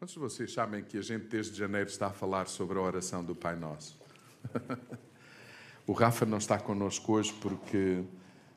Quantos 0.00 0.14
de 0.14 0.18
vocês 0.18 0.50
sabem 0.54 0.82
que 0.82 0.96
a 0.96 1.02
gente 1.02 1.26
desde 1.26 1.58
janeiro 1.58 1.90
está 1.90 2.06
a 2.06 2.10
falar 2.10 2.48
sobre 2.48 2.78
a 2.78 2.80
oração 2.80 3.22
do 3.22 3.34
Pai 3.34 3.54
Nosso? 3.54 4.00
o 5.86 5.92
Rafa 5.92 6.24
não 6.24 6.38
está 6.38 6.58
connosco 6.58 7.12
hoje 7.12 7.34
porque 7.34 8.02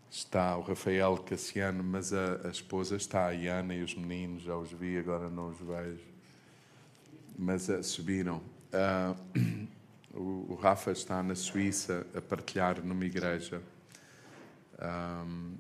está 0.10 0.56
o 0.56 0.62
Rafael 0.62 1.18
Cassiano, 1.18 1.84
mas 1.84 2.14
a, 2.14 2.48
a 2.48 2.50
esposa 2.50 2.96
está, 2.96 3.28
a 3.28 3.32
Iana 3.32 3.76
e 3.76 3.84
os 3.84 3.94
meninos, 3.94 4.44
já 4.44 4.56
os 4.56 4.72
vi, 4.72 4.98
agora 4.98 5.30
não 5.30 5.50
os 5.50 5.58
vejo. 5.60 6.06
Mas 7.38 7.68
uh, 7.68 7.84
subiram. 7.84 8.42
Uh, 8.72 9.68
o, 10.18 10.54
o, 10.54 10.56
Rafa 10.56 10.94
está 10.94 11.22
na 11.22 11.36
Suíça 11.36 12.08
a 12.16 12.22
partilhar 12.22 12.82
numa 12.82 13.04
igreja. 13.04 13.62
Um, 14.82 15.56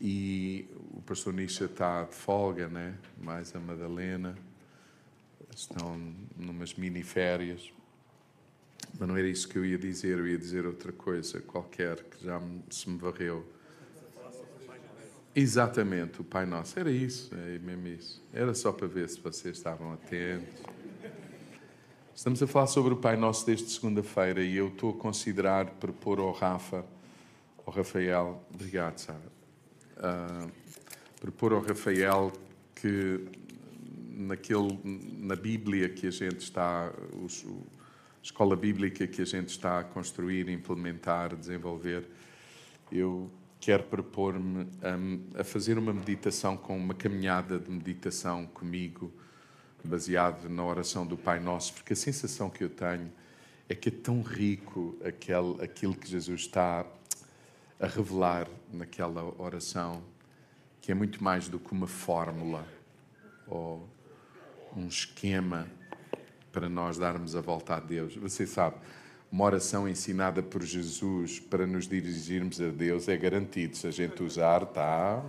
e 0.00 0.68
o 0.92 1.02
pastor 1.02 1.32
Nisha 1.34 1.64
está 1.64 2.04
de 2.04 2.14
folga, 2.14 2.68
né? 2.68 2.96
mais 3.18 3.52
a 3.56 3.58
Madalena 3.58 4.36
estão 5.54 6.00
numas 6.36 6.74
mini 6.74 7.02
férias. 7.02 7.72
Mas 8.98 9.08
não 9.08 9.16
era 9.16 9.28
isso 9.28 9.48
que 9.48 9.56
eu 9.56 9.64
ia 9.64 9.78
dizer, 9.78 10.18
eu 10.18 10.26
ia 10.26 10.38
dizer 10.38 10.66
outra 10.66 10.92
coisa 10.92 11.40
qualquer 11.40 12.02
que 12.04 12.24
já 12.24 12.40
se 12.70 12.88
me 12.90 12.98
varreu. 12.98 13.46
Exatamente, 15.34 16.20
o 16.20 16.24
Pai 16.24 16.44
Nosso. 16.44 16.78
Era 16.78 16.90
isso, 16.90 17.34
é 17.34 17.58
mesmo 17.58 17.88
isso. 17.88 18.22
Era 18.32 18.52
só 18.54 18.70
para 18.70 18.86
ver 18.86 19.08
se 19.08 19.18
vocês 19.18 19.56
estavam 19.56 19.92
atentos. 19.92 20.62
Estamos 22.14 22.42
a 22.42 22.46
falar 22.46 22.66
sobre 22.66 22.92
o 22.92 22.96
Pai 22.96 23.16
Nosso 23.16 23.46
desde 23.46 23.70
segunda-feira 23.70 24.42
e 24.42 24.54
eu 24.54 24.68
estou 24.68 24.90
a 24.90 24.92
considerar 24.94 25.70
propor 25.70 26.20
ao 26.20 26.30
Rafa, 26.32 26.84
ao 27.64 27.72
Rafael, 27.72 28.44
obrigado, 28.52 28.98
Sara, 28.98 29.18
uh, 29.96 30.52
propor 31.18 31.54
ao 31.54 31.62
Rafael 31.62 32.30
que 32.74 33.26
naquele, 34.16 34.78
na 35.18 35.36
Bíblia 35.36 35.88
que 35.88 36.06
a 36.06 36.10
gente 36.10 36.40
está, 36.40 36.92
os, 37.22 37.44
a 37.44 38.22
escola 38.22 38.56
bíblica 38.56 39.06
que 39.06 39.22
a 39.22 39.24
gente 39.24 39.48
está 39.48 39.80
a 39.80 39.84
construir, 39.84 40.48
implementar, 40.48 41.36
desenvolver, 41.36 42.08
eu 42.90 43.30
quero 43.60 43.84
propor-me 43.84 44.66
a, 45.34 45.40
a, 45.40 45.44
fazer 45.44 45.78
uma 45.78 45.92
meditação 45.92 46.56
com 46.56 46.76
uma 46.76 46.94
caminhada 46.94 47.58
de 47.58 47.70
meditação 47.70 48.46
comigo, 48.46 49.12
baseado 49.84 50.48
na 50.48 50.64
oração 50.64 51.06
do 51.06 51.16
Pai 51.16 51.40
Nosso, 51.40 51.72
porque 51.74 51.92
a 51.92 51.96
sensação 51.96 52.50
que 52.50 52.62
eu 52.62 52.68
tenho 52.68 53.10
é 53.68 53.74
que 53.74 53.88
é 53.88 53.92
tão 53.92 54.20
rico 54.20 54.96
aquele, 55.04 55.62
aquilo 55.62 55.94
que 55.94 56.08
Jesus 56.08 56.42
está 56.42 56.84
a 57.80 57.86
revelar 57.86 58.48
naquela 58.72 59.24
oração, 59.40 60.02
que 60.80 60.92
é 60.92 60.94
muito 60.94 61.22
mais 61.22 61.48
do 61.48 61.58
que 61.58 61.72
uma 61.72 61.86
fórmula 61.86 62.66
ou 63.46 63.88
um 64.76 64.86
esquema 64.86 65.66
para 66.50 66.68
nós 66.68 66.98
darmos 66.98 67.34
a 67.34 67.40
volta 67.40 67.76
a 67.76 67.80
Deus. 67.80 68.16
Você 68.16 68.46
sabe, 68.46 68.76
uma 69.30 69.44
oração 69.44 69.88
ensinada 69.88 70.42
por 70.42 70.62
Jesus 70.62 71.40
para 71.40 71.66
nos 71.66 71.88
dirigirmos 71.88 72.60
a 72.60 72.68
Deus 72.68 73.08
é 73.08 73.16
garantido. 73.16 73.76
Se 73.76 73.86
a 73.86 73.90
gente 73.90 74.22
usar, 74.22 74.62
está. 74.62 75.24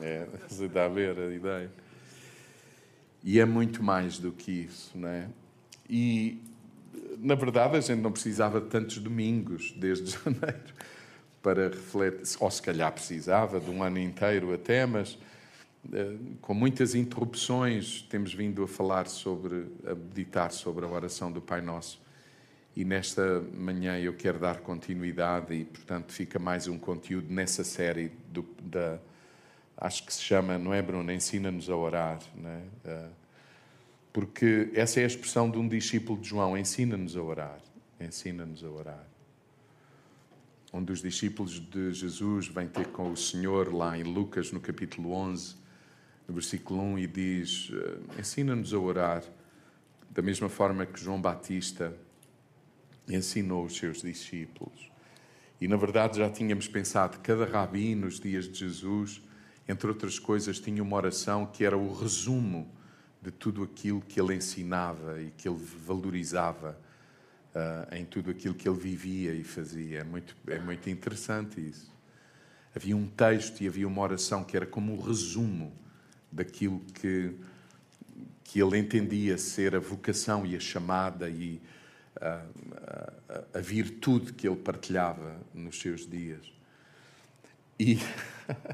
É, 0.00 0.26
você 0.48 0.66
está 0.66 0.84
a 0.84 0.88
ver 0.88 1.18
a 1.18 1.34
ideia. 1.34 1.70
E 3.24 3.40
é 3.40 3.44
muito 3.44 3.82
mais 3.82 4.18
do 4.18 4.30
que 4.30 4.52
isso, 4.52 4.96
não 4.96 5.08
é? 5.08 5.28
E, 5.90 6.40
na 7.18 7.34
verdade, 7.34 7.76
a 7.76 7.80
gente 7.80 8.00
não 8.00 8.12
precisava 8.12 8.60
de 8.60 8.68
tantos 8.68 8.98
domingos 8.98 9.72
desde 9.76 10.12
janeiro 10.24 10.74
para 11.42 11.68
refletir, 11.68 12.36
ou 12.38 12.50
se 12.50 12.62
calhar 12.62 12.92
precisava 12.92 13.58
de 13.58 13.70
um 13.70 13.82
ano 13.82 13.98
inteiro 13.98 14.54
até, 14.54 14.86
mas 14.86 15.18
com 16.40 16.54
muitas 16.54 16.94
interrupções, 16.94 18.02
temos 18.02 18.34
vindo 18.34 18.62
a 18.62 18.68
falar 18.68 19.06
sobre, 19.06 19.66
a 19.86 19.94
meditar 19.94 20.52
sobre 20.52 20.84
a 20.84 20.88
oração 20.88 21.32
do 21.32 21.40
Pai 21.40 21.60
Nosso. 21.60 22.00
E 22.76 22.84
nesta 22.84 23.40
manhã 23.54 23.98
eu 23.98 24.14
quero 24.14 24.38
dar 24.38 24.60
continuidade 24.60 25.54
e, 25.54 25.64
portanto, 25.64 26.12
fica 26.12 26.38
mais 26.38 26.68
um 26.68 26.78
conteúdo 26.78 27.32
nessa 27.32 27.64
série 27.64 28.12
do, 28.30 28.46
da, 28.62 28.98
acho 29.76 30.04
que 30.04 30.12
se 30.12 30.22
chama, 30.22 30.58
não 30.58 30.74
é, 30.74 30.82
Bruno? 30.82 31.10
Ensina-nos 31.10 31.70
a 31.70 31.76
orar, 31.76 32.20
né? 32.36 32.62
Porque 34.12 34.70
essa 34.74 35.00
é 35.00 35.04
a 35.04 35.06
expressão 35.06 35.50
de 35.50 35.58
um 35.58 35.66
discípulo 35.66 36.20
de 36.20 36.28
João: 36.28 36.56
ensina-nos 36.56 37.16
a 37.16 37.22
orar, 37.22 37.60
ensina-nos 38.00 38.62
a 38.62 38.68
orar. 38.68 39.06
Um 40.72 40.84
dos 40.84 41.00
discípulos 41.00 41.58
de 41.58 41.92
Jesus 41.92 42.46
vem 42.46 42.68
ter 42.68 42.88
com 42.88 43.10
o 43.10 43.16
Senhor 43.16 43.72
lá 43.72 43.98
em 43.98 44.02
Lucas, 44.02 44.52
no 44.52 44.60
capítulo 44.60 45.12
11 45.12 45.67
no 46.28 46.34
versículo 46.34 46.82
1 46.82 46.98
e 46.98 47.06
diz: 47.06 47.72
eh, 47.72 48.20
Ensina-nos 48.20 48.74
a 48.74 48.78
orar 48.78 49.24
da 50.10 50.20
mesma 50.20 50.48
forma 50.48 50.84
que 50.84 51.00
João 51.00 51.20
Batista 51.20 51.94
ensinou 53.08 53.64
os 53.64 53.76
seus 53.76 54.02
discípulos. 54.02 54.90
E 55.58 55.66
na 55.66 55.76
verdade 55.76 56.18
já 56.18 56.30
tínhamos 56.30 56.68
pensado, 56.68 57.18
cada 57.20 57.46
rabi 57.46 57.94
nos 57.94 58.20
dias 58.20 58.44
de 58.46 58.58
Jesus, 58.58 59.22
entre 59.66 59.88
outras 59.88 60.18
coisas, 60.18 60.60
tinha 60.60 60.82
uma 60.82 60.96
oração 60.96 61.46
que 61.46 61.64
era 61.64 61.76
o 61.76 61.92
resumo 61.94 62.70
de 63.20 63.30
tudo 63.30 63.62
aquilo 63.62 64.00
que 64.00 64.20
ele 64.20 64.34
ensinava 64.34 65.20
e 65.20 65.30
que 65.30 65.48
ele 65.48 65.58
valorizava 65.58 66.78
uh, 67.54 67.94
em 67.94 68.04
tudo 68.04 68.30
aquilo 68.30 68.54
que 68.54 68.68
ele 68.68 68.78
vivia 68.78 69.32
e 69.32 69.42
fazia. 69.42 70.00
É 70.00 70.04
muito, 70.04 70.36
é 70.46 70.58
muito 70.58 70.88
interessante 70.88 71.60
isso. 71.60 71.90
Havia 72.74 72.96
um 72.96 73.06
texto 73.06 73.60
e 73.62 73.66
havia 73.66 73.88
uma 73.88 74.02
oração 74.02 74.44
que 74.44 74.56
era 74.56 74.66
como 74.66 74.94
um 74.94 75.00
resumo 75.00 75.72
daquilo 76.30 76.80
que, 76.94 77.34
que 78.44 78.60
ele 78.62 78.78
entendia 78.78 79.38
ser 79.38 79.74
a 79.74 79.80
vocação 79.80 80.44
e 80.44 80.56
a 80.56 80.60
chamada 80.60 81.28
e 81.28 81.60
a, 82.20 82.44
a, 83.28 83.58
a 83.58 83.60
virtude 83.60 84.32
que 84.32 84.46
ele 84.46 84.56
partilhava 84.56 85.36
nos 85.54 85.78
seus 85.78 86.08
dias. 86.08 86.52
E, 87.78 87.98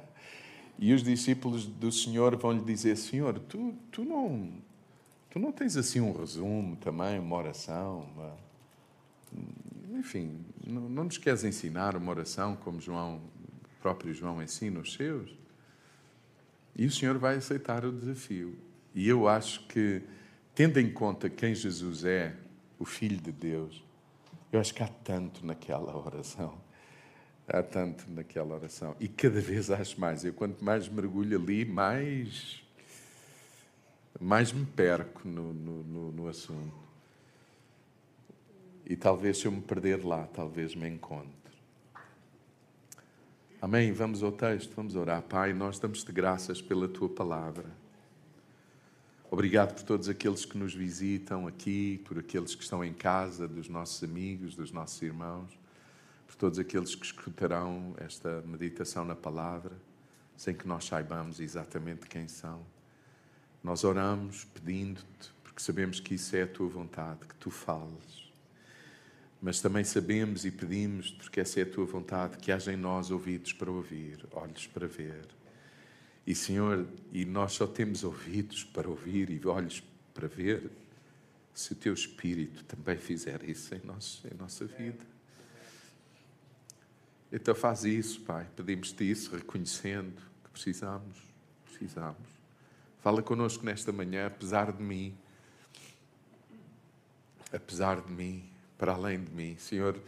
e 0.79 0.93
os 0.93 1.03
discípulos 1.03 1.67
do 1.67 1.93
Senhor 1.93 2.37
vão 2.37 2.53
lhe 2.53 2.65
dizer: 2.65 2.97
Senhor, 2.97 3.39
tu, 3.39 3.75
tu, 3.93 4.05
não, 4.05 4.51
tu 5.31 5.39
não 5.39 5.53
tens 5.53 5.77
assim 5.77 6.01
um 6.01 6.13
resumo 6.13 6.77
também, 6.77 7.19
uma 7.19 7.37
oração? 7.37 8.09
Uma... 8.15 8.37
Enfim, 9.99 10.45
não, 10.67 10.89
não 10.89 11.05
nos 11.05 11.19
queres 11.19 11.45
ensinar 11.45 11.97
uma 11.97 12.11
oração 12.11 12.57
como 12.57 12.81
João, 12.81 13.17
o 13.17 13.83
próprio 13.83 14.13
João 14.15 14.43
ensina 14.43 14.81
os 14.81 14.95
seus? 14.95 15.44
E 16.77 16.87
o 16.87 16.91
Senhor 16.91 17.19
vai 17.19 17.37
aceitar 17.37 17.85
o 17.85 17.93
desafio. 17.93 18.59
E 18.95 19.09
eu 19.09 19.29
acho 19.29 19.67
que, 19.67 20.03
tendo 20.55 20.79
em 20.79 20.91
conta 20.91 21.29
quem 21.29 21.55
Jesus 21.55 22.05
é, 22.05 22.35
o 22.79 22.85
Filho 22.85 23.21
de 23.21 23.33
Deus, 23.33 23.85
eu 24.53 24.61
acho 24.61 24.75
que 24.75 24.83
há 24.83 24.89
tanto 24.89 25.45
naquela 25.45 25.97
oração. 25.97 26.59
Há 27.47 27.63
tanto 27.63 28.11
naquela 28.11 28.55
oração. 28.55 28.97
E 28.99 29.09
cada 29.09 29.41
vez 29.41 29.71
acho 29.71 30.01
mais. 30.01 30.25
Eu, 30.25 30.33
quanto 30.33 30.65
mais 30.65 30.89
mergulho 30.89 31.39
ali, 31.39 31.65
mais, 31.65 32.63
mais 34.21 34.53
me 34.53 34.65
perco 34.65 35.27
no, 35.29 35.53
no, 35.53 35.83
no, 35.85 36.13
no 36.13 36.29
assunto. 36.29 36.85
E 38.87 38.97
talvez, 38.97 39.39
se 39.39 39.47
eu 39.47 39.53
me 39.53 39.61
perder 39.61 40.05
lá, 40.05 40.27
talvez 40.27 40.75
me 40.75 40.89
encontre. 40.89 41.44
Amém? 43.65 43.93
Vamos 43.93 44.23
ao 44.23 44.31
texto, 44.31 44.75
vamos 44.77 44.95
orar. 44.95 45.23
Pai, 45.23 45.55
nós 45.55 45.79
damos-te 45.79 46.13
graças 46.13 46.61
pela 46.61 46.87
tua 46.87 47.09
palavra. 47.09 47.65
Obrigado 49.31 49.73
por 49.73 49.85
todos 49.85 50.07
aqueles 50.07 50.45
que 50.45 50.59
nos 50.59 50.75
visitam 50.75 51.47
aqui, 51.47 51.99
por 52.05 52.19
aqueles 52.19 52.55
que 52.55 52.63
estão 52.63 52.85
em 52.85 52.93
casa, 52.93 53.49
dos 53.49 53.67
nossos 53.67 54.05
amigos, 54.05 54.55
dos 54.55 54.71
nossos 54.71 55.01
irmãos, 55.01 55.59
por 56.27 56.37
todos 56.37 56.59
aqueles 56.59 56.95
que 56.95 57.07
escutarão 57.07 57.95
esta 57.97 58.43
meditação 58.43 59.03
na 59.03 59.15
palavra, 59.15 59.73
sem 60.37 60.55
que 60.55 60.69
nós 60.69 60.85
saibamos 60.85 61.41
exatamente 61.41 62.07
quem 62.07 62.29
são. 62.29 62.61
Nós 63.63 63.83
oramos 63.83 64.45
pedindo-te, 64.45 65.33
porque 65.43 65.63
sabemos 65.63 66.01
que 66.01 66.17
isso 66.17 66.37
é 66.37 66.43
a 66.43 66.47
tua 66.47 66.69
vontade, 66.69 67.21
que 67.27 67.35
tu 67.37 67.51
fales 67.51 68.24
mas 69.45 69.61
também 69.61 69.85
sabemos 69.85 70.47
e 70.47 70.51
pedimos, 70.51 71.11
porque 71.11 71.39
essa 71.39 71.61
é 71.61 71.65
a 71.65 71.67
tua 71.67 71.85
vontade, 71.85 72.39
que 72.39 72.51
haja 72.51 72.73
em 72.73 72.79
nós 72.79 73.11
ouvidos 73.11 73.53
para 73.53 73.71
ouvir, 73.71 74.27
olhos 74.33 74.67
para 74.67 74.87
ver. 74.87 75.27
E 76.27 76.35
Senhor, 76.35 76.87
e 77.13 77.27
nós 77.27 77.53
só 77.53 77.67
temos 77.67 78.05
ouvidos 78.05 78.65
para 78.65 78.89
ouvir 78.89 79.29
e 79.29 79.47
olhos 79.47 79.83
para 80.15 80.27
ver, 80.27 80.71
se 81.53 81.75
o 81.75 81.77
teu 81.77 81.93
Espírito 81.93 82.65
também 82.65 82.97
fizer 82.97 83.45
isso 83.47 83.75
em, 83.75 83.83
nosso, 83.85 84.27
em 84.27 84.35
nossa 84.35 84.65
vida. 84.65 85.05
Então 87.31 87.55
faz 87.55 87.85
isso, 87.85 88.23
Pai. 88.23 88.47
Pedimos-te 88.57 89.05
isso, 89.05 89.37
reconhecendo 89.37 90.23
que 90.43 90.51
precisamos, 90.53 91.19
precisamos. 91.67 92.29
Fala 93.03 93.23
connosco 93.23 93.63
nesta 93.63 93.93
manhã, 93.93 94.29
apesar 94.29 94.73
de 94.73 94.83
mim, 94.83 95.15
apesar 97.53 98.01
de 98.01 98.11
mim, 98.11 98.54
para 98.79 98.93
além 98.93 99.23
de 99.23 99.31
mim. 99.33 99.57
Senhor, 99.59 99.99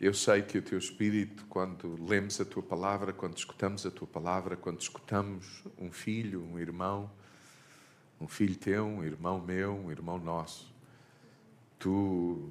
eu 0.00 0.12
sei 0.12 0.42
que 0.42 0.58
o 0.58 0.62
teu 0.62 0.78
Espírito, 0.78 1.44
quando 1.48 1.96
lemos 2.04 2.40
a 2.40 2.44
tua 2.44 2.62
palavra, 2.62 3.12
quando 3.12 3.36
escutamos 3.36 3.86
a 3.86 3.90
tua 3.90 4.06
palavra, 4.06 4.56
quando 4.56 4.80
escutamos 4.80 5.62
um 5.78 5.90
filho, 5.90 6.42
um 6.42 6.58
irmão, 6.58 7.10
um 8.20 8.28
filho 8.28 8.56
teu, 8.56 8.84
um 8.84 9.02
irmão 9.02 9.40
meu, 9.40 9.74
um 9.74 9.90
irmão 9.90 10.18
nosso. 10.18 10.72
Tu, 11.78 12.50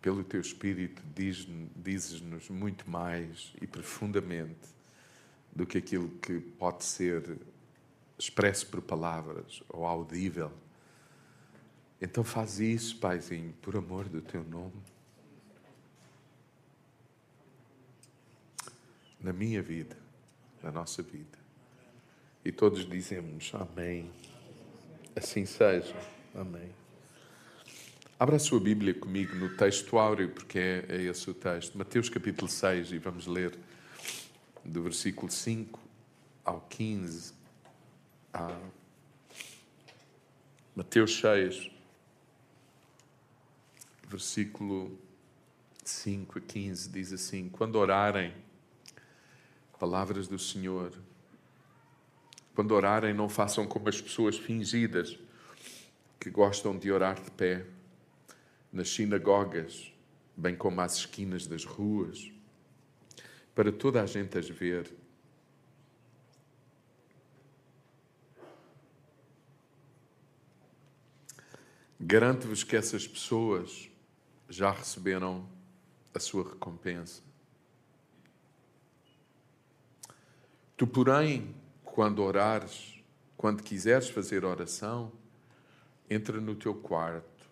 pelo 0.00 0.24
teu 0.24 0.40
Espírito, 0.40 1.02
dizes-nos 1.76 2.48
muito 2.48 2.88
mais 2.88 3.52
e 3.60 3.66
profundamente 3.66 4.68
do 5.54 5.66
que 5.66 5.78
aquilo 5.78 6.08
que 6.22 6.40
pode 6.40 6.84
ser 6.84 7.38
expresso 8.18 8.66
por 8.66 8.80
palavras 8.80 9.62
ou 9.68 9.86
audível. 9.86 10.52
Então 12.00 12.24
faz 12.24 12.58
isso, 12.58 12.96
Paizinho, 12.96 13.52
por 13.60 13.76
amor 13.76 14.08
do 14.08 14.22
teu 14.22 14.42
nome. 14.42 14.72
Na 19.20 19.32
minha 19.32 19.62
vida, 19.62 19.96
na 20.62 20.72
nossa 20.72 21.02
vida. 21.02 21.38
E 22.42 22.50
todos 22.50 22.88
dizemos 22.88 23.52
Amém. 23.54 24.10
Assim 25.14 25.44
seja. 25.44 25.94
Amém. 26.34 26.70
Abra 28.18 28.36
a 28.36 28.38
sua 28.38 28.60
Bíblia 28.60 28.94
comigo 28.94 29.34
no 29.34 29.56
texto 29.56 29.98
áureo, 29.98 30.30
porque 30.30 30.58
é, 30.58 30.86
é 30.88 31.02
esse 31.02 31.28
o 31.28 31.34
texto. 31.34 31.76
Mateus 31.76 32.08
capítulo 32.08 32.50
6, 32.50 32.92
e 32.92 32.98
vamos 32.98 33.26
ler 33.26 33.58
do 34.64 34.82
versículo 34.82 35.30
5 35.30 35.80
ao 36.44 36.60
15. 36.62 37.34
Ah, 38.32 38.60
Mateus 40.74 41.18
6, 41.20 41.70
versículo 44.10 44.98
5 45.84 46.38
a 46.38 46.40
15, 46.42 46.88
diz 46.88 47.12
assim: 47.12 47.48
Quando 47.48 47.76
orarem, 47.76 48.34
palavras 49.78 50.26
do 50.26 50.38
Senhor, 50.38 50.92
quando 52.52 52.72
orarem, 52.72 53.14
não 53.14 53.28
façam 53.28 53.66
como 53.68 53.88
as 53.88 54.00
pessoas 54.00 54.36
fingidas 54.36 55.16
que 56.18 56.28
gostam 56.28 56.76
de 56.76 56.90
orar 56.90 57.22
de 57.22 57.30
pé 57.30 57.64
nas 58.72 58.90
sinagogas, 58.90 59.92
bem 60.36 60.56
como 60.56 60.80
às 60.80 60.96
esquinas 60.96 61.46
das 61.46 61.64
ruas, 61.64 62.32
para 63.54 63.70
toda 63.70 64.02
a 64.02 64.06
gente 64.06 64.36
as 64.36 64.48
ver. 64.48 64.92
Garanto-vos 72.00 72.64
que 72.64 72.76
essas 72.76 73.06
pessoas 73.06 73.89
já 74.50 74.70
receberam 74.70 75.48
a 76.12 76.18
sua 76.18 76.44
recompensa. 76.44 77.22
Tu, 80.76 80.86
porém, 80.86 81.54
quando 81.84 82.22
orares, 82.22 83.02
quando 83.36 83.62
quiseres 83.62 84.08
fazer 84.10 84.44
oração, 84.44 85.12
entra 86.08 86.40
no 86.40 86.54
teu 86.54 86.74
quarto, 86.74 87.48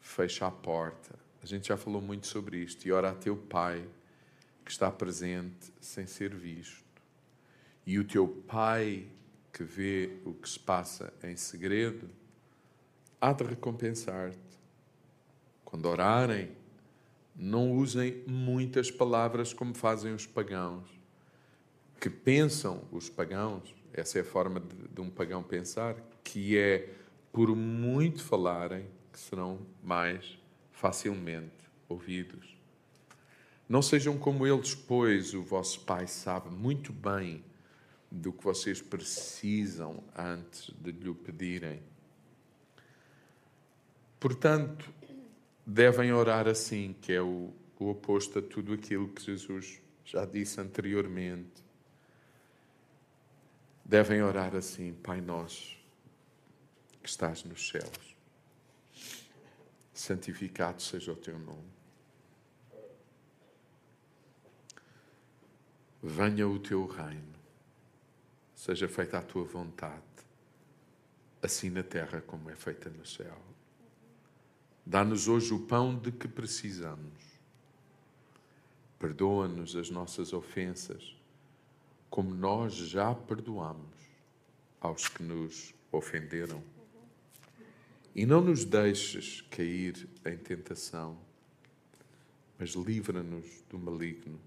fecha 0.00 0.46
a 0.46 0.50
porta. 0.50 1.18
A 1.42 1.46
gente 1.46 1.68
já 1.68 1.76
falou 1.76 2.02
muito 2.02 2.26
sobre 2.26 2.58
isto. 2.58 2.86
E 2.86 2.92
ora 2.92 3.10
a 3.10 3.14
teu 3.14 3.36
Pai, 3.36 3.88
que 4.64 4.70
está 4.70 4.90
presente 4.90 5.72
sem 5.80 6.06
ser 6.06 6.34
visto. 6.34 6.84
E 7.86 7.98
o 7.98 8.04
teu 8.04 8.28
Pai, 8.28 9.06
que 9.52 9.64
vê 9.64 10.18
o 10.24 10.34
que 10.34 10.48
se 10.48 10.58
passa 10.58 11.12
em 11.22 11.36
segredo, 11.36 12.10
há 13.20 13.32
de 13.32 13.44
recompensar-te. 13.44 14.47
Quando 15.68 15.84
orarem, 15.84 16.50
não 17.36 17.72
usem 17.72 18.24
muitas 18.26 18.90
palavras 18.90 19.52
como 19.52 19.74
fazem 19.74 20.14
os 20.14 20.24
pagãos 20.24 20.98
que 22.00 22.08
pensam 22.08 22.82
os 22.92 23.10
pagãos, 23.10 23.74
essa 23.92 24.18
é 24.18 24.22
a 24.22 24.24
forma 24.24 24.60
de, 24.60 24.88
de 24.88 25.00
um 25.02 25.10
pagão 25.10 25.42
pensar, 25.42 25.94
que 26.22 26.56
é 26.56 26.94
por 27.30 27.54
muito 27.54 28.24
falarem 28.24 28.86
que 29.12 29.18
serão 29.18 29.58
mais 29.82 30.38
facilmente 30.72 31.68
ouvidos. 31.88 32.56
Não 33.68 33.82
sejam 33.82 34.16
como 34.16 34.46
eles, 34.46 34.74
pois 34.74 35.34
o 35.34 35.42
vosso 35.42 35.80
Pai 35.80 36.06
sabe 36.06 36.50
muito 36.50 36.92
bem 36.92 37.44
do 38.10 38.32
que 38.32 38.42
vocês 38.42 38.80
precisam 38.80 40.02
antes 40.16 40.70
de 40.80 40.92
lhe 40.92 41.12
pedirem. 41.12 41.82
Portanto, 44.18 44.90
devem 45.70 46.10
orar 46.14 46.48
assim, 46.48 46.96
que 46.98 47.12
é 47.12 47.20
o, 47.20 47.52
o 47.78 47.90
oposto 47.90 48.38
a 48.38 48.42
tudo 48.42 48.72
aquilo 48.72 49.06
que 49.08 49.22
Jesus 49.22 49.82
já 50.02 50.24
disse 50.24 50.58
anteriormente 50.58 51.62
devem 53.84 54.22
orar 54.22 54.56
assim: 54.56 54.94
Pai 54.94 55.20
nosso, 55.20 55.76
que 57.02 57.08
estás 57.08 57.44
nos 57.44 57.68
céus, 57.68 58.16
santificado 59.92 60.80
seja 60.80 61.12
o 61.12 61.16
teu 61.16 61.38
nome. 61.38 61.76
Venha 66.02 66.48
o 66.48 66.58
teu 66.58 66.86
reino, 66.86 67.34
seja 68.54 68.88
feita 68.88 69.18
a 69.18 69.22
tua 69.22 69.44
vontade, 69.44 70.02
assim 71.42 71.68
na 71.68 71.82
terra 71.82 72.22
como 72.22 72.48
é 72.48 72.56
feita 72.56 72.88
no 72.88 73.04
céu. 73.04 73.57
Dá-nos 74.88 75.28
hoje 75.28 75.52
o 75.52 75.58
pão 75.58 75.98
de 75.98 76.10
que 76.10 76.26
precisamos. 76.26 77.12
Perdoa-nos 78.98 79.76
as 79.76 79.90
nossas 79.90 80.32
ofensas 80.32 81.14
como 82.08 82.34
nós 82.34 82.72
já 82.72 83.14
perdoamos 83.14 83.94
aos 84.80 85.06
que 85.06 85.22
nos 85.22 85.74
ofenderam. 85.92 86.64
E 88.14 88.24
não 88.24 88.40
nos 88.40 88.64
deixes 88.64 89.42
cair 89.50 90.08
em 90.24 90.38
tentação, 90.38 91.18
mas 92.58 92.70
livra-nos 92.70 93.62
do 93.68 93.78
maligno, 93.78 94.40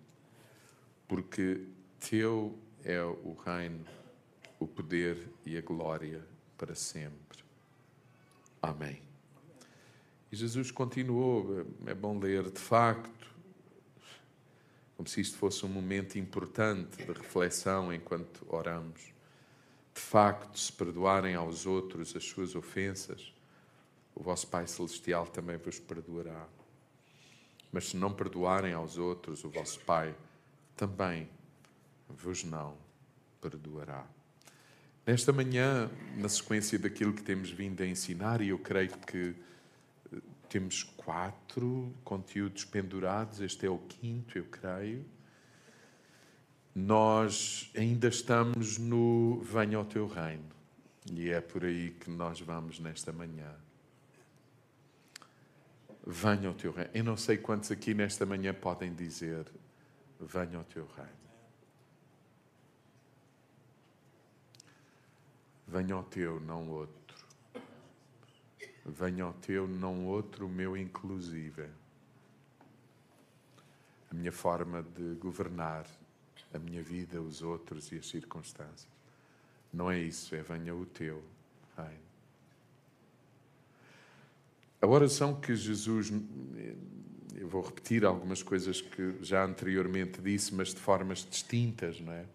porque 1.08 1.68
teu 2.00 2.58
é 2.84 3.00
o 3.04 3.38
reino, 3.46 3.86
o 4.60 4.66
poder 4.66 5.30
e 5.46 5.56
a 5.56 5.62
glória 5.62 6.26
para 6.58 6.74
sempre. 6.74 7.44
Amém. 8.60 9.11
E 10.32 10.36
Jesus 10.36 10.72
continuou, 10.72 11.66
é 11.86 11.94
bom 11.94 12.18
ler, 12.18 12.50
de 12.50 12.60
facto, 12.60 13.28
como 14.96 15.10
se 15.10 15.20
isto 15.20 15.38
fosse 15.38 15.66
um 15.66 15.70
momento 15.70 16.18
importante 16.18 17.04
de 17.04 17.12
reflexão 17.12 17.94
enquanto 17.94 18.46
oramos. 18.48 19.02
De 19.94 20.00
facto, 20.00 20.58
se 20.58 20.72
perdoarem 20.72 21.36
aos 21.36 21.66
outros 21.66 22.16
as 22.16 22.24
suas 22.24 22.56
ofensas, 22.56 23.34
o 24.16 24.24
vosso 24.24 24.48
Pai 24.48 24.66
Celestial 24.68 25.28
também 25.28 25.58
vos 25.58 25.80
perdoará. 25.80 26.48
Mas 27.70 27.90
se 27.90 27.98
não 27.98 28.14
perdoarem 28.14 28.74
aos 28.74 28.98
outros, 28.98 29.44
o 29.44 29.50
vosso 29.50 29.82
Pai 29.82 30.16
também 30.78 31.28
vos 32.08 32.46
não 32.46 32.78
perdoará. 33.42 34.08
Nesta 35.06 35.34
manhã, 35.34 35.90
na 36.16 36.30
sequência 36.30 36.80
daquilo 36.80 37.12
que 37.12 37.24
temos 37.24 37.50
vindo 37.50 37.82
a 37.82 37.86
ensinar, 37.86 38.40
e 38.40 38.50
eu 38.50 38.60
creio 38.60 38.98
que 39.00 39.36
temos 40.52 40.84
quatro 40.84 41.96
conteúdos 42.04 42.66
pendurados, 42.66 43.40
este 43.40 43.66
é 43.66 43.70
o 43.70 43.78
quinto, 43.78 44.38
eu 44.38 44.44
creio. 44.44 45.06
Nós 46.76 47.72
ainda 47.74 48.10
estamos 48.10 48.78
no 48.78 49.40
Venha 49.44 49.78
ao 49.78 49.86
Teu 49.86 50.08
Reino, 50.08 50.50
e 51.10 51.30
é 51.30 51.40
por 51.40 51.64
aí 51.64 51.92
que 51.92 52.12
nós 52.12 52.42
vamos 52.42 52.82
nesta 52.82 53.14
manhã. 53.14 53.50
Venha 56.06 56.50
ao 56.50 56.54
Teu 56.54 56.74
Reino. 56.74 56.92
Eu 56.94 57.04
não 57.06 57.16
sei 57.16 57.38
quantos 57.38 57.72
aqui 57.72 57.94
nesta 57.94 58.26
manhã 58.26 58.54
podem 58.54 58.94
dizer: 58.94 59.46
Venha 60.20 60.58
ao 60.58 60.66
Teu 60.66 60.86
Reino. 60.98 61.22
Venha 65.66 65.96
ao 65.96 66.04
Teu, 66.04 66.42
não 66.42 66.68
outro. 66.68 67.01
Venha 68.86 69.26
ao 69.26 69.34
teu, 69.34 69.68
não 69.68 70.06
outro, 70.06 70.50
meu 70.50 70.76
inclusive. 70.76 71.68
A 74.10 74.14
minha 74.14 74.32
forma 74.32 74.82
de 74.82 75.16
governar 75.16 75.86
a 76.54 76.60
minha 76.60 76.84
vida, 76.84 77.22
os 77.22 77.42
outros 77.42 77.92
e 77.92 77.98
as 77.98 78.08
circunstâncias. 78.08 78.88
Não 79.72 79.90
é 79.90 80.00
isso, 80.00 80.36
é 80.36 80.42
venha 80.42 80.76
o 80.76 80.86
teu 80.86 81.24
reino. 81.78 82.12
A 84.82 84.88
oração 84.88 85.40
que 85.40 85.56
Jesus, 85.56 86.12
eu 87.36 87.48
vou 87.48 87.62
repetir 87.62 88.04
algumas 88.04 88.42
coisas 88.42 88.82
que 88.82 89.16
já 89.22 89.46
anteriormente 89.46 90.20
disse, 90.20 90.54
mas 90.54 90.70
de 90.70 90.80
formas 90.80 91.20
distintas, 91.20 92.02
não 92.02 92.12
é? 92.12 92.26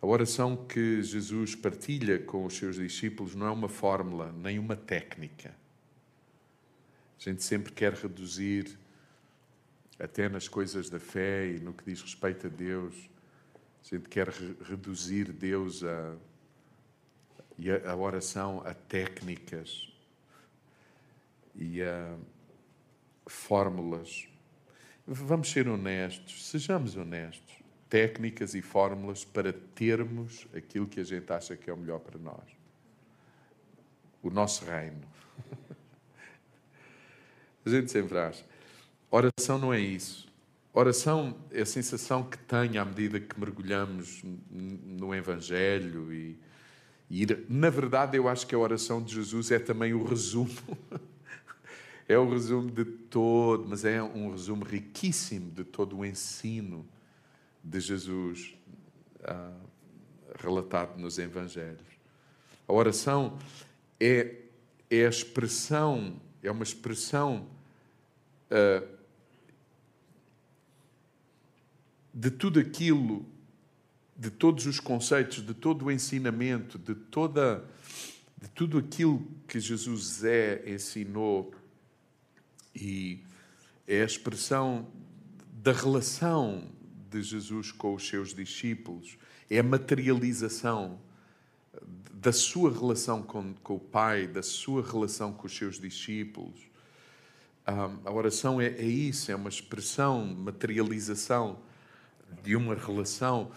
A 0.00 0.06
oração 0.06 0.56
que 0.56 1.02
Jesus 1.02 1.54
partilha 1.54 2.18
com 2.18 2.44
os 2.44 2.56
seus 2.56 2.76
discípulos 2.76 3.34
não 3.34 3.46
é 3.46 3.50
uma 3.50 3.68
fórmula, 3.68 4.32
nem 4.32 4.58
uma 4.58 4.76
técnica. 4.76 5.54
A 7.18 7.30
gente 7.30 7.42
sempre 7.42 7.72
quer 7.72 7.92
reduzir, 7.94 8.78
até 9.98 10.28
nas 10.28 10.46
coisas 10.46 10.90
da 10.90 11.00
fé 11.00 11.46
e 11.46 11.58
no 11.58 11.72
que 11.72 11.84
diz 11.84 12.02
respeito 12.02 12.46
a 12.46 12.50
Deus, 12.50 12.94
a 13.82 13.94
gente 13.94 14.08
quer 14.08 14.28
re 14.28 14.54
reduzir 14.68 15.32
Deus 15.32 15.82
a 15.82 16.16
e 17.58 17.70
a, 17.70 17.90
a 17.90 17.96
oração 17.96 18.62
a 18.64 18.74
técnicas 18.74 19.92
e 21.54 21.82
a 21.82 22.16
fórmulas. 23.26 24.28
Vamos 25.06 25.50
ser 25.50 25.68
honestos, 25.68 26.46
sejamos 26.48 26.96
honestos. 26.96 27.55
Técnicas 27.88 28.54
e 28.54 28.62
fórmulas 28.62 29.24
para 29.24 29.52
termos 29.52 30.46
aquilo 30.54 30.86
que 30.86 31.00
a 31.00 31.04
gente 31.04 31.32
acha 31.32 31.56
que 31.56 31.70
é 31.70 31.72
o 31.72 31.76
melhor 31.76 32.00
para 32.00 32.18
nós. 32.18 32.44
O 34.22 34.30
nosso 34.30 34.64
reino. 34.64 35.02
A 37.64 37.68
gente 37.68 37.90
sempre 37.90 38.16
acha. 38.16 38.44
Oração 39.10 39.58
não 39.58 39.74
é 39.74 39.80
isso. 39.80 40.26
Oração 40.72 41.36
é 41.50 41.62
a 41.62 41.66
sensação 41.66 42.22
que 42.22 42.38
tenho 42.38 42.80
à 42.80 42.84
medida 42.84 43.18
que 43.18 43.40
mergulhamos 43.40 44.22
no 44.50 45.14
Evangelho 45.14 46.12
e, 46.12 46.38
e. 47.10 47.26
Na 47.48 47.70
verdade, 47.70 48.16
eu 48.16 48.28
acho 48.28 48.46
que 48.46 48.54
a 48.54 48.58
oração 48.58 49.02
de 49.02 49.14
Jesus 49.14 49.50
é 49.50 49.58
também 49.58 49.94
o 49.94 50.04
resumo 50.04 50.50
é 52.08 52.16
o 52.18 52.28
resumo 52.30 52.70
de 52.70 52.84
todo, 52.84 53.66
mas 53.66 53.84
é 53.84 54.02
um 54.02 54.30
resumo 54.30 54.64
riquíssimo 54.64 55.50
de 55.50 55.64
todo 55.64 55.98
o 55.98 56.04
ensino 56.04 56.86
de 57.66 57.80
Jesus 57.80 58.54
ah, 59.24 59.52
relatado 60.40 60.98
nos 60.98 61.18
Evangelhos. 61.18 61.86
A 62.68 62.72
oração 62.72 63.38
é, 63.98 64.36
é 64.88 65.04
a 65.04 65.08
expressão, 65.08 66.20
é 66.42 66.50
uma 66.50 66.62
expressão 66.62 67.48
ah, 68.50 68.86
de 72.14 72.30
tudo 72.30 72.60
aquilo, 72.60 73.26
de 74.16 74.30
todos 74.30 74.66
os 74.66 74.78
conceitos, 74.78 75.44
de 75.44 75.52
todo 75.52 75.86
o 75.86 75.90
ensinamento, 75.90 76.78
de 76.78 76.94
toda 76.94 77.64
de 78.38 78.48
tudo 78.50 78.76
aquilo 78.76 79.26
que 79.48 79.58
Jesus 79.58 80.22
é, 80.22 80.62
ensinou 80.70 81.54
e 82.74 83.22
é 83.86 84.02
a 84.02 84.04
expressão 84.04 84.86
da 85.54 85.72
relação 85.72 86.70
de 87.10 87.22
Jesus 87.22 87.72
com 87.72 87.94
os 87.94 88.06
seus 88.06 88.34
discípulos, 88.34 89.16
é 89.50 89.58
a 89.58 89.62
materialização 89.62 90.98
da 92.12 92.32
sua 92.32 92.72
relação 92.72 93.22
com, 93.22 93.54
com 93.54 93.76
o 93.76 93.80
Pai, 93.80 94.26
da 94.26 94.42
sua 94.42 94.82
relação 94.82 95.32
com 95.32 95.46
os 95.46 95.56
seus 95.56 95.78
discípulos. 95.78 96.60
a 97.64 98.10
oração 98.10 98.60
é, 98.60 98.66
é 98.66 98.84
isso, 98.84 99.30
é 99.30 99.36
uma 99.36 99.48
expressão, 99.48 100.24
materialização 100.26 101.58
de 102.42 102.56
uma 102.56 102.74
relação. 102.74 103.50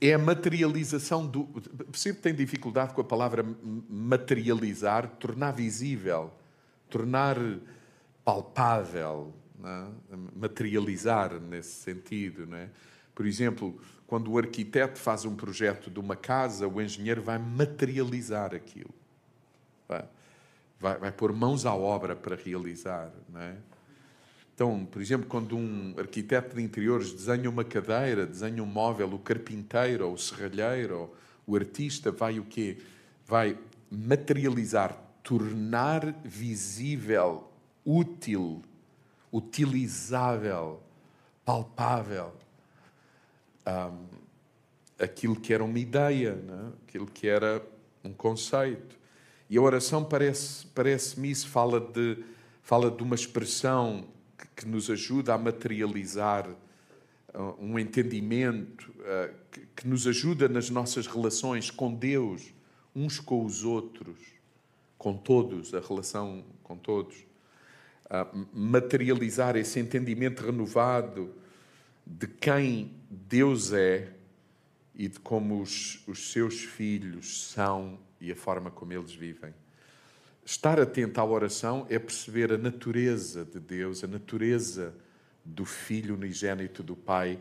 É 0.00 0.12
a 0.12 0.18
materialização 0.18 1.26
do. 1.26 1.46
Que 1.92 2.12
tem 2.12 2.34
dificuldade 2.34 2.94
com 2.94 3.00
a 3.00 3.04
palavra 3.04 3.44
materializar, 3.88 5.08
tornar 5.18 5.52
visível, 5.52 6.30
tornar 6.90 7.36
palpável, 8.24 9.32
é? 9.64 10.16
materializar 10.34 11.40
nesse 11.40 11.72
sentido. 11.82 12.54
É? 12.54 12.68
Por 13.14 13.26
exemplo, 13.26 13.78
quando 14.06 14.30
o 14.30 14.38
arquiteto 14.38 14.98
faz 14.98 15.24
um 15.24 15.34
projeto 15.34 15.90
de 15.90 15.98
uma 15.98 16.16
casa, 16.16 16.68
o 16.68 16.80
engenheiro 16.80 17.22
vai 17.22 17.38
materializar 17.38 18.54
aquilo. 18.54 18.94
Vai, 19.88 20.04
vai, 20.78 20.98
vai 20.98 21.12
pôr 21.12 21.32
mãos 21.32 21.64
à 21.66 21.74
obra 21.74 22.14
para 22.14 22.36
realizar. 22.36 23.10
É? 23.34 23.56
Então, 24.54 24.86
por 24.86 25.02
exemplo, 25.02 25.26
quando 25.26 25.56
um 25.56 25.94
arquiteto 25.98 26.56
de 26.56 26.62
interiores 26.62 27.12
desenha 27.12 27.50
uma 27.50 27.62
cadeira, 27.62 28.26
desenha 28.26 28.62
um 28.62 28.66
móvel, 28.66 29.12
o 29.12 29.18
carpinteiro, 29.18 30.06
ou 30.06 30.14
o 30.14 30.18
serralheiro, 30.18 31.12
o 31.46 31.54
artista 31.54 32.10
vai 32.10 32.38
o 32.38 32.44
quê? 32.44 32.78
Vai 33.26 33.58
materializar, 33.90 34.96
tornar 35.22 36.14
visível 36.24 37.50
útil, 37.84 38.62
utilizável, 39.36 40.80
palpável. 41.44 42.32
Um, 43.66 44.06
aquilo 44.98 45.36
que 45.36 45.52
era 45.52 45.62
uma 45.62 45.78
ideia, 45.78 46.36
né? 46.36 46.72
aquilo 46.86 47.06
que 47.06 47.28
era 47.28 47.62
um 48.02 48.12
conceito. 48.12 48.96
E 49.50 49.58
a 49.58 49.60
oração 49.60 50.02
parece-me 50.02 50.70
parece 50.74 51.30
isso, 51.30 51.48
fala 51.48 51.78
de, 51.78 52.24
fala 52.62 52.90
de 52.90 53.02
uma 53.02 53.14
expressão 53.14 54.06
que, 54.38 54.62
que 54.62 54.66
nos 54.66 54.88
ajuda 54.90 55.34
a 55.34 55.38
materializar 55.38 56.48
uh, 56.48 57.54
um 57.58 57.78
entendimento, 57.78 58.90
que, 59.52 59.60
que 59.76 59.86
nos 59.86 60.06
ajuda 60.06 60.48
nas 60.48 60.70
nossas 60.70 61.06
relações 61.06 61.70
com 61.70 61.92
Deus, 61.94 62.54
uns 62.94 63.20
com 63.20 63.44
os 63.44 63.64
outros, 63.64 64.18
com 64.96 65.14
todos, 65.14 65.74
a 65.74 65.80
relação 65.80 66.42
com 66.62 66.76
todos 66.76 67.26
materializar 68.52 69.56
esse 69.56 69.80
entendimento 69.80 70.44
renovado 70.44 71.34
de 72.06 72.26
quem 72.26 72.92
Deus 73.10 73.72
é 73.72 74.12
e 74.94 75.08
de 75.08 75.18
como 75.18 75.60
os, 75.60 76.00
os 76.06 76.30
seus 76.30 76.60
filhos 76.62 77.50
são 77.50 77.98
e 78.20 78.30
a 78.30 78.36
forma 78.36 78.70
como 78.70 78.92
eles 78.92 79.12
vivem. 79.12 79.52
Estar 80.44 80.80
atento 80.80 81.20
à 81.20 81.24
oração 81.24 81.86
é 81.90 81.98
perceber 81.98 82.52
a 82.52 82.58
natureza 82.58 83.44
de 83.44 83.58
Deus, 83.58 84.04
a 84.04 84.06
natureza 84.06 84.94
do 85.44 85.64
Filho 85.64 86.14
unigênito 86.14 86.82
do 86.82 86.94
Pai, 86.94 87.38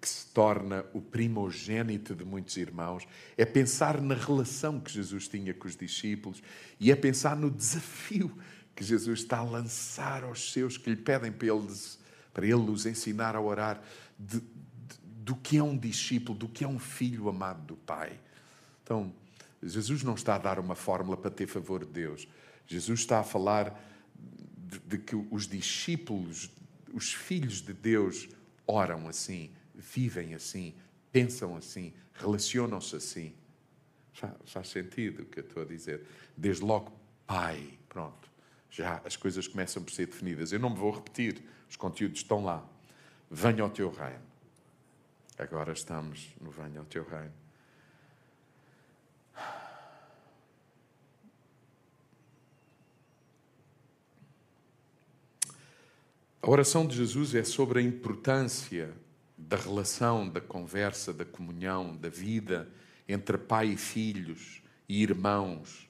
que 0.00 0.08
se 0.08 0.26
torna 0.28 0.84
o 0.92 1.00
primogênito 1.00 2.14
de 2.14 2.24
muitos 2.24 2.56
irmãos, 2.56 3.06
é 3.36 3.44
pensar 3.44 4.00
na 4.00 4.14
relação 4.14 4.78
que 4.78 4.92
Jesus 4.92 5.26
tinha 5.26 5.52
com 5.52 5.66
os 5.66 5.76
discípulos 5.76 6.42
e 6.78 6.92
é 6.92 6.96
pensar 6.96 7.36
no 7.36 7.50
desafio 7.50 8.30
que 8.74 8.82
Jesus 8.82 9.20
está 9.20 9.38
a 9.38 9.44
lançar 9.44 10.24
aos 10.24 10.52
seus 10.52 10.76
que 10.76 10.90
lhe 10.90 10.96
pedem 10.96 11.30
para, 11.30 11.48
eles, 11.48 11.98
para 12.32 12.44
ele 12.44 12.70
os 12.70 12.86
ensinar 12.86 13.36
a 13.36 13.40
orar 13.40 13.82
de, 14.18 14.40
de, 14.40 14.46
do 15.22 15.36
que 15.36 15.56
é 15.56 15.62
um 15.62 15.76
discípulo, 15.76 16.36
do 16.36 16.48
que 16.48 16.64
é 16.64 16.68
um 16.68 16.78
filho 16.78 17.28
amado 17.28 17.62
do 17.62 17.76
Pai. 17.76 18.18
Então, 18.82 19.14
Jesus 19.62 20.02
não 20.02 20.14
está 20.14 20.34
a 20.34 20.38
dar 20.38 20.58
uma 20.58 20.74
fórmula 20.74 21.16
para 21.16 21.30
ter 21.30 21.46
favor 21.46 21.84
de 21.84 21.92
Deus. 21.92 22.28
Jesus 22.66 23.00
está 23.00 23.20
a 23.20 23.24
falar 23.24 23.80
de, 24.56 24.78
de 24.80 24.98
que 24.98 25.14
os 25.14 25.46
discípulos, 25.46 26.50
os 26.92 27.12
filhos 27.12 27.62
de 27.62 27.72
Deus, 27.72 28.28
oram 28.66 29.08
assim, 29.08 29.50
vivem 29.74 30.34
assim, 30.34 30.74
pensam 31.12 31.56
assim, 31.56 31.94
relacionam-se 32.14 32.96
assim. 32.96 33.34
Faz, 34.12 34.34
faz 34.46 34.68
sentido 34.68 35.22
o 35.22 35.26
que 35.26 35.40
eu 35.40 35.44
estou 35.44 35.62
a 35.62 35.66
dizer. 35.66 36.04
Desde 36.36 36.64
logo, 36.64 36.92
Pai, 37.26 37.78
pronto 37.88 38.33
já 38.74 39.00
as 39.04 39.16
coisas 39.16 39.46
começam 39.46 39.82
por 39.82 39.92
ser 39.92 40.06
definidas. 40.06 40.52
Eu 40.52 40.58
não 40.58 40.70
me 40.70 40.76
vou 40.76 40.90
repetir, 40.90 41.40
os 41.70 41.76
conteúdos 41.76 42.18
estão 42.18 42.44
lá. 42.44 42.66
Venha 43.30 43.62
ao 43.62 43.70
teu 43.70 43.88
reino. 43.90 44.22
Agora 45.38 45.72
estamos 45.72 46.28
no 46.40 46.50
Venha 46.50 46.80
ao 46.80 46.84
teu 46.84 47.04
reino. 47.04 47.32
A 56.42 56.50
oração 56.50 56.86
de 56.86 56.96
Jesus 56.96 57.34
é 57.34 57.44
sobre 57.44 57.78
a 57.78 57.82
importância 57.82 58.92
da 59.38 59.56
relação, 59.56 60.28
da 60.28 60.40
conversa, 60.40 61.12
da 61.12 61.24
comunhão, 61.24 61.96
da 61.96 62.08
vida 62.08 62.68
entre 63.08 63.38
pai 63.38 63.68
e 63.68 63.76
filhos 63.76 64.62
e 64.88 65.02
irmãos, 65.02 65.88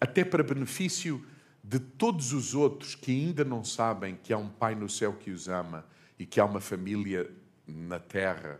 até 0.00 0.24
para 0.24 0.42
benefício 0.42 1.24
de 1.68 1.78
todos 1.78 2.32
os 2.32 2.54
outros 2.54 2.94
que 2.94 3.12
ainda 3.12 3.44
não 3.44 3.62
sabem 3.62 4.16
que 4.16 4.32
há 4.32 4.38
um 4.38 4.48
Pai 4.48 4.74
no 4.74 4.88
céu 4.88 5.12
que 5.12 5.30
os 5.30 5.48
ama 5.48 5.84
e 6.18 6.24
que 6.24 6.40
há 6.40 6.44
uma 6.46 6.62
família 6.62 7.30
na 7.66 7.98
terra 7.98 8.58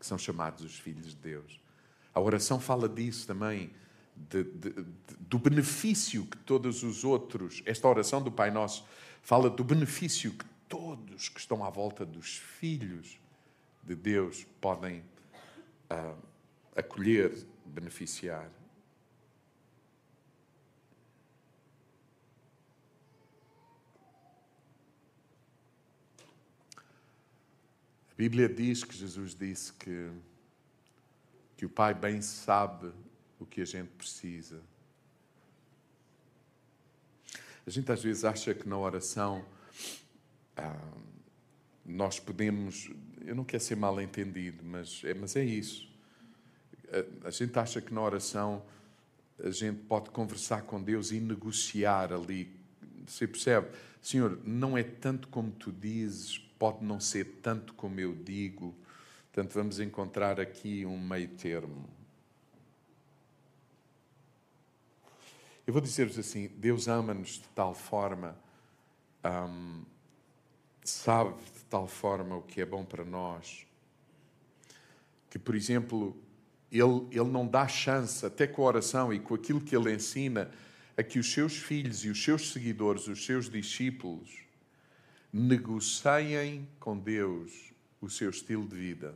que 0.00 0.06
são 0.06 0.16
chamados 0.16 0.64
os 0.64 0.78
filhos 0.78 1.08
de 1.08 1.16
Deus. 1.16 1.60
A 2.14 2.20
oração 2.20 2.58
fala 2.58 2.88
disso 2.88 3.26
também, 3.26 3.70
de, 4.16 4.44
de, 4.44 4.70
de, 4.70 4.86
do 5.20 5.38
benefício 5.38 6.24
que 6.24 6.38
todos 6.38 6.82
os 6.82 7.04
outros, 7.04 7.62
esta 7.66 7.86
oração 7.86 8.22
do 8.22 8.32
Pai 8.32 8.50
Nosso, 8.50 8.86
fala 9.20 9.50
do 9.50 9.62
benefício 9.62 10.32
que 10.32 10.46
todos 10.66 11.28
que 11.28 11.38
estão 11.38 11.62
à 11.62 11.68
volta 11.68 12.06
dos 12.06 12.38
filhos 12.38 13.20
de 13.82 13.94
Deus 13.94 14.46
podem 14.58 15.00
uh, 15.90 16.16
acolher, 16.74 17.46
beneficiar. 17.66 18.48
Bíblia 28.18 28.48
diz 28.48 28.82
que 28.82 28.96
Jesus 28.96 29.32
disse 29.32 29.72
que, 29.74 30.10
que 31.56 31.64
o 31.64 31.70
Pai 31.70 31.94
bem 31.94 32.20
sabe 32.20 32.90
o 33.38 33.46
que 33.46 33.60
a 33.60 33.64
gente 33.64 33.90
precisa. 33.90 34.60
A 37.64 37.70
gente 37.70 37.92
às 37.92 38.02
vezes 38.02 38.24
acha 38.24 38.52
que 38.52 38.68
na 38.68 38.76
oração 38.76 39.44
ah, 40.56 40.76
nós 41.86 42.18
podemos. 42.18 42.90
Eu 43.24 43.36
não 43.36 43.44
quero 43.44 43.62
ser 43.62 43.76
mal 43.76 44.00
entendido, 44.00 44.64
mas 44.64 45.00
é, 45.04 45.14
mas 45.14 45.36
é 45.36 45.44
isso. 45.44 45.88
A, 47.22 47.28
a 47.28 47.30
gente 47.30 47.56
acha 47.56 47.80
que 47.80 47.94
na 47.94 48.00
oração 48.00 48.66
a 49.38 49.50
gente 49.50 49.78
pode 49.82 50.10
conversar 50.10 50.62
com 50.62 50.82
Deus 50.82 51.12
e 51.12 51.20
negociar 51.20 52.12
ali. 52.12 52.52
Você 53.06 53.28
percebe? 53.28 53.68
Senhor, 54.02 54.40
não 54.44 54.76
é 54.76 54.82
tanto 54.82 55.28
como 55.28 55.52
tu 55.52 55.70
dizes, 55.70 56.47
pode 56.58 56.84
não 56.84 56.98
ser 56.98 57.38
tanto 57.42 57.74
como 57.74 58.00
eu 58.00 58.14
digo. 58.14 58.74
Portanto, 59.32 59.54
vamos 59.54 59.78
encontrar 59.78 60.40
aqui 60.40 60.84
um 60.84 60.98
meio 60.98 61.28
termo. 61.28 61.88
Eu 65.66 65.72
vou 65.72 65.82
dizer-vos 65.82 66.18
assim: 66.18 66.48
Deus 66.56 66.88
ama-nos 66.88 67.34
de 67.34 67.48
tal 67.54 67.74
forma, 67.74 68.36
hum, 69.24 69.84
sabe 70.82 71.34
de 71.54 71.64
tal 71.68 71.86
forma 71.86 72.36
o 72.36 72.42
que 72.42 72.60
é 72.60 72.64
bom 72.64 72.84
para 72.84 73.04
nós, 73.04 73.66
que, 75.28 75.38
por 75.38 75.54
exemplo, 75.54 76.16
ele, 76.72 77.06
ele 77.10 77.30
não 77.30 77.46
dá 77.46 77.68
chance, 77.68 78.24
até 78.24 78.46
com 78.46 78.62
a 78.62 78.66
oração 78.66 79.12
e 79.12 79.20
com 79.20 79.34
aquilo 79.34 79.60
que 79.60 79.76
ele 79.76 79.92
ensina, 79.92 80.50
a 80.96 81.02
que 81.02 81.18
os 81.18 81.30
seus 81.30 81.56
filhos 81.56 82.04
e 82.04 82.08
os 82.08 82.24
seus 82.24 82.50
seguidores, 82.50 83.06
os 83.06 83.24
seus 83.24 83.48
discípulos, 83.48 84.47
negociem 85.32 86.66
com 86.80 86.98
Deus 86.98 87.72
o 88.00 88.08
seu 88.08 88.30
estilo 88.30 88.66
de 88.66 88.76
vida. 88.76 89.14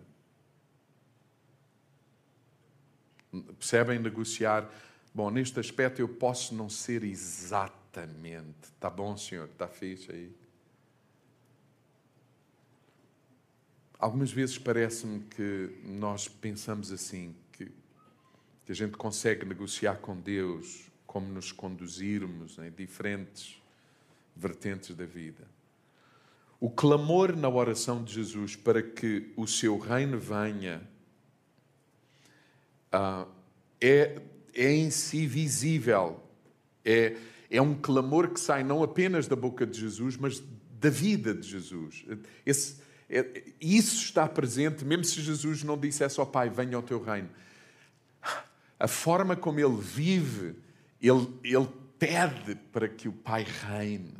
Percebem 3.59 3.99
negociar? 3.99 4.71
Bom, 5.15 5.31
neste 5.31 5.59
aspecto 5.59 6.01
eu 6.01 6.09
posso 6.09 6.55
não 6.55 6.69
ser 6.69 7.03
exatamente. 7.03 8.65
Está 8.65 8.91
bom, 8.91 9.17
senhor? 9.17 9.49
Está 9.49 9.67
fixe 9.69 10.13
aí? 10.13 10.35
Algumas 13.99 14.33
vezes 14.33 14.59
parece-me 14.59 15.21
que 15.21 15.79
nós 15.85 16.27
pensamos 16.27 16.91
assim, 16.91 17.37
que, 17.53 17.67
que 18.67 18.73
a 18.73 18.75
gente 18.75 18.97
consegue 18.97 19.47
negociar 19.47 19.97
com 19.97 20.19
Deus 20.19 20.91
como 21.07 21.29
nos 21.29 21.53
conduzirmos 21.53 22.59
em 22.59 22.71
diferentes 22.71 23.63
vertentes 24.35 24.97
da 24.97 25.07
vida. 25.07 25.47
O 26.63 26.71
clamor 26.71 27.35
na 27.35 27.49
oração 27.49 28.05
de 28.05 28.15
Jesus 28.15 28.55
para 28.55 28.81
que 28.81 29.33
o 29.37 29.49
seu 29.49 29.77
reino 29.79 30.19
venha 30.19 30.81
uh, 32.95 33.27
é 33.81 34.23
é 34.55 34.71
em 34.71 34.91
si 34.91 35.27
visível. 35.27 36.23
É, 36.85 37.17
é 37.51 37.61
um 37.61 37.75
clamor 37.75 38.29
que 38.31 38.41
sai 38.41 38.63
não 38.63 38.83
apenas 38.83 39.27
da 39.27 39.37
boca 39.37 39.67
de 39.67 39.81
Jesus, 39.81 40.17
mas 40.17 40.43
da 40.79 40.91
vida 40.91 41.35
de 41.35 41.49
Jesus. 41.49 42.05
Esse, 42.45 42.77
é, 43.09 43.45
isso 43.61 44.05
está 44.05 44.29
presente, 44.29 44.85
mesmo 44.85 45.05
se 45.05 45.21
Jesus 45.21 45.63
não 45.63 45.79
dissesse 45.79 46.21
ao 46.21 46.27
Pai: 46.27 46.51
Venha 46.51 46.77
ao 46.77 46.83
teu 46.83 47.03
reino. 47.03 47.31
A 48.79 48.89
forma 48.89 49.37
como 49.37 49.61
ele 49.61 49.81
vive, 49.81 50.57
ele, 51.01 51.29
ele 51.45 51.69
pede 51.99 52.57
para 52.73 52.89
que 52.89 53.09
o 53.09 53.13
Pai 53.13 53.45
reine, 53.45 54.15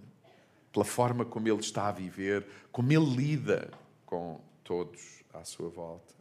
pela 0.73 0.85
forma 0.85 1.25
como 1.25 1.49
ele 1.49 1.61
está 1.61 1.89
a 1.89 1.93
viver, 1.93 2.47
como 2.71 2.91
ele 2.93 3.15
lida 3.15 3.71
com 4.07 4.41
todos 4.65 5.23
à 5.33 5.45
sua 5.45 5.69
volta. 5.69 6.15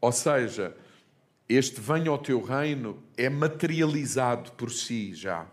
Ou 0.00 0.10
seja, 0.10 0.76
este 1.48 1.80
venha 1.80 2.10
ao 2.10 2.18
teu 2.18 2.42
reino 2.42 3.00
é 3.16 3.28
materializado 3.28 4.50
por 4.52 4.70
si 4.70 5.14
já 5.14 5.46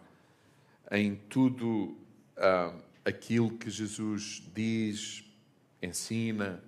em 0.91 1.15
tudo 1.29 1.95
uh, 2.35 2.81
aquilo 3.05 3.51
que 3.57 3.69
Jesus 3.69 4.41
diz, 4.53 5.23
ensina, 5.81 6.63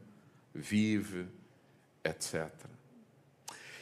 vive, 0.53 1.25
etc. 2.03 2.51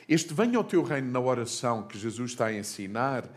Este 0.07 0.33
venha 0.33 0.57
ao 0.57 0.63
teu 0.63 0.81
reino 0.81 1.11
na 1.11 1.19
oração 1.19 1.83
que 1.83 1.97
Jesus 1.97 2.31
está 2.31 2.47
a 2.47 2.53
ensinar 2.53 3.29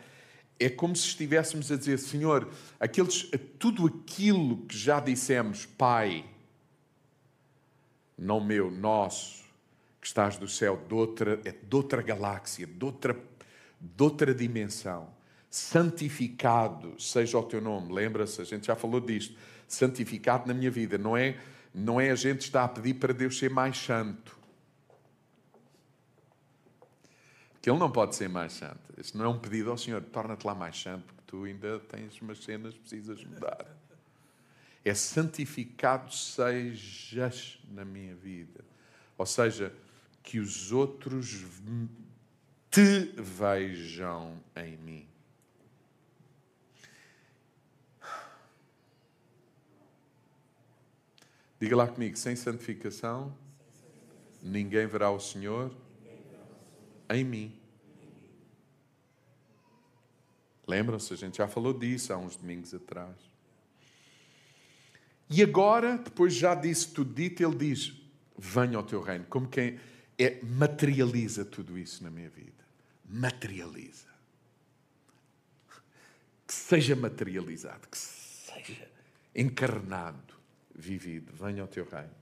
é 0.64 0.70
como 0.70 0.94
se 0.94 1.08
estivéssemos 1.08 1.70
a 1.70 1.76
dizer, 1.76 1.98
Senhor, 1.98 2.48
aqueles, 2.78 3.30
tudo 3.58 3.86
aquilo 3.86 4.58
que 4.66 4.76
já 4.76 5.00
dissemos, 5.00 5.66
Pai, 5.66 6.24
não 8.16 8.40
meu, 8.40 8.70
nosso, 8.70 9.42
que 10.00 10.06
estás 10.06 10.36
do 10.36 10.48
céu, 10.48 10.80
de 10.88 10.94
outra, 10.94 11.40
é 11.44 11.52
de 11.52 11.76
outra 11.76 12.02
galáxia, 12.02 12.66
de 12.66 12.84
outra, 12.84 13.18
de 13.80 14.02
outra 14.02 14.34
dimensão. 14.34 15.08
Santificado 15.48 17.00
seja 17.00 17.38
o 17.38 17.42
teu 17.42 17.60
nome. 17.60 17.92
Lembra-se, 17.92 18.40
a 18.40 18.44
gente 18.44 18.66
já 18.66 18.74
falou 18.74 19.00
disto. 19.00 19.36
Santificado 19.68 20.48
na 20.48 20.54
minha 20.54 20.70
vida. 20.70 20.96
Não 20.96 21.16
é, 21.16 21.38
não 21.74 22.00
é 22.00 22.10
a 22.10 22.14
gente 22.14 22.40
estar 22.40 22.64
a 22.64 22.68
pedir 22.68 22.94
para 22.94 23.12
Deus 23.12 23.38
ser 23.38 23.50
mais 23.50 23.76
santo. 23.76 24.41
Que 27.62 27.70
Ele 27.70 27.78
não 27.78 27.90
pode 27.90 28.16
ser 28.16 28.28
mais 28.28 28.54
santo. 28.54 28.80
Isso 28.98 29.16
não 29.16 29.24
é 29.24 29.28
um 29.28 29.38
pedido 29.38 29.70
ao 29.70 29.78
Senhor, 29.78 30.02
torna-te 30.02 30.44
lá 30.44 30.52
mais 30.52 30.76
santo, 30.76 31.04
porque 31.04 31.22
tu 31.24 31.44
ainda 31.44 31.78
tens 31.78 32.20
umas 32.20 32.42
cenas 32.42 32.74
que 32.74 32.80
precisas 32.80 33.24
mudar. 33.24 33.64
É 34.84 34.92
santificado 34.92 36.12
sejas 36.12 37.60
na 37.70 37.84
minha 37.84 38.16
vida. 38.16 38.64
Ou 39.16 39.24
seja, 39.24 39.72
que 40.24 40.40
os 40.40 40.72
outros 40.72 41.44
te 42.68 43.12
vejam 43.16 44.40
em 44.56 44.76
mim. 44.78 45.08
Diga 51.60 51.76
lá 51.76 51.86
comigo, 51.86 52.16
sem 52.16 52.34
santificação, 52.34 53.32
ninguém 54.42 54.84
verá 54.88 55.12
o 55.12 55.20
Senhor 55.20 55.72
em 57.16 57.24
mim. 57.24 57.62
Lembram-se, 60.66 61.12
a 61.12 61.16
gente 61.16 61.38
já 61.38 61.48
falou 61.48 61.72
disso 61.72 62.12
há 62.12 62.16
uns 62.16 62.36
domingos 62.36 62.72
atrás. 62.72 63.16
E 65.28 65.42
agora, 65.42 65.98
depois 65.98 66.34
já 66.34 66.54
disse 66.54 66.88
tudo 66.88 67.12
dito, 67.14 67.42
ele 67.42 67.56
diz: 67.56 67.92
Venha 68.36 68.76
ao 68.76 68.82
teu 68.82 69.00
reino. 69.00 69.24
Como 69.26 69.48
quem 69.48 69.78
é 70.18 70.42
materializa 70.42 71.44
tudo 71.44 71.78
isso 71.78 72.02
na 72.04 72.10
minha 72.10 72.28
vida. 72.28 72.64
Materializa. 73.04 74.12
Que 76.46 76.54
seja 76.54 76.94
materializado, 76.94 77.88
que 77.88 77.96
seja 77.96 78.88
encarnado, 79.34 80.34
vivido. 80.74 81.32
Venha 81.32 81.62
ao 81.62 81.68
teu 81.68 81.88
reino. 81.88 82.21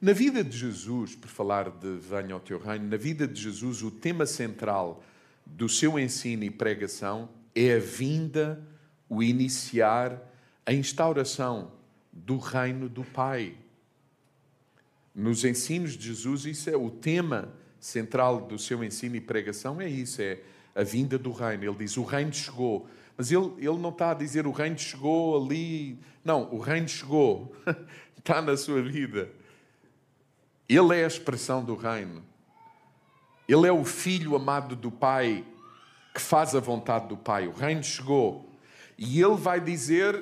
Na 0.00 0.12
vida 0.12 0.44
de 0.44 0.56
Jesus, 0.56 1.14
por 1.14 1.28
falar 1.28 1.70
de 1.70 1.96
venha 1.96 2.34
ao 2.34 2.40
teu 2.40 2.58
reino, 2.58 2.86
na 2.86 2.96
vida 2.96 3.26
de 3.26 3.40
Jesus, 3.40 3.82
o 3.82 3.90
tema 3.90 4.26
central 4.26 5.02
do 5.44 5.68
seu 5.68 5.98
ensino 5.98 6.44
e 6.44 6.50
pregação 6.50 7.28
é 7.54 7.74
a 7.74 7.78
vinda, 7.78 8.62
o 9.08 9.22
iniciar, 9.22 10.20
a 10.66 10.72
instauração 10.72 11.72
do 12.12 12.38
reino 12.38 12.88
do 12.88 13.04
Pai 13.04 13.56
nos 15.16 15.46
ensinos 15.46 15.96
de 15.96 16.08
Jesus, 16.08 16.44
isso 16.44 16.68
é 16.68 16.76
o 16.76 16.90
tema 16.90 17.48
central 17.80 18.42
do 18.42 18.58
seu 18.58 18.84
ensino 18.84 19.16
e 19.16 19.20
pregação, 19.20 19.80
é 19.80 19.88
isso, 19.88 20.20
é 20.20 20.40
a 20.74 20.82
vinda 20.82 21.18
do 21.18 21.32
reino. 21.32 21.64
Ele 21.64 21.74
diz: 21.74 21.96
o 21.96 22.04
reino 22.04 22.34
chegou. 22.34 22.86
Mas 23.16 23.32
ele, 23.32 23.50
ele 23.56 23.78
não 23.78 23.88
está 23.88 24.10
a 24.10 24.14
dizer 24.14 24.46
o 24.46 24.50
reino 24.50 24.78
chegou 24.78 25.42
ali. 25.42 25.98
Não, 26.22 26.52
o 26.52 26.58
reino 26.58 26.86
chegou. 26.86 27.56
está 28.18 28.42
na 28.42 28.58
sua 28.58 28.82
vida. 28.82 29.30
Ele 30.68 30.98
é 30.98 31.04
a 31.04 31.08
expressão 31.08 31.64
do 31.64 31.76
reino. 31.76 32.24
Ele 33.48 33.66
é 33.66 33.72
o 33.72 33.84
filho 33.84 34.34
amado 34.34 34.74
do 34.74 34.90
Pai 34.90 35.44
que 36.12 36.20
faz 36.20 36.54
a 36.54 36.60
vontade 36.60 37.08
do 37.08 37.16
Pai. 37.16 37.46
O 37.46 37.52
reino 37.52 37.84
chegou. 37.84 38.50
E 38.98 39.20
ele 39.20 39.36
vai 39.36 39.60
dizer 39.60 40.20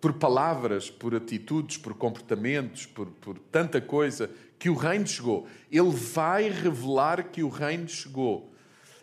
por 0.00 0.14
palavras, 0.14 0.90
por 0.90 1.14
atitudes, 1.14 1.76
por 1.76 1.94
comportamentos, 1.94 2.86
por, 2.86 3.06
por 3.06 3.38
tanta 3.38 3.80
coisa, 3.80 4.30
que 4.58 4.70
o 4.70 4.74
reino 4.74 5.06
chegou. 5.06 5.46
Ele 5.70 5.90
vai 5.90 6.48
revelar 6.48 7.24
que 7.24 7.42
o 7.42 7.48
reino 7.48 7.88
chegou. 7.88 8.52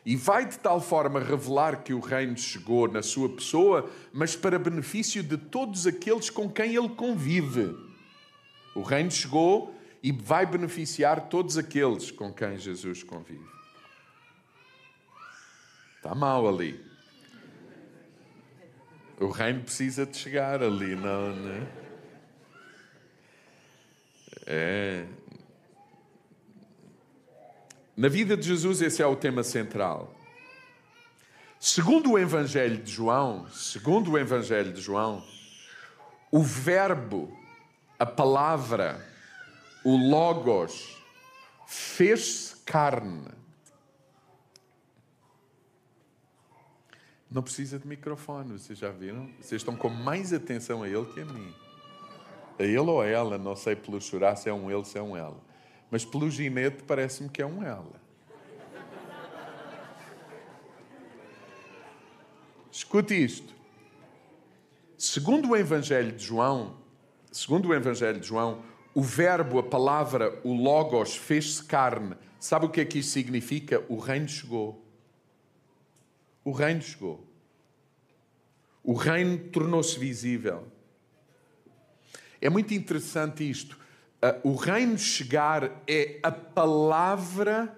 E 0.05 0.17
vai 0.17 0.45
de 0.45 0.59
tal 0.59 0.81
forma 0.81 1.19
revelar 1.19 1.83
que 1.83 1.93
o 1.93 1.99
reino 1.99 2.37
chegou 2.37 2.89
na 2.89 3.01
sua 3.01 3.29
pessoa, 3.29 3.89
mas 4.11 4.35
para 4.35 4.59
benefício 4.59 5.23
de 5.23 5.37
todos 5.37 5.87
aqueles 5.87 6.29
com 6.29 6.49
quem 6.49 6.75
ele 6.75 6.89
convive. 6.89 7.73
O 8.75 8.81
reino 8.81 9.11
chegou 9.11 9.73
e 10.03 10.11
vai 10.11 10.45
beneficiar 10.45 11.29
todos 11.29 11.57
aqueles 11.57 12.11
com 12.11 12.33
quem 12.33 12.57
Jesus 12.57 13.01
convive. 13.01 13.47
Está 15.95 16.13
mal 16.13 16.45
ali. 16.45 16.85
O 19.17 19.29
reino 19.29 19.61
precisa 19.61 20.05
de 20.05 20.17
chegar 20.17 20.61
ali, 20.61 20.93
não, 20.97 21.33
né? 21.33 21.67
É. 24.45 25.05
Na 27.95 28.09
vida 28.09 28.35
de 28.35 28.45
Jesus, 28.45 28.81
esse 28.81 29.01
é 29.01 29.07
o 29.07 29.15
tema 29.15 29.41
central. 29.43 30.13
Segundo 31.57 32.11
o 32.11 32.19
Evangelho 32.19 32.83
de 32.83 32.91
João, 32.91 33.49
segundo 33.49 34.11
o 34.11 34.17
Evangelho 34.17 34.73
de 34.73 34.81
João, 34.81 35.23
o 36.29 36.43
verbo, 36.43 37.31
a 37.97 38.05
palavra, 38.05 39.12
o 39.83 39.95
logos, 39.97 40.97
fez-se 41.67 42.55
carne. 42.63 43.27
Não 47.29 47.41
precisa 47.41 47.79
de 47.79 47.87
microfone, 47.87 48.59
vocês 48.59 48.77
já 48.77 48.91
viram? 48.91 49.27
Vocês 49.41 49.61
estão 49.61 49.75
com 49.75 49.89
mais 49.89 50.31
atenção 50.31 50.83
a 50.83 50.87
ele 50.87 51.05
que 51.05 51.19
a 51.19 51.25
mim. 51.25 51.53
A 52.59 52.63
ele 52.63 52.77
ou 52.77 53.01
a 53.01 53.07
ela, 53.07 53.37
não 53.37 53.55
sei 53.55 53.75
pelo 53.75 53.99
chorar 53.99 54.35
se 54.35 54.47
é 54.47 54.53
um 54.53 54.69
ele, 54.69 54.85
se 54.85 54.97
é 54.97 55.01
um 55.01 55.17
ela. 55.17 55.41
Mas 55.89 56.05
pelo 56.05 56.29
ginete 56.29 56.83
parece-me 56.83 57.29
que 57.29 57.41
é 57.41 57.45
um 57.45 57.63
ela. 57.63 58.01
Escute 62.71 63.13
isto. 63.13 63.53
Segundo 64.97 65.49
o 65.49 65.55
Evangelho 65.55 66.11
de 66.11 66.23
João, 66.23 66.77
segundo 67.31 67.69
o 67.69 67.73
Evangelho 67.73 68.19
de 68.19 68.27
João, 68.27 68.63
o 68.93 69.01
verbo, 69.01 69.59
a 69.59 69.63
palavra, 69.63 70.39
o 70.43 70.53
logos 70.53 71.15
fez-se 71.15 71.63
carne. 71.63 72.15
Sabe 72.39 72.65
o 72.65 72.69
que 72.69 72.81
é 72.81 72.85
que 72.85 72.99
isso 72.99 73.11
significa? 73.11 73.83
O 73.89 73.97
reino 73.97 74.27
chegou. 74.27 74.83
O 76.43 76.51
reino 76.51 76.81
chegou. 76.81 77.25
O 78.83 78.93
reino 78.93 79.37
tornou-se 79.49 79.97
visível. 79.97 80.67
É 82.41 82.49
muito 82.49 82.73
interessante 82.73 83.49
isto. 83.49 83.79
Ah, 84.21 84.37
o 84.43 84.55
reino 84.55 84.97
chegar 84.97 85.81
é 85.87 86.19
a 86.21 86.31
palavra, 86.31 87.75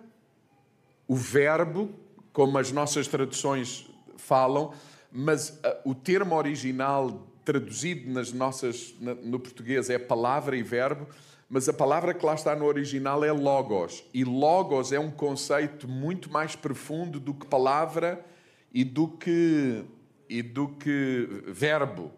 o 1.07 1.15
verbo, 1.15 1.93
como 2.33 2.57
as 2.57 2.71
nossas 2.71 3.07
traduções 3.07 3.87
falam, 4.17 4.73
mas 5.11 5.49
uh, 5.49 5.89
o 5.89 5.95
termo 5.95 6.35
original 6.35 7.25
traduzido 7.45 8.11
nas 8.11 8.33
nossas, 8.33 8.95
no 8.99 9.39
português 9.39 9.89
é 9.89 9.99
palavra 9.99 10.57
e 10.57 10.63
verbo, 10.63 11.07
mas 11.47 11.69
a 11.69 11.73
palavra 11.73 12.13
que 12.13 12.25
lá 12.25 12.33
está 12.33 12.55
no 12.55 12.65
original 12.65 13.23
é 13.23 13.31
logos. 13.31 14.03
E 14.13 14.23
logos 14.23 14.91
é 14.91 14.99
um 14.99 15.11
conceito 15.11 15.87
muito 15.87 16.31
mais 16.31 16.55
profundo 16.55 17.19
do 17.19 17.33
que 17.33 17.45
palavra 17.45 18.25
e 18.73 18.83
do 18.83 19.07
que, 19.07 19.85
e 20.27 20.41
do 20.41 20.69
que 20.69 21.43
verbo. 21.47 22.11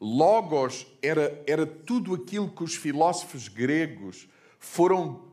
Logos 0.00 0.86
era, 1.00 1.42
era 1.46 1.64
tudo 1.64 2.14
aquilo 2.14 2.50
que 2.50 2.64
os 2.64 2.74
filósofos 2.74 3.48
gregos 3.48 4.28
foram 4.58 5.24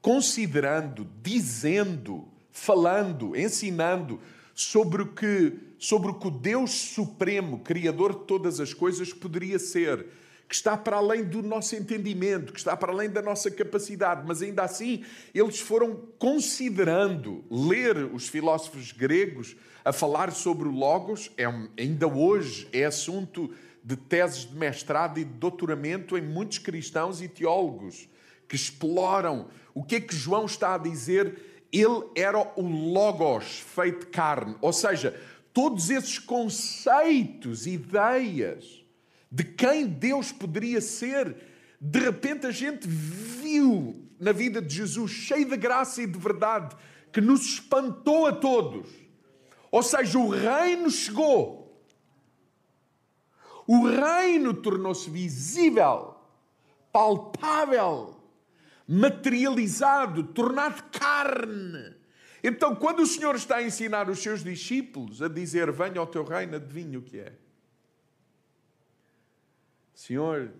considerando, 0.00 1.06
dizendo, 1.22 2.26
falando, 2.50 3.36
ensinando 3.36 4.18
sobre 4.54 5.02
o 5.02 5.06
que, 5.06 5.52
sobre 5.78 6.10
o 6.10 6.14
que 6.14 6.26
o 6.26 6.30
Deus 6.30 6.72
Supremo, 6.72 7.60
Criador 7.60 8.12
de 8.12 8.24
todas 8.24 8.60
as 8.60 8.74
coisas, 8.74 9.12
poderia 9.12 9.58
ser, 9.58 10.06
que 10.48 10.54
está 10.54 10.76
para 10.76 10.96
além 10.96 11.24
do 11.24 11.42
nosso 11.42 11.76
entendimento, 11.76 12.52
que 12.52 12.58
está 12.58 12.76
para 12.76 12.92
além 12.92 13.10
da 13.10 13.20
nossa 13.20 13.50
capacidade, 13.50 14.24
mas 14.26 14.42
ainda 14.42 14.62
assim 14.62 15.04
eles 15.34 15.60
foram 15.60 15.94
considerando 16.18 17.44
ler 17.50 17.96
os 18.12 18.28
filósofos 18.28 18.92
gregos 18.92 19.54
a 19.84 19.92
falar 19.92 20.32
sobre 20.32 20.66
o 20.66 20.72
Logos, 20.72 21.30
é, 21.36 21.44
ainda 21.78 22.08
hoje 22.08 22.68
é 22.72 22.84
assunto 22.84 23.50
de 23.84 23.96
teses 23.96 24.46
de 24.46 24.56
mestrado 24.56 25.18
e 25.18 25.24
de 25.24 25.32
doutoramento 25.32 26.16
em 26.18 26.22
muitos 26.22 26.58
cristãos 26.58 27.22
e 27.22 27.28
teólogos 27.28 28.08
que 28.48 28.56
exploram 28.56 29.48
o 29.74 29.84
que 29.84 29.96
é 29.96 30.00
que 30.00 30.16
João 30.16 30.46
está 30.46 30.74
a 30.74 30.78
dizer. 30.78 31.66
Ele 31.70 32.02
era 32.16 32.38
o 32.38 32.62
Logos 32.62 33.60
feito 33.60 34.08
carne. 34.08 34.56
Ou 34.60 34.72
seja, 34.72 35.18
todos 35.52 35.90
esses 35.90 36.18
conceitos, 36.18 37.66
ideias 37.66 38.84
de 39.30 39.44
quem 39.44 39.86
Deus 39.86 40.32
poderia 40.32 40.80
ser, 40.80 41.36
de 41.80 41.98
repente 41.98 42.46
a 42.46 42.50
gente 42.50 42.88
viu 42.88 44.08
na 44.18 44.32
vida 44.32 44.60
de 44.60 44.74
Jesus, 44.74 45.10
cheio 45.10 45.48
de 45.48 45.56
graça 45.56 46.02
e 46.02 46.06
de 46.06 46.18
verdade, 46.18 46.76
que 47.12 47.20
nos 47.20 47.44
espantou 47.44 48.26
a 48.26 48.32
todos. 48.32 48.88
Ou 49.70 49.82
seja, 49.82 50.18
o 50.18 50.28
reino 50.28 50.90
chegou. 50.90 51.82
O 53.66 53.86
reino 53.86 54.54
tornou-se 54.54 55.10
visível, 55.10 56.16
palpável 56.90 58.18
materializado, 58.88 60.24
tornado 60.24 60.82
carne. 60.90 61.94
Então, 62.42 62.74
quando 62.74 63.00
o 63.00 63.06
Senhor 63.06 63.34
está 63.34 63.56
a 63.56 63.62
ensinar 63.62 64.08
os 64.08 64.20
seus 64.20 64.44
discípulos 64.44 65.20
a 65.22 65.28
dizer: 65.28 65.70
Venha 65.72 65.98
ao 65.98 66.06
teu 66.06 66.24
reino, 66.24 66.56
adivinha 66.56 66.98
o 66.98 67.02
que 67.02 67.18
é? 67.18 67.32
Senhor, 69.94 70.52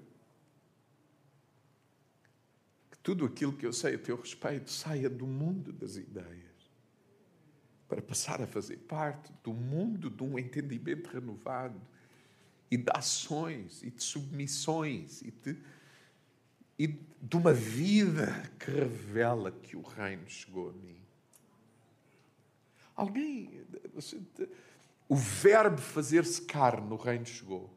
que 2.91 2.99
tudo 2.99 3.25
aquilo 3.25 3.53
que 3.53 3.65
eu 3.65 3.73
sei 3.73 3.95
a 3.95 3.99
teu 3.99 4.17
respeito 4.17 4.71
saia 4.71 5.09
do 5.09 5.27
mundo 5.27 5.73
das 5.73 5.97
ideias 5.97 6.49
para 7.89 8.03
passar 8.03 8.43
a 8.43 8.47
fazer 8.47 8.77
parte 8.79 9.33
do 9.43 9.53
mundo 9.53 10.11
de 10.11 10.23
um 10.23 10.39
entendimento 10.39 11.09
renovado 11.09 11.81
e 12.71 12.77
de 12.77 12.91
ações 12.93 13.83
e 13.83 13.91
de 13.91 14.03
submissões 14.03 15.23
e 15.23 15.31
de 15.31 15.57
e 16.79 16.87
de 16.87 17.37
uma 17.37 17.53
vida 17.53 18.51
que 18.59 18.71
revela 18.71 19.51
que 19.51 19.77
o 19.77 19.83
reino 19.83 20.29
chegou 20.29 20.71
a 20.71 20.73
mim. 20.73 20.98
Alguém. 22.99 23.65
O 25.09 25.15
verbo 25.15 25.81
fazer-se 25.81 26.43
carne, 26.43 26.93
o 26.93 26.97
reino 26.97 27.25
chegou. 27.25 27.71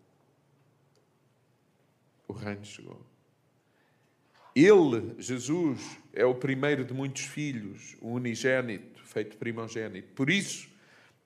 O 2.28 2.34
reino 2.34 2.66
chegou. 2.66 3.06
Ele, 4.56 5.16
Jesus, 5.20 5.80
é 6.12 6.26
o 6.26 6.34
primeiro 6.34 6.84
de 6.84 6.92
muitos 6.92 7.22
filhos, 7.22 7.96
o 8.02 8.10
unigênito, 8.14 9.00
feito 9.06 9.38
primogênito. 9.38 10.12
Por 10.14 10.28
isso, 10.28 10.68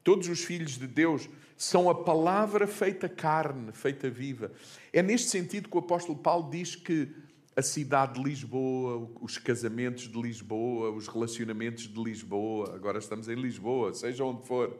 todos 0.03 0.27
os 0.27 0.43
filhos 0.43 0.77
de 0.77 0.87
Deus 0.87 1.29
são 1.55 1.89
a 1.89 1.95
palavra 1.95 2.67
feita 2.67 3.07
carne, 3.07 3.71
feita 3.71 4.09
viva. 4.09 4.51
É 4.91 5.01
neste 5.01 5.29
sentido 5.29 5.69
que 5.69 5.75
o 5.77 5.79
apóstolo 5.79 6.17
Paulo 6.17 6.51
diz 6.51 6.75
que 6.75 7.15
a 7.55 7.61
cidade 7.61 8.15
de 8.15 8.23
Lisboa, 8.23 9.09
os 9.21 9.37
casamentos 9.37 10.09
de 10.09 10.21
Lisboa, 10.21 10.91
os 10.91 11.07
relacionamentos 11.07 11.87
de 11.87 12.03
Lisboa, 12.03 12.75
agora 12.75 12.99
estamos 12.99 13.29
em 13.29 13.35
Lisboa, 13.35 13.93
seja 13.93 14.25
onde 14.25 14.45
for, 14.45 14.77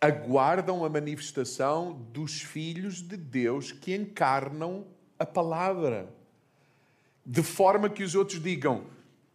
aguardam 0.00 0.84
a 0.84 0.88
manifestação 0.88 1.92
dos 2.12 2.42
filhos 2.42 3.00
de 3.00 3.16
Deus 3.16 3.70
que 3.70 3.94
encarnam 3.94 4.84
a 5.18 5.24
palavra. 5.24 6.12
De 7.24 7.42
forma 7.42 7.88
que 7.88 8.02
os 8.02 8.16
outros 8.16 8.42
digam: 8.42 8.86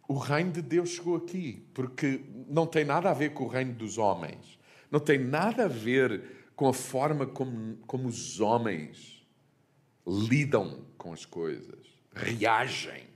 o 0.06 0.18
reino 0.18 0.52
de 0.52 0.62
Deus 0.62 0.90
chegou 0.90 1.16
aqui, 1.16 1.66
porque 1.72 2.20
não 2.46 2.66
tem 2.66 2.84
nada 2.84 3.10
a 3.10 3.14
ver 3.14 3.32
com 3.32 3.44
o 3.44 3.48
reino 3.48 3.72
dos 3.72 3.96
homens, 3.96 4.58
não 4.90 5.00
tem 5.00 5.18
nada 5.18 5.64
a 5.64 5.68
ver 5.68 6.50
com 6.54 6.68
a 6.68 6.74
forma 6.74 7.26
como, 7.26 7.78
como 7.86 8.06
os 8.06 8.38
homens 8.38 9.26
lidam 10.06 10.84
com 10.98 11.12
as 11.12 11.24
coisas 11.24 11.79
reagem. 12.14 13.08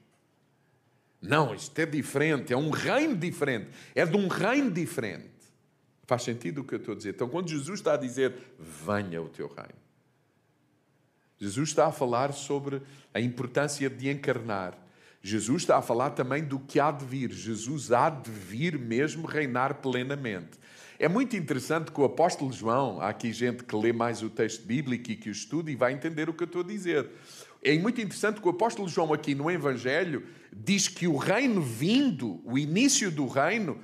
Não, 1.20 1.54
isto 1.54 1.78
é 1.78 1.87
diferente, 1.87 2.52
é 2.52 2.57
um 2.57 2.70
reino 2.70 3.16
diferente, 3.16 3.70
é 3.94 4.04
de 4.04 4.16
um 4.16 4.28
reino 4.28 4.70
diferente. 4.70 5.30
Faz 6.07 6.22
sentido 6.22 6.61
o 6.61 6.64
que 6.64 6.74
eu 6.74 6.78
estou 6.78 6.92
a 6.92 6.96
dizer? 6.96 7.14
Então, 7.14 7.28
quando 7.28 7.48
Jesus 7.48 7.80
está 7.80 7.94
a 7.94 7.96
dizer, 7.96 8.35
venha 8.59 9.22
o 9.22 9.28
teu 9.28 9.48
reino, 9.48 9.85
Jesus 11.38 11.70
está 11.70 11.87
a 11.87 11.92
falar 11.92 12.33
sobre 12.33 12.83
a 13.12 13.20
importância 13.20 13.88
de 13.88 14.11
encarnar. 14.11 14.78
Jesus 15.22 15.62
está 15.62 15.78
a 15.78 15.83
falar 15.83 16.11
também 16.11 16.44
do 16.44 16.59
que 16.59 16.78
há 16.78 16.90
de 16.90 17.04
vir. 17.04 17.33
Jesus 17.33 17.90
há 17.90 18.11
de 18.11 18.30
vir 18.30 18.78
mesmo 18.78 19.26
reinar 19.26 19.76
plenamente. 19.76 20.59
É 20.98 21.09
muito 21.09 21.35
interessante 21.35 21.90
que 21.90 22.00
o 22.00 22.04
apóstolo 22.04 22.52
João, 22.52 23.00
há 23.00 23.09
aqui 23.09 23.33
gente 23.33 23.64
que 23.64 23.74
lê 23.74 23.92
mais 23.92 24.22
o 24.22 24.30
texto 24.30 24.64
bíblico 24.64 25.11
e 25.11 25.16
que 25.16 25.28
o 25.28 25.33
estuda 25.33 25.70
e 25.70 25.74
vai 25.74 25.92
entender 25.92 26.28
o 26.28 26.35
que 26.35 26.44
eu 26.44 26.46
estou 26.46 26.61
a 26.61 26.64
dizer. 26.64 27.11
É 27.64 27.79
muito 27.79 27.98
interessante 27.98 28.42
que 28.42 28.46
o 28.46 28.50
apóstolo 28.50 28.87
João, 28.87 29.14
aqui 29.14 29.35
no 29.35 29.50
Evangelho, 29.50 30.22
diz 30.53 30.87
que 30.87 31.09
o 31.09 31.16
reino 31.16 31.62
vindo, 31.62 32.42
o 32.44 32.59
início 32.59 33.11
do 33.11 33.27
reino, 33.27 33.79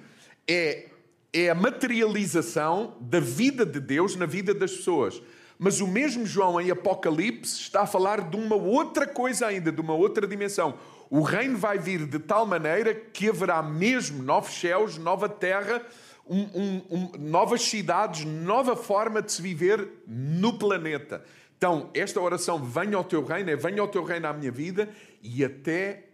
é, 0.46 0.90
é 1.32 1.48
a 1.48 1.54
materialização 1.54 2.98
da 3.00 3.18
vida 3.18 3.64
de 3.64 3.80
Deus 3.80 4.16
na 4.16 4.26
vida 4.26 4.52
das 4.52 4.70
pessoas. 4.72 5.22
Mas 5.58 5.80
o 5.80 5.86
mesmo 5.86 6.26
João, 6.26 6.60
em 6.60 6.70
Apocalipse, 6.70 7.58
está 7.58 7.82
a 7.82 7.86
falar 7.86 8.28
de 8.28 8.36
uma 8.36 8.54
outra 8.54 9.06
coisa 9.06 9.46
ainda, 9.46 9.72
de 9.72 9.80
uma 9.80 9.94
outra 9.94 10.26
dimensão. 10.26 10.74
O 11.08 11.22
reino 11.22 11.56
vai 11.56 11.78
vir 11.78 12.06
de 12.06 12.18
tal 12.18 12.44
maneira 12.44 12.94
que 12.94 13.30
haverá 13.30 13.62
mesmo 13.62 14.22
novos 14.22 14.52
céus, 14.52 14.98
nova 14.98 15.26
terra, 15.26 15.82
um, 16.28 16.42
um, 16.42 16.82
um, 16.90 17.10
novas 17.18 17.62
cidades, 17.62 18.24
nova 18.26 18.76
forma 18.76 19.22
de 19.22 19.32
se 19.32 19.42
viver 19.42 19.88
no 20.06 20.58
planeta. 20.58 21.24
Então, 21.60 21.90
esta 21.92 22.18
oração, 22.18 22.64
venha 22.64 22.96
ao 22.96 23.04
teu 23.04 23.22
reino, 23.22 23.50
é 23.50 23.54
venha 23.54 23.82
ao 23.82 23.88
teu 23.88 24.02
reino 24.02 24.26
à 24.26 24.32
minha 24.32 24.50
vida 24.50 24.88
e 25.22 25.44
até 25.44 26.08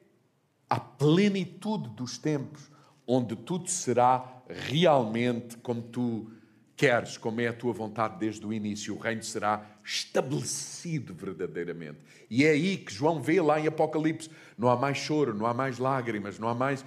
à 0.69 0.81
plenitude 0.81 1.89
dos 1.91 2.19
tempos, 2.19 2.69
onde 3.07 3.37
tudo 3.37 3.71
será 3.71 4.43
realmente 4.49 5.57
como 5.59 5.81
tu 5.81 6.29
queres, 6.77 7.17
como 7.17 7.41
é 7.41 7.47
a 7.47 7.53
tua 7.53 7.73
vontade 7.73 8.19
desde 8.19 8.45
o 8.45 8.53
início. 8.53 8.97
O 8.97 8.99
reino 8.99 9.23
será 9.23 9.65
estabelecido 9.85 11.15
verdadeiramente. 11.15 12.01
E 12.29 12.45
é 12.45 12.51
aí 12.51 12.77
que 12.77 12.93
João 12.93 13.23
vê 13.23 13.41
lá 13.41 13.61
em 13.61 13.69
Apocalipse: 13.69 14.29
não 14.59 14.69
há 14.69 14.75
mais 14.75 14.99
choro, 14.99 15.33
não 15.33 15.47
há 15.47 15.55
mais 15.55 15.79
lágrimas, 15.79 16.41
não 16.41 16.49
há 16.49 16.57
mais. 16.57 16.85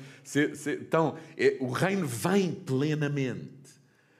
Então, 0.81 1.15
é, 1.37 1.55
o 1.61 1.71
reino 1.71 2.05
vem 2.05 2.51
plenamente, 2.51 3.71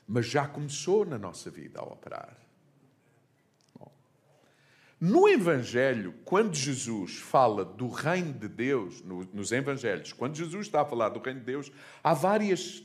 mas 0.08 0.28
já 0.28 0.48
começou 0.48 1.06
na 1.06 1.18
nossa 1.18 1.52
vida 1.52 1.82
a 1.82 1.84
operar. 1.84 2.39
No 5.00 5.30
Evangelho, 5.30 6.14
quando 6.26 6.54
Jesus 6.54 7.16
fala 7.16 7.64
do 7.64 7.88
reino 7.88 8.34
de 8.34 8.50
Deus, 8.50 9.02
no, 9.02 9.28
nos 9.34 9.52
Evangelhos, 9.52 10.12
quando 10.12 10.36
Jesus 10.36 10.68
está 10.68 10.82
a 10.82 10.86
falar 10.86 11.10
do 11.10 11.22
reino 11.22 11.40
de 11.40 11.46
Deus, 11.46 11.72
há 12.04 12.14
várias, 12.14 12.84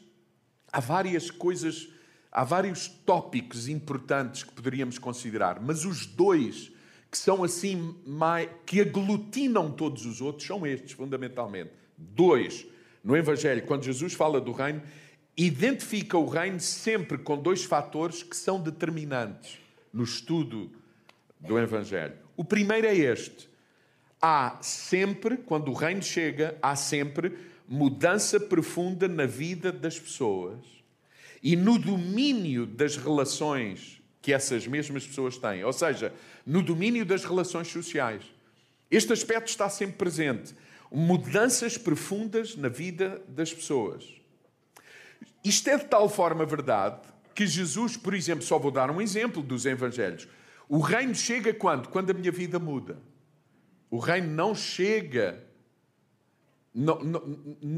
há 0.72 0.78
várias 0.78 1.28
coisas, 1.28 1.88
há 2.30 2.44
vários 2.44 2.86
tópicos 2.86 3.68
importantes 3.68 4.44
que 4.44 4.52
poderíamos 4.52 4.96
considerar, 4.96 5.60
mas 5.60 5.84
os 5.84 6.06
dois 6.06 6.70
que 7.10 7.18
são 7.18 7.44
assim, 7.44 7.96
mais, 8.04 8.48
que 8.66 8.80
aglutinam 8.80 9.70
todos 9.70 10.04
os 10.04 10.20
outros, 10.20 10.46
são 10.46 10.66
estes, 10.66 10.92
fundamentalmente. 10.92 11.70
Dois. 11.96 12.66
No 13.04 13.16
Evangelho, 13.16 13.64
quando 13.66 13.84
Jesus 13.84 14.14
fala 14.14 14.40
do 14.40 14.50
reino, 14.50 14.82
identifica 15.36 16.18
o 16.18 16.26
reino 16.26 16.58
sempre 16.58 17.18
com 17.18 17.40
dois 17.40 17.64
fatores 17.64 18.24
que 18.24 18.36
são 18.36 18.60
determinantes 18.60 19.58
no 19.92 20.02
estudo 20.02 20.72
do 21.46 21.58
Evangelho. 21.58 22.14
O 22.36 22.44
primeiro 22.44 22.86
é 22.86 22.94
este. 22.94 23.48
Há 24.20 24.58
sempre, 24.62 25.36
quando 25.36 25.70
o 25.70 25.74
reino 25.74 26.02
chega, 26.02 26.56
há 26.62 26.74
sempre 26.74 27.36
mudança 27.68 28.40
profunda 28.40 29.06
na 29.06 29.26
vida 29.26 29.70
das 29.70 29.98
pessoas 29.98 30.58
e 31.42 31.56
no 31.56 31.78
domínio 31.78 32.66
das 32.66 32.96
relações 32.96 34.02
que 34.22 34.32
essas 34.32 34.66
mesmas 34.66 35.06
pessoas 35.06 35.36
têm, 35.36 35.62
ou 35.64 35.72
seja, 35.72 36.12
no 36.46 36.62
domínio 36.62 37.04
das 37.04 37.24
relações 37.24 37.68
sociais. 37.68 38.22
Este 38.90 39.12
aspecto 39.12 39.48
está 39.48 39.68
sempre 39.68 39.96
presente. 39.96 40.54
Mudanças 40.90 41.76
profundas 41.76 42.56
na 42.56 42.68
vida 42.68 43.22
das 43.28 43.52
pessoas. 43.52 44.04
Isto 45.44 45.68
é 45.68 45.76
de 45.76 45.84
tal 45.84 46.08
forma 46.08 46.46
verdade 46.46 47.00
que 47.34 47.46
Jesus, 47.46 47.96
por 47.96 48.14
exemplo, 48.14 48.44
só 48.44 48.58
vou 48.58 48.70
dar 48.70 48.90
um 48.90 49.00
exemplo 49.00 49.42
dos 49.42 49.66
evangelhos. 49.66 50.26
O 50.68 50.78
reino 50.78 51.14
chega 51.14 51.52
quando? 51.52 51.88
Quando 51.88 52.10
a 52.10 52.14
minha 52.14 52.32
vida 52.32 52.58
muda. 52.58 52.98
O 53.90 53.98
reino 53.98 54.28
não 54.28 54.54
chega. 54.54 55.44
Não, 56.74 56.98
não, 57.00 57.22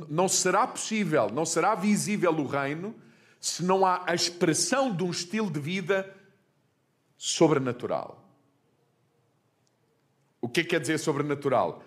não 0.08 0.28
será 0.28 0.66
possível, 0.66 1.28
não 1.30 1.44
será 1.44 1.74
visível 1.74 2.32
o 2.32 2.46
reino 2.46 2.94
se 3.38 3.62
não 3.62 3.84
há 3.84 4.02
a 4.06 4.14
expressão 4.14 4.94
de 4.94 5.04
um 5.04 5.10
estilo 5.10 5.50
de 5.50 5.60
vida 5.60 6.10
sobrenatural. 7.18 8.26
O 10.40 10.48
que, 10.48 10.60
é 10.60 10.62
que 10.62 10.70
quer 10.70 10.80
dizer 10.80 10.98
sobrenatural? 10.98 11.84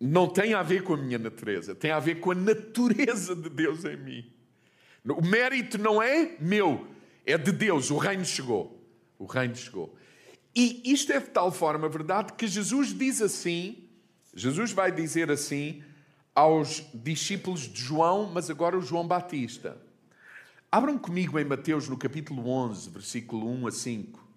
Não 0.00 0.28
tem 0.28 0.54
a 0.54 0.62
ver 0.62 0.82
com 0.82 0.94
a 0.94 0.96
minha 0.96 1.18
natureza, 1.18 1.74
tem 1.74 1.92
a 1.92 2.00
ver 2.00 2.16
com 2.16 2.32
a 2.32 2.34
natureza 2.34 3.36
de 3.36 3.48
Deus 3.48 3.84
em 3.84 3.96
mim. 3.96 4.32
O 5.04 5.22
mérito 5.22 5.78
não 5.78 6.02
é 6.02 6.36
meu, 6.40 6.88
é 7.24 7.38
de 7.38 7.52
Deus, 7.52 7.90
o 7.90 7.98
reino 7.98 8.24
chegou. 8.24 8.81
O 9.22 9.26
reino 9.26 9.54
chegou. 9.54 9.94
E 10.52 10.82
isto 10.84 11.12
é 11.12 11.20
de 11.20 11.30
tal 11.30 11.52
forma 11.52 11.88
verdade 11.88 12.32
que 12.32 12.48
Jesus 12.48 12.92
diz 12.92 13.22
assim, 13.22 13.88
Jesus 14.34 14.72
vai 14.72 14.90
dizer 14.90 15.30
assim 15.30 15.80
aos 16.34 16.84
discípulos 16.92 17.60
de 17.60 17.80
João, 17.80 18.28
mas 18.34 18.50
agora 18.50 18.76
o 18.76 18.82
João 18.82 19.06
Batista. 19.06 19.80
Abram 20.72 20.98
comigo 20.98 21.38
em 21.38 21.44
Mateus 21.44 21.88
no 21.88 21.96
capítulo 21.96 22.48
11, 22.48 22.90
versículo 22.90 23.48
1 23.48 23.66
a 23.68 23.70
5. 23.70 24.28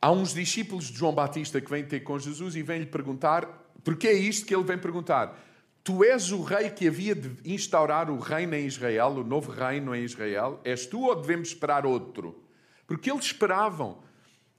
Há 0.00 0.12
uns 0.12 0.32
discípulos 0.32 0.84
de 0.84 0.96
João 0.96 1.12
Batista 1.12 1.60
que 1.60 1.68
vêm 1.68 1.84
ter 1.84 2.00
com 2.00 2.20
Jesus 2.20 2.54
e 2.54 2.62
vêm-lhe 2.62 2.86
perguntar, 2.86 3.72
porque 3.82 4.06
é 4.06 4.12
isto 4.12 4.46
que 4.46 4.54
ele 4.54 4.62
vem 4.62 4.78
perguntar? 4.78 5.36
Tu 5.82 6.04
és 6.04 6.30
o 6.30 6.40
rei 6.44 6.70
que 6.70 6.86
havia 6.86 7.16
de 7.16 7.52
instaurar 7.52 8.10
o 8.10 8.20
reino 8.20 8.54
em 8.54 8.64
Israel, 8.64 9.08
o 9.08 9.24
novo 9.24 9.50
reino 9.50 9.92
em 9.92 10.04
Israel? 10.04 10.60
És 10.62 10.86
tu 10.86 11.00
ou 11.00 11.20
devemos 11.20 11.48
esperar 11.48 11.84
outro? 11.84 12.47
Porque 12.88 13.10
eles 13.10 13.26
esperavam, 13.26 13.98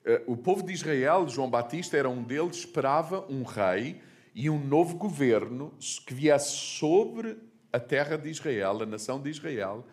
eh, 0.05 0.21
o 0.27 0.37
povo 0.37 0.61
de 0.61 0.71
Israel, 0.71 1.27
João 1.27 1.49
Batista 1.49 1.97
era 1.97 2.07
um 2.07 2.21
deles, 2.21 2.57
esperava 2.57 3.25
um 3.27 3.41
rei 3.41 3.99
e 4.35 4.51
um 4.51 4.63
novo 4.63 4.95
governo 4.95 5.73
que 6.05 6.13
viesse 6.13 6.51
sobre 6.55 7.37
a 7.73 7.79
terra 7.79 8.17
de 8.17 8.29
Israel, 8.29 8.83
a 8.83 8.85
nação 8.85 9.19
de 9.19 9.31
Israel, 9.31 9.83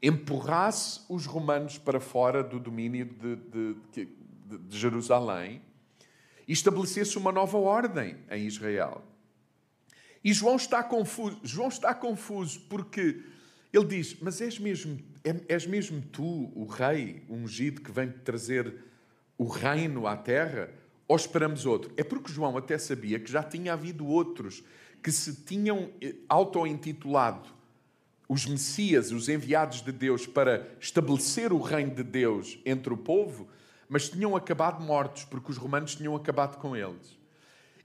empurrasse 0.00 1.00
os 1.08 1.26
romanos 1.26 1.76
para 1.76 1.98
fora 1.98 2.42
do 2.42 2.60
domínio 2.60 3.04
de, 3.04 3.36
de, 3.36 3.76
de, 3.92 4.58
de 4.58 4.78
Jerusalém 4.78 5.60
e 6.46 6.52
estabelecesse 6.52 7.18
uma 7.18 7.32
nova 7.32 7.58
ordem 7.58 8.16
em 8.30 8.46
Israel. 8.46 9.02
E 10.22 10.32
João 10.32 10.54
está 10.54 10.84
confuso. 10.84 11.40
João 11.42 11.68
está 11.68 11.92
confuso 11.92 12.60
porque 12.68 13.24
ele 13.72 13.86
diz: 13.86 14.16
Mas 14.20 14.40
és 14.40 14.56
mesmo, 14.56 15.00
é, 15.24 15.54
és 15.54 15.66
mesmo 15.66 16.00
tu, 16.00 16.52
o 16.54 16.66
rei 16.66 17.22
ungido 17.28 17.80
que 17.80 17.92
vem 17.92 18.10
trazer 18.10 18.74
o 19.38 19.44
reino 19.44 20.06
à 20.06 20.16
terra? 20.16 20.70
Ou 21.06 21.16
esperamos 21.16 21.66
outro? 21.66 21.92
É 21.96 22.04
porque 22.04 22.32
João 22.32 22.56
até 22.56 22.78
sabia 22.78 23.18
que 23.18 23.30
já 23.30 23.42
tinha 23.42 23.72
havido 23.72 24.06
outros 24.06 24.62
que 25.02 25.12
se 25.12 25.34
tinham 25.44 25.90
eh, 26.00 26.14
auto-intitulado 26.28 27.62
os 28.32 28.46
Messias, 28.46 29.12
os 29.12 29.28
enviados 29.28 29.82
de 29.82 29.92
Deus 29.92 30.26
para 30.26 30.66
estabelecer 30.80 31.52
o 31.52 31.60
reino 31.60 31.94
de 31.94 32.02
Deus 32.02 32.58
entre 32.64 32.90
o 32.90 32.96
povo, 32.96 33.46
mas 33.90 34.08
tinham 34.08 34.34
acabado 34.34 34.82
mortos 34.82 35.24
porque 35.24 35.50
os 35.50 35.58
romanos 35.58 35.94
tinham 35.94 36.16
acabado 36.16 36.56
com 36.56 36.74
eles. 36.74 37.18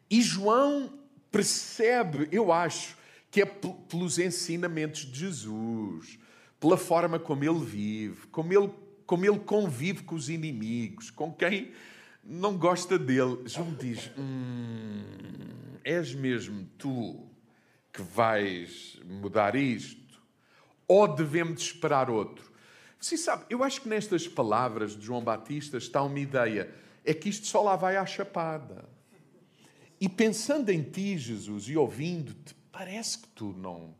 E 0.09 0.21
João 0.21 0.93
percebe, 1.29 2.29
eu 2.31 2.53
acho, 2.53 2.95
que 3.29 3.41
é 3.41 3.45
pelos 3.45 4.17
ensinamentos 4.19 5.01
de 5.01 5.19
Jesus, 5.19 6.17
pela 6.59 6.77
forma 6.77 7.19
como 7.19 7.43
ele 7.43 7.63
vive, 7.63 8.27
como 8.27 8.53
ele, 8.53 8.71
como 9.05 9.25
ele 9.25 9.39
convive 9.39 10.03
com 10.03 10.15
os 10.15 10.29
inimigos, 10.29 11.09
com 11.09 11.31
quem 11.31 11.71
não 12.23 12.57
gosta 12.57 12.97
dele. 12.97 13.43
João 13.45 13.73
diz: 13.73 14.11
hum, 14.17 15.03
És 15.83 16.13
mesmo 16.13 16.67
tu 16.77 17.27
que 17.93 18.01
vais 18.01 18.99
mudar 19.05 19.55
isto? 19.55 20.21
Ou 20.87 21.07
devemos 21.07 21.61
esperar 21.61 22.09
outro? 22.09 22.51
Você 22.99 23.17
sabe, 23.17 23.45
eu 23.49 23.63
acho 23.63 23.81
que 23.81 23.89
nestas 23.89 24.27
palavras 24.27 24.95
de 24.97 25.05
João 25.05 25.23
Batista 25.23 25.77
está 25.77 26.01
uma 26.01 26.19
ideia: 26.19 26.73
é 27.05 27.13
que 27.13 27.29
isto 27.29 27.47
só 27.47 27.61
lá 27.61 27.75
vai 27.75 27.95
à 27.95 28.05
chapada. 28.05 28.89
E 29.99 30.07
pensando 30.07 30.69
em 30.69 30.83
ti, 30.83 31.17
Jesus, 31.17 31.67
e 31.69 31.77
ouvindo-te, 31.77 32.53
parece 32.71 33.17
que 33.19 33.27
tu 33.29 33.53
não. 33.53 33.95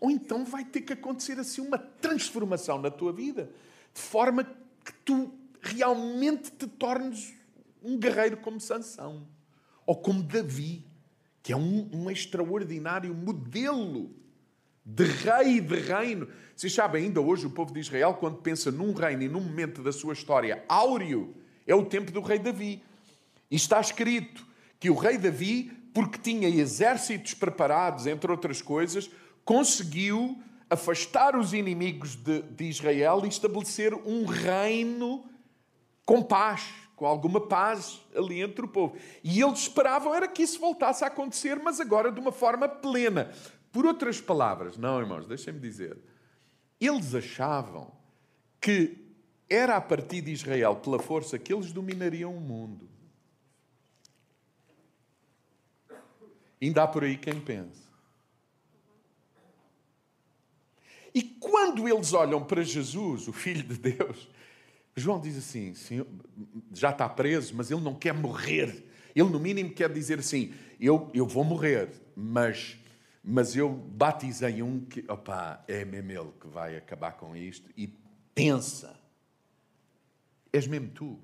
Ou 0.00 0.10
então 0.10 0.44
vai 0.44 0.64
ter 0.64 0.80
que 0.80 0.94
acontecer 0.94 1.38
assim 1.38 1.60
uma 1.60 1.78
transformação 1.78 2.80
na 2.80 2.90
tua 2.90 3.12
vida, 3.12 3.50
de 3.94 4.00
forma 4.00 4.44
que 4.44 4.92
tu 5.04 5.30
realmente 5.60 6.50
te 6.50 6.66
tornes 6.66 7.34
um 7.82 7.98
guerreiro 7.98 8.38
como 8.38 8.58
Sansão, 8.58 9.26
ou 9.84 9.96
como 9.96 10.22
Davi, 10.22 10.84
que 11.42 11.52
é 11.52 11.56
um, 11.56 11.88
um 11.92 12.10
extraordinário 12.10 13.14
modelo 13.14 14.10
de 14.84 15.04
rei 15.04 15.60
de 15.60 15.76
reino. 15.76 16.28
Vocês 16.56 16.72
sabem, 16.72 17.04
ainda 17.04 17.20
hoje 17.20 17.46
o 17.46 17.50
povo 17.50 17.72
de 17.72 17.80
Israel, 17.80 18.14
quando 18.14 18.38
pensa 18.38 18.70
num 18.70 18.92
reino 18.92 19.22
e 19.22 19.28
num 19.28 19.40
momento 19.40 19.82
da 19.82 19.92
sua 19.92 20.14
história 20.14 20.64
áureo, 20.68 21.34
é 21.66 21.74
o 21.74 21.84
tempo 21.84 22.10
do 22.10 22.20
rei 22.20 22.38
Davi. 22.38 22.82
E 23.50 23.56
está 23.56 23.80
escrito 23.80 24.46
que 24.78 24.90
o 24.90 24.94
rei 24.94 25.18
Davi 25.18 25.72
porque 25.92 26.18
tinha 26.18 26.48
exércitos 26.48 27.34
preparados, 27.34 28.06
entre 28.06 28.30
outras 28.30 28.62
coisas, 28.62 29.10
conseguiu 29.50 30.40
afastar 30.70 31.34
os 31.34 31.52
inimigos 31.52 32.14
de, 32.14 32.40
de 32.42 32.66
Israel 32.66 33.22
e 33.24 33.28
estabelecer 33.28 33.92
um 33.92 34.24
reino 34.24 35.28
com 36.06 36.22
paz, 36.22 36.72
com 36.94 37.04
alguma 37.04 37.40
paz 37.40 38.00
ali 38.14 38.40
entre 38.40 38.64
o 38.64 38.68
povo. 38.68 38.96
E 39.24 39.42
eles 39.42 39.62
esperavam 39.62 40.14
era 40.14 40.28
que 40.28 40.44
isso 40.44 40.60
voltasse 40.60 41.02
a 41.02 41.08
acontecer, 41.08 41.56
mas 41.56 41.80
agora 41.80 42.12
de 42.12 42.20
uma 42.20 42.30
forma 42.30 42.68
plena. 42.68 43.32
Por 43.72 43.84
outras 43.84 44.20
palavras, 44.20 44.76
não, 44.76 45.00
irmãos, 45.00 45.26
deixem-me 45.26 45.58
dizer, 45.58 45.98
eles 46.80 47.12
achavam 47.12 47.90
que 48.60 48.98
era 49.48 49.74
a 49.74 49.80
partir 49.80 50.20
de 50.20 50.30
Israel, 50.30 50.76
pela 50.76 51.00
força, 51.00 51.40
que 51.40 51.52
eles 51.52 51.72
dominariam 51.72 52.32
o 52.36 52.40
mundo. 52.40 52.88
Ainda 56.62 56.84
há 56.84 56.86
por 56.86 57.02
aí 57.02 57.16
quem 57.16 57.40
pensa. 57.40 57.89
E 61.14 61.22
quando 61.22 61.88
eles 61.88 62.12
olham 62.12 62.44
para 62.44 62.62
Jesus, 62.62 63.28
o 63.28 63.32
Filho 63.32 63.62
de 63.62 63.74
Deus, 63.74 64.28
João 64.96 65.20
diz 65.20 65.36
assim: 65.36 65.74
já 66.72 66.90
está 66.90 67.08
preso, 67.08 67.54
mas 67.54 67.70
ele 67.70 67.80
não 67.80 67.94
quer 67.94 68.14
morrer. 68.14 68.84
Ele, 69.14 69.28
no 69.28 69.40
mínimo, 69.40 69.70
quer 69.70 69.92
dizer 69.92 70.18
assim: 70.18 70.52
eu, 70.80 71.10
eu 71.12 71.26
vou 71.26 71.44
morrer, 71.44 71.90
mas, 72.14 72.76
mas 73.22 73.56
eu 73.56 73.68
batizei 73.68 74.62
um 74.62 74.80
que, 74.80 75.04
opa, 75.08 75.64
é 75.66 75.84
mesmo 75.84 76.12
ele 76.12 76.30
que 76.40 76.46
vai 76.46 76.76
acabar 76.76 77.12
com 77.12 77.34
isto. 77.36 77.68
E 77.76 77.92
pensa: 78.34 78.98
és 80.52 80.66
mesmo 80.66 80.88
tu, 80.88 81.18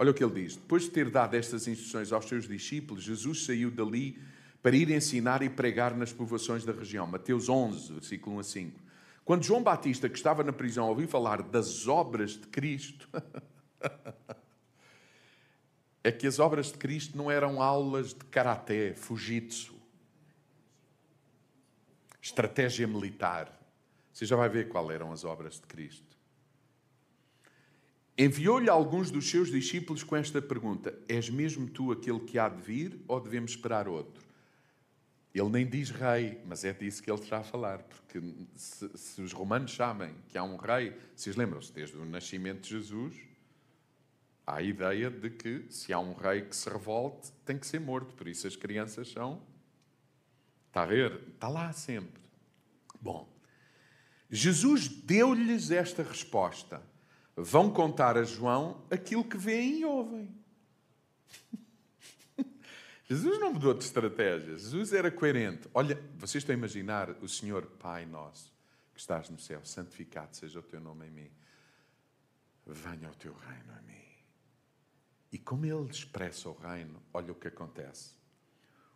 Olha 0.00 0.12
o 0.12 0.14
que 0.14 0.24
ele 0.24 0.42
diz: 0.42 0.56
depois 0.56 0.84
de 0.84 0.90
ter 0.90 1.10
dado 1.10 1.34
estas 1.34 1.68
instruções 1.68 2.10
aos 2.10 2.24
seus 2.24 2.48
discípulos, 2.48 3.04
Jesus 3.04 3.44
saiu 3.44 3.70
dali 3.70 4.18
para 4.62 4.74
ir 4.74 4.90
ensinar 4.90 5.42
e 5.42 5.50
pregar 5.50 5.94
nas 5.94 6.10
povoações 6.10 6.64
da 6.64 6.72
região. 6.72 7.06
Mateus 7.06 7.50
11, 7.50 7.92
versículo 7.92 8.36
1 8.36 8.38
a 8.38 8.42
5. 8.42 8.80
Quando 9.24 9.44
João 9.44 9.62
Batista, 9.62 10.08
que 10.08 10.16
estava 10.16 10.42
na 10.42 10.52
prisão, 10.52 10.88
ouviu 10.88 11.06
falar 11.06 11.42
das 11.42 11.86
obras 11.86 12.32
de 12.32 12.46
Cristo, 12.48 13.08
é 16.02 16.10
que 16.10 16.26
as 16.26 16.38
obras 16.38 16.72
de 16.72 16.78
Cristo 16.78 17.16
não 17.16 17.30
eram 17.30 17.62
aulas 17.62 18.08
de 18.08 18.24
karaté, 18.24 18.94
fujitsu, 18.94 19.74
estratégia 22.20 22.86
militar. 22.86 23.56
Você 24.12 24.26
já 24.26 24.36
vai 24.36 24.48
ver 24.48 24.68
qual 24.68 24.90
eram 24.90 25.12
as 25.12 25.24
obras 25.24 25.54
de 25.54 25.66
Cristo. 25.66 26.18
Enviou-lhe 28.18 28.68
alguns 28.68 29.10
dos 29.10 29.30
seus 29.30 29.50
discípulos 29.50 30.02
com 30.02 30.14
esta 30.14 30.42
pergunta: 30.42 30.94
És 31.08 31.30
mesmo 31.30 31.68
tu 31.68 31.90
aquele 31.90 32.20
que 32.20 32.38
há 32.38 32.48
de 32.48 32.60
vir 32.60 33.00
ou 33.08 33.18
devemos 33.18 33.52
esperar 33.52 33.88
outro? 33.88 34.29
Ele 35.32 35.48
nem 35.48 35.66
diz 35.66 35.90
rei, 35.90 36.40
mas 36.44 36.64
é 36.64 36.72
disso 36.72 37.02
que 37.02 37.10
ele 37.10 37.20
está 37.20 37.38
a 37.38 37.44
falar, 37.44 37.78
porque 37.84 38.20
se, 38.56 38.90
se 38.96 39.22
os 39.22 39.32
romanos 39.32 39.72
sabem 39.72 40.12
que 40.28 40.36
há 40.36 40.42
um 40.42 40.56
rei, 40.56 40.96
vocês 41.14 41.36
lembram-se, 41.36 41.72
desde 41.72 41.96
o 41.96 42.04
nascimento 42.04 42.62
de 42.62 42.70
Jesus, 42.70 43.16
há 44.44 44.56
a 44.56 44.62
ideia 44.62 45.08
de 45.08 45.30
que 45.30 45.66
se 45.70 45.92
há 45.92 46.00
um 46.00 46.14
rei 46.14 46.42
que 46.42 46.56
se 46.56 46.68
revolte, 46.68 47.30
tem 47.44 47.56
que 47.56 47.66
ser 47.66 47.78
morto. 47.80 48.12
Por 48.14 48.26
isso 48.26 48.46
as 48.46 48.56
crianças 48.56 49.08
são. 49.08 49.40
Está 50.66 50.82
a 50.82 50.86
ver? 50.86 51.20
Está 51.34 51.48
lá 51.48 51.72
sempre. 51.72 52.20
Bom, 53.00 53.28
Jesus 54.28 54.88
deu-lhes 54.88 55.70
esta 55.70 56.02
resposta. 56.02 56.82
Vão 57.36 57.70
contar 57.70 58.16
a 58.16 58.24
João 58.24 58.84
aquilo 58.90 59.24
que 59.24 59.36
veem 59.36 59.80
e 59.80 59.84
ouvem. 59.84 60.28
Jesus 63.10 63.40
não 63.40 63.52
mudou 63.52 63.74
de 63.74 63.82
estratégia. 63.82 64.56
Jesus 64.56 64.92
era 64.92 65.10
coerente. 65.10 65.68
Olha, 65.74 66.00
vocês 66.14 66.44
estão 66.44 66.54
a 66.54 66.56
imaginar 66.56 67.10
o 67.20 67.28
Senhor 67.28 67.66
Pai 67.66 68.06
nosso, 68.06 68.54
que 68.94 69.00
estás 69.00 69.28
no 69.28 69.36
céu, 69.36 69.64
santificado 69.64 70.36
seja 70.36 70.60
o 70.60 70.62
teu 70.62 70.80
nome 70.80 71.08
em 71.08 71.10
mim. 71.10 71.30
Venha 72.64 73.10
o 73.10 73.14
teu 73.16 73.34
reino 73.34 73.72
a 73.76 73.82
mim. 73.82 74.04
E 75.32 75.38
como 75.38 75.66
ele 75.66 75.90
expressa 75.90 76.48
o 76.48 76.52
reino, 76.52 77.02
olha 77.12 77.32
o 77.32 77.34
que 77.34 77.48
acontece. 77.48 78.12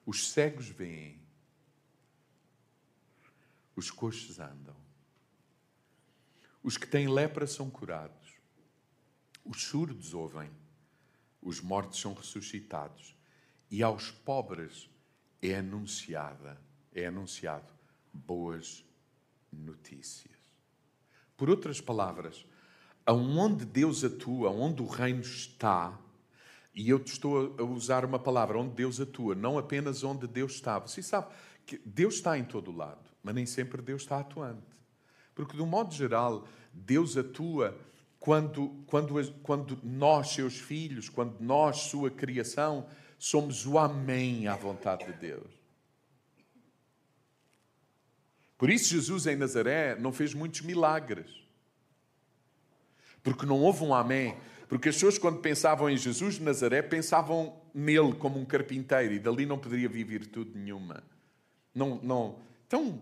Os 0.06 0.30
cegos 0.30 0.68
veem, 0.68 1.20
os 3.74 3.90
coxos 3.90 4.38
andam, 4.38 4.76
os 6.62 6.76
que 6.76 6.86
têm 6.86 7.08
lepra 7.08 7.48
são 7.48 7.68
curados, 7.68 8.34
os 9.44 9.64
surdos 9.64 10.14
ouvem, 10.14 10.52
os 11.42 11.60
mortos 11.60 11.98
são 11.98 12.14
ressuscitados 12.14 13.14
e 13.74 13.82
aos 13.82 14.08
pobres 14.08 14.88
é 15.42 15.56
anunciada, 15.56 16.56
é 16.94 17.06
anunciado 17.06 17.66
boas 18.12 18.84
notícias. 19.52 20.32
Por 21.36 21.50
outras 21.50 21.80
palavras, 21.80 22.46
aonde 23.04 23.64
Deus 23.64 24.04
atua, 24.04 24.48
onde 24.48 24.80
o 24.80 24.86
reino 24.86 25.22
está, 25.22 25.98
e 26.72 26.88
eu 26.88 26.98
estou 26.98 27.56
a 27.58 27.64
usar 27.64 28.04
uma 28.04 28.16
palavra, 28.16 28.60
onde 28.60 28.76
Deus 28.76 29.00
atua, 29.00 29.34
não 29.34 29.58
apenas 29.58 30.04
onde 30.04 30.28
Deus 30.28 30.52
está. 30.52 30.78
Você 30.78 31.02
sabe 31.02 31.34
que 31.66 31.76
Deus 31.84 32.14
está 32.14 32.38
em 32.38 32.44
todo 32.44 32.70
lado, 32.70 33.10
mas 33.24 33.34
nem 33.34 33.44
sempre 33.44 33.82
Deus 33.82 34.02
está 34.02 34.20
atuante. 34.20 34.62
Porque, 35.34 35.56
de 35.56 35.62
um 35.62 35.66
modo 35.66 35.92
geral, 35.92 36.46
Deus 36.72 37.16
atua 37.16 37.76
quando, 38.20 38.68
quando, 38.86 39.32
quando 39.42 39.76
nós, 39.82 40.28
seus 40.28 40.60
filhos, 40.60 41.08
quando 41.08 41.40
nós, 41.40 41.78
sua 41.78 42.08
criação, 42.08 42.86
somos 43.18 43.66
o 43.66 43.78
amém 43.78 44.46
à 44.46 44.56
vontade 44.56 45.04
de 45.04 45.12
Deus. 45.12 45.64
Por 48.56 48.70
isso, 48.70 48.88
Jesus 48.88 49.26
em 49.26 49.36
Nazaré 49.36 49.96
não 49.96 50.12
fez 50.12 50.32
muitos 50.32 50.60
milagres. 50.62 51.44
Porque 53.22 53.46
não 53.46 53.60
houve 53.60 53.84
um 53.84 53.94
amém. 53.94 54.36
Porque 54.68 54.88
as 54.88 54.94
pessoas, 54.94 55.18
quando 55.18 55.40
pensavam 55.40 55.90
em 55.90 55.96
Jesus 55.96 56.36
de 56.36 56.42
Nazaré, 56.42 56.80
pensavam 56.82 57.60
nele 57.74 58.14
como 58.14 58.38
um 58.38 58.44
carpinteiro 58.44 59.14
e 59.14 59.18
dali 59.18 59.44
não 59.44 59.58
poderia 59.58 59.88
vir 59.88 60.04
virtude 60.04 60.56
nenhuma. 60.56 61.02
Não, 61.74 62.00
não. 62.02 62.38
Então, 62.66 63.00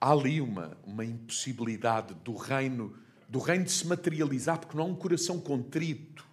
há 0.00 0.12
ali 0.12 0.40
uma, 0.40 0.76
uma 0.84 1.04
impossibilidade 1.04 2.14
do 2.14 2.36
reino, 2.36 2.96
do 3.28 3.38
reino 3.38 3.64
de 3.64 3.72
se 3.72 3.86
materializar, 3.86 4.58
porque 4.58 4.76
não 4.76 4.84
há 4.84 4.86
um 4.86 4.94
coração 4.94 5.40
contrito. 5.40 6.28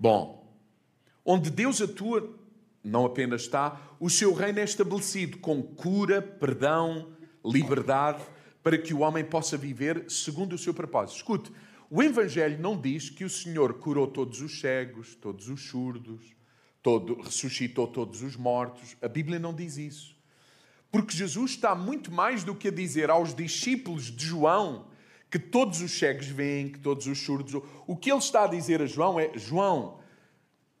Bom, 0.00 0.50
onde 1.22 1.50
Deus 1.50 1.82
atua, 1.82 2.34
não 2.82 3.04
apenas 3.04 3.42
está, 3.42 3.78
o 4.00 4.08
seu 4.08 4.32
reino 4.32 4.58
é 4.58 4.64
estabelecido 4.64 5.36
com 5.36 5.62
cura, 5.62 6.22
perdão, 6.22 7.12
liberdade, 7.44 8.22
para 8.62 8.78
que 8.78 8.94
o 8.94 9.00
homem 9.00 9.22
possa 9.22 9.58
viver 9.58 10.10
segundo 10.10 10.54
o 10.54 10.58
seu 10.58 10.72
propósito. 10.72 11.16
Escute, 11.18 11.52
o 11.90 12.02
Evangelho 12.02 12.58
não 12.58 12.80
diz 12.80 13.10
que 13.10 13.24
o 13.24 13.28
Senhor 13.28 13.74
curou 13.74 14.06
todos 14.06 14.40
os 14.40 14.58
cegos, 14.58 15.14
todos 15.16 15.50
os 15.50 15.68
surdos, 15.68 16.34
todo, 16.82 17.20
ressuscitou 17.20 17.86
todos 17.86 18.22
os 18.22 18.36
mortos. 18.36 18.96
A 19.02 19.08
Bíblia 19.08 19.38
não 19.38 19.52
diz 19.52 19.76
isso. 19.76 20.16
Porque 20.90 21.14
Jesus 21.14 21.50
está 21.50 21.74
muito 21.74 22.10
mais 22.10 22.42
do 22.42 22.54
que 22.54 22.68
a 22.68 22.72
dizer 22.72 23.10
aos 23.10 23.34
discípulos 23.34 24.04
de 24.04 24.24
João 24.24 24.86
que 25.30 25.38
todos 25.38 25.80
os 25.80 25.96
cegos 25.96 26.26
veem, 26.26 26.70
que 26.70 26.78
todos 26.78 27.06
os 27.06 27.18
surdos. 27.18 27.62
O 27.86 27.96
que 27.96 28.10
ele 28.10 28.18
está 28.18 28.44
a 28.44 28.48
dizer 28.48 28.82
a 28.82 28.86
João 28.86 29.20
é: 29.20 29.30
João, 29.36 30.00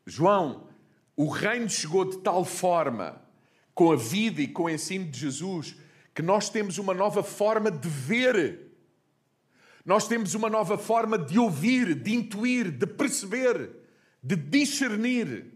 João, 0.04 0.66
o 1.16 1.28
reino 1.28 1.68
chegou 1.68 2.04
de 2.04 2.18
tal 2.18 2.44
forma 2.44 3.22
com 3.74 3.92
a 3.92 3.96
vida 3.96 4.42
e 4.42 4.48
com 4.48 4.64
o 4.64 4.70
ensino 4.70 5.06
de 5.06 5.18
Jesus 5.18 5.76
que 6.14 6.22
nós 6.22 6.50
temos 6.50 6.78
uma 6.78 6.92
nova 6.92 7.22
forma 7.22 7.70
de 7.70 7.88
ver. 7.88 8.68
Nós 9.84 10.06
temos 10.06 10.34
uma 10.34 10.50
nova 10.50 10.76
forma 10.76 11.16
de 11.16 11.38
ouvir, 11.38 11.94
de 11.94 12.14
intuir, 12.14 12.70
de 12.70 12.86
perceber, 12.86 13.70
de 14.22 14.36
discernir. 14.36 15.46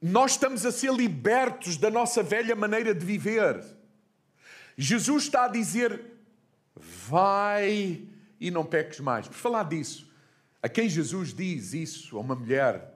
Nós 0.00 0.32
estamos 0.32 0.64
a 0.64 0.72
ser 0.72 0.92
libertos 0.92 1.76
da 1.76 1.90
nossa 1.90 2.22
velha 2.22 2.56
maneira 2.56 2.94
de 2.94 3.04
viver. 3.04 3.62
Jesus 4.76 5.24
está 5.24 5.44
a 5.44 5.48
dizer: 5.48 6.00
vai 6.74 8.02
e 8.40 8.50
não 8.50 8.64
peques 8.64 9.00
mais. 9.00 9.28
Por 9.28 9.36
falar 9.36 9.64
disso, 9.64 10.10
a 10.62 10.68
quem 10.68 10.88
Jesus 10.88 11.32
diz 11.34 11.74
isso, 11.74 12.16
a 12.16 12.20
uma 12.20 12.34
mulher, 12.34 12.92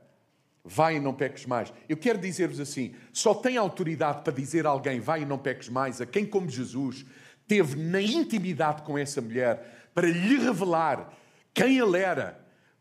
vai 0.65 0.97
e 0.97 1.01
não 1.01 1.15
peques 1.15 1.47
mais. 1.47 1.73
Eu 1.89 1.97
quero 1.97 2.19
dizer-vos 2.19 2.61
assim: 2.61 2.95
só 3.13 3.35
tem 3.35 3.57
autoridade 3.57 4.23
para 4.23 4.33
dizer 4.33 4.67
a 4.67 4.71
alguém 4.71 5.01
vai 5.01 5.23
e 5.23 5.27
não 5.27 5.39
peques 5.39 5.69
mais, 5.69 6.01
a 6.01 6.07
quem, 6.07 6.27
como 6.27 6.51
Jesus, 6.51 7.07
teve 7.47 7.77
na 7.77 8.01
intimidade 8.03 8.83
com 8.83 8.99
essa 8.99 9.21
mulher 9.21 9.89
para 9.95 10.09
lhe 10.09 10.37
revelar 10.37 11.13
quem 11.55 11.79
ele 11.79 11.99
era, 11.99 12.39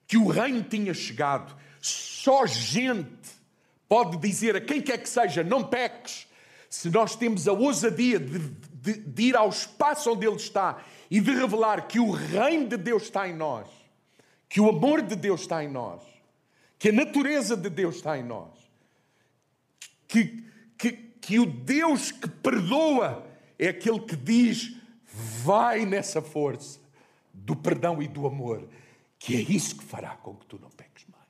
que 0.08 0.18
o 0.18 0.28
reino 0.28 0.64
tinha 0.64 0.94
chegado. 0.94 1.56
Só 1.80 2.46
gente 2.46 3.30
pode 3.88 4.18
dizer 4.18 4.56
a 4.56 4.62
quem 4.62 4.82
quer 4.82 4.98
que 4.98 5.08
seja: 5.08 5.44
não 5.44 5.64
peques, 5.64 6.28
se 6.70 6.90
nós 6.90 7.16
temos 7.16 7.48
a 7.48 7.54
ousadia 7.54 8.20
de, 8.20 8.40
de, 8.86 8.94
de 8.94 9.24
ir 9.24 9.36
ao 9.36 9.50
espaço 9.50 10.12
onde 10.12 10.28
ele 10.28 10.36
está 10.36 10.84
e 11.10 11.20
de 11.20 11.32
revelar 11.32 11.88
que 11.88 12.00
o 12.00 12.12
reino 12.12 12.70
de 12.70 12.78
Deus 12.78 13.04
está 13.04 13.28
em 13.28 13.36
nós, 13.36 13.68
que 14.48 14.62
o 14.62 14.70
amor 14.70 15.02
de 15.02 15.16
Deus 15.16 15.42
está 15.42 15.64
em 15.64 15.68
nós, 15.68 16.04
que 16.78 16.90
a 16.90 16.92
natureza 16.92 17.58
de 17.58 17.70
Deus 17.70 17.96
está 17.96 18.16
em 18.16 18.24
nós, 18.24 18.52
que, 20.08 20.46
que, 20.78 20.92
que 20.92 21.40
o 21.40 21.48
Deus 21.48 22.12
que 22.12 22.30
perdoa 22.30 23.26
é 23.58 23.70
aquele 23.70 24.02
que 24.02 24.16
diz: 24.16 24.76
vai 25.08 25.84
nessa 25.84 26.22
força 26.22 26.80
do 27.34 27.56
perdão 27.56 28.04
e 28.04 28.08
do 28.08 28.28
amor, 28.28 28.70
que 29.18 29.36
é 29.36 29.42
isso 29.42 29.76
que 29.76 29.84
fará 29.84 30.16
com 30.18 30.36
que 30.36 30.46
tu 30.46 30.60
não 30.62 30.70
peques 30.70 31.06
mais. 31.08 31.26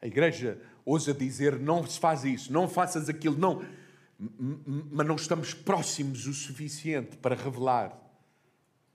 A 0.00 0.06
igreja 0.06 0.62
ousa 0.84 1.12
dizer: 1.12 1.58
não 1.58 1.84
se 1.84 1.98
faz 1.98 2.24
isso, 2.24 2.52
não 2.52 2.68
faças 2.68 3.08
aquilo, 3.08 3.36
não 3.36 3.64
mas 4.90 5.06
não 5.06 5.16
estamos 5.16 5.54
próximos 5.54 6.26
o 6.26 6.34
suficiente 6.34 7.16
para 7.16 7.34
revelar 7.34 7.98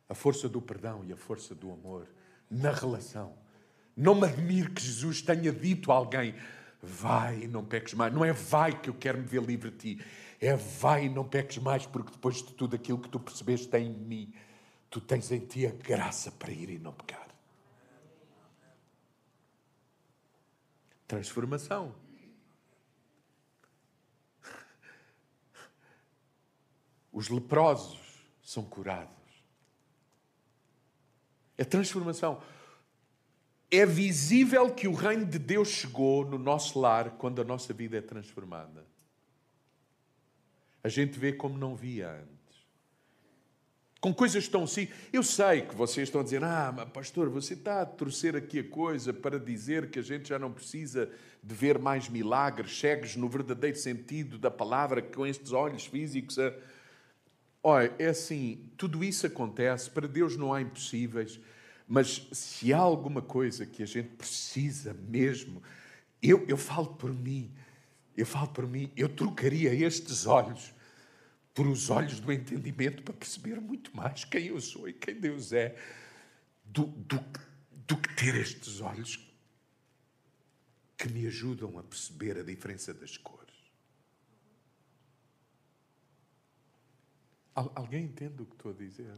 a 0.08 0.14
força 0.14 0.48
do 0.48 0.62
perdão 0.62 1.04
e 1.04 1.12
a 1.12 1.18
força 1.18 1.56
do 1.56 1.72
amor 1.72 2.08
na 2.50 2.72
relação. 2.72 3.36
Não 3.98 4.14
me 4.14 4.28
admire 4.28 4.70
que 4.70 4.84
Jesus 4.84 5.22
tenha 5.22 5.52
dito 5.52 5.92
a 5.92 5.96
alguém: 5.96 6.36
vai 6.82 7.44
e 7.44 7.48
não 7.48 7.66
peques 7.66 7.94
mais. 7.94 8.14
Não 8.14 8.24
é 8.24 8.32
vai 8.32 8.80
que 8.80 8.90
eu 8.90 8.94
quero 8.94 9.18
me 9.18 9.26
ver 9.26 9.42
livre 9.42 9.72
de 9.72 9.78
ti. 9.96 10.06
É 10.40 10.56
vai 10.56 11.06
e 11.06 11.10
não 11.10 11.28
peques 11.28 11.58
mais, 11.58 11.86
porque 11.86 12.12
depois 12.12 12.36
de 12.36 12.54
tudo 12.54 12.76
aquilo 12.76 13.00
que 13.00 13.10
tu 13.10 13.20
percebeste 13.20 13.68
tem 13.68 13.88
em 13.88 13.94
mim, 13.94 14.34
tu 14.90 15.02
tens 15.02 15.32
em 15.32 15.40
ti 15.40 15.66
a 15.66 15.72
graça 15.72 16.32
para 16.32 16.52
ir 16.52 16.70
e 16.70 16.78
não 16.78 16.94
pecar. 16.94 17.26
Transformação. 21.08 22.05
Os 27.16 27.30
leprosos 27.30 27.98
são 28.44 28.62
curados. 28.66 29.16
É 31.58 31.64
transformação. 31.64 32.44
É 33.72 33.86
visível 33.86 34.70
que 34.70 34.86
o 34.86 34.94
reino 34.94 35.26
de 35.26 35.40
Deus 35.40 35.70
chegou 35.70 36.26
no 36.26 36.38
nosso 36.38 36.78
lar 36.78 37.12
quando 37.12 37.42
a 37.42 37.46
nossa 37.46 37.74
vida 37.74 37.96
é 37.96 38.02
transformada. 38.02 38.86
A 40.84 40.90
gente 40.90 41.18
vê 41.18 41.32
como 41.32 41.58
não 41.58 41.74
via 41.74 42.12
antes. 42.12 42.66
Com 44.02 44.14
coisas 44.14 44.50
tão 44.50 44.68
simples. 44.68 45.00
Eu 45.14 45.24
sei 45.24 45.62
que 45.62 45.74
vocês 45.74 46.10
estão 46.10 46.20
a 46.20 46.24
dizer, 46.26 46.44
ah, 46.44 46.86
pastor, 46.94 47.30
você 47.30 47.54
está 47.54 47.82
a 47.82 47.86
torcer 47.86 48.36
aqui 48.36 48.60
a 48.60 48.70
coisa 48.70 49.14
para 49.14 49.40
dizer 49.40 49.90
que 49.90 50.00
a 50.00 50.04
gente 50.04 50.28
já 50.28 50.38
não 50.38 50.52
precisa 50.52 51.10
de 51.42 51.56
ver 51.56 51.80
mais 51.80 52.10
milagres, 52.10 52.78
cegos 52.78 53.16
no 53.16 53.30
verdadeiro 53.30 53.78
sentido 53.78 54.38
da 54.38 54.52
palavra, 54.52 55.02
com 55.02 55.26
estes 55.26 55.54
olhos 55.54 55.86
físicos. 55.86 56.38
A... 56.38 56.54
Olha, 57.68 57.92
é 57.98 58.10
assim, 58.10 58.70
tudo 58.78 59.04
isso 59.04 59.26
acontece, 59.26 59.90
para 59.90 60.08
Deus 60.08 60.38
não 60.38 60.54
há 60.54 60.62
impossíveis, 60.62 61.40
mas 61.88 62.28
se 62.32 62.72
há 62.72 62.78
alguma 62.78 63.24
coisa 63.24 63.66
que 63.66 63.82
a 63.82 63.88
gente 63.88 64.10
precisa 64.10 64.94
mesmo, 64.94 65.64
eu, 66.22 66.46
eu 66.48 66.58
falo 66.58 66.94
por 66.94 67.12
mim, 67.12 67.52
eu 68.16 68.24
falo 68.24 68.50
por 68.50 68.68
mim, 68.68 68.92
eu 68.96 69.10
trocaria 69.10 69.74
estes 69.74 70.28
olhos 70.28 70.76
por 71.56 71.66
os 71.66 71.90
olhos 71.90 72.20
do 72.20 72.32
entendimento 72.32 73.02
para 73.02 73.16
perceber 73.16 73.60
muito 73.60 73.98
mais 73.98 74.24
quem 74.24 74.46
eu 74.46 74.62
sou 74.62 74.88
e 74.88 74.94
quem 74.94 75.20
Deus 75.20 75.52
é, 75.52 75.76
do, 76.66 76.86
do, 76.86 77.20
do 77.88 77.98
que 77.98 78.16
ter 78.16 78.36
estes 78.36 78.80
olhos 78.80 79.28
que 80.96 81.10
me 81.10 81.26
ajudam 81.26 81.80
a 81.80 81.84
perceber 81.84 82.38
a 82.38 82.44
diferença 82.44 82.94
das 82.94 83.18
cores. 83.18 83.55
Alguém 87.56 88.04
entende 88.04 88.42
o 88.42 88.46
que 88.46 88.54
estou 88.54 88.72
a 88.72 88.76
dizer? 88.76 89.18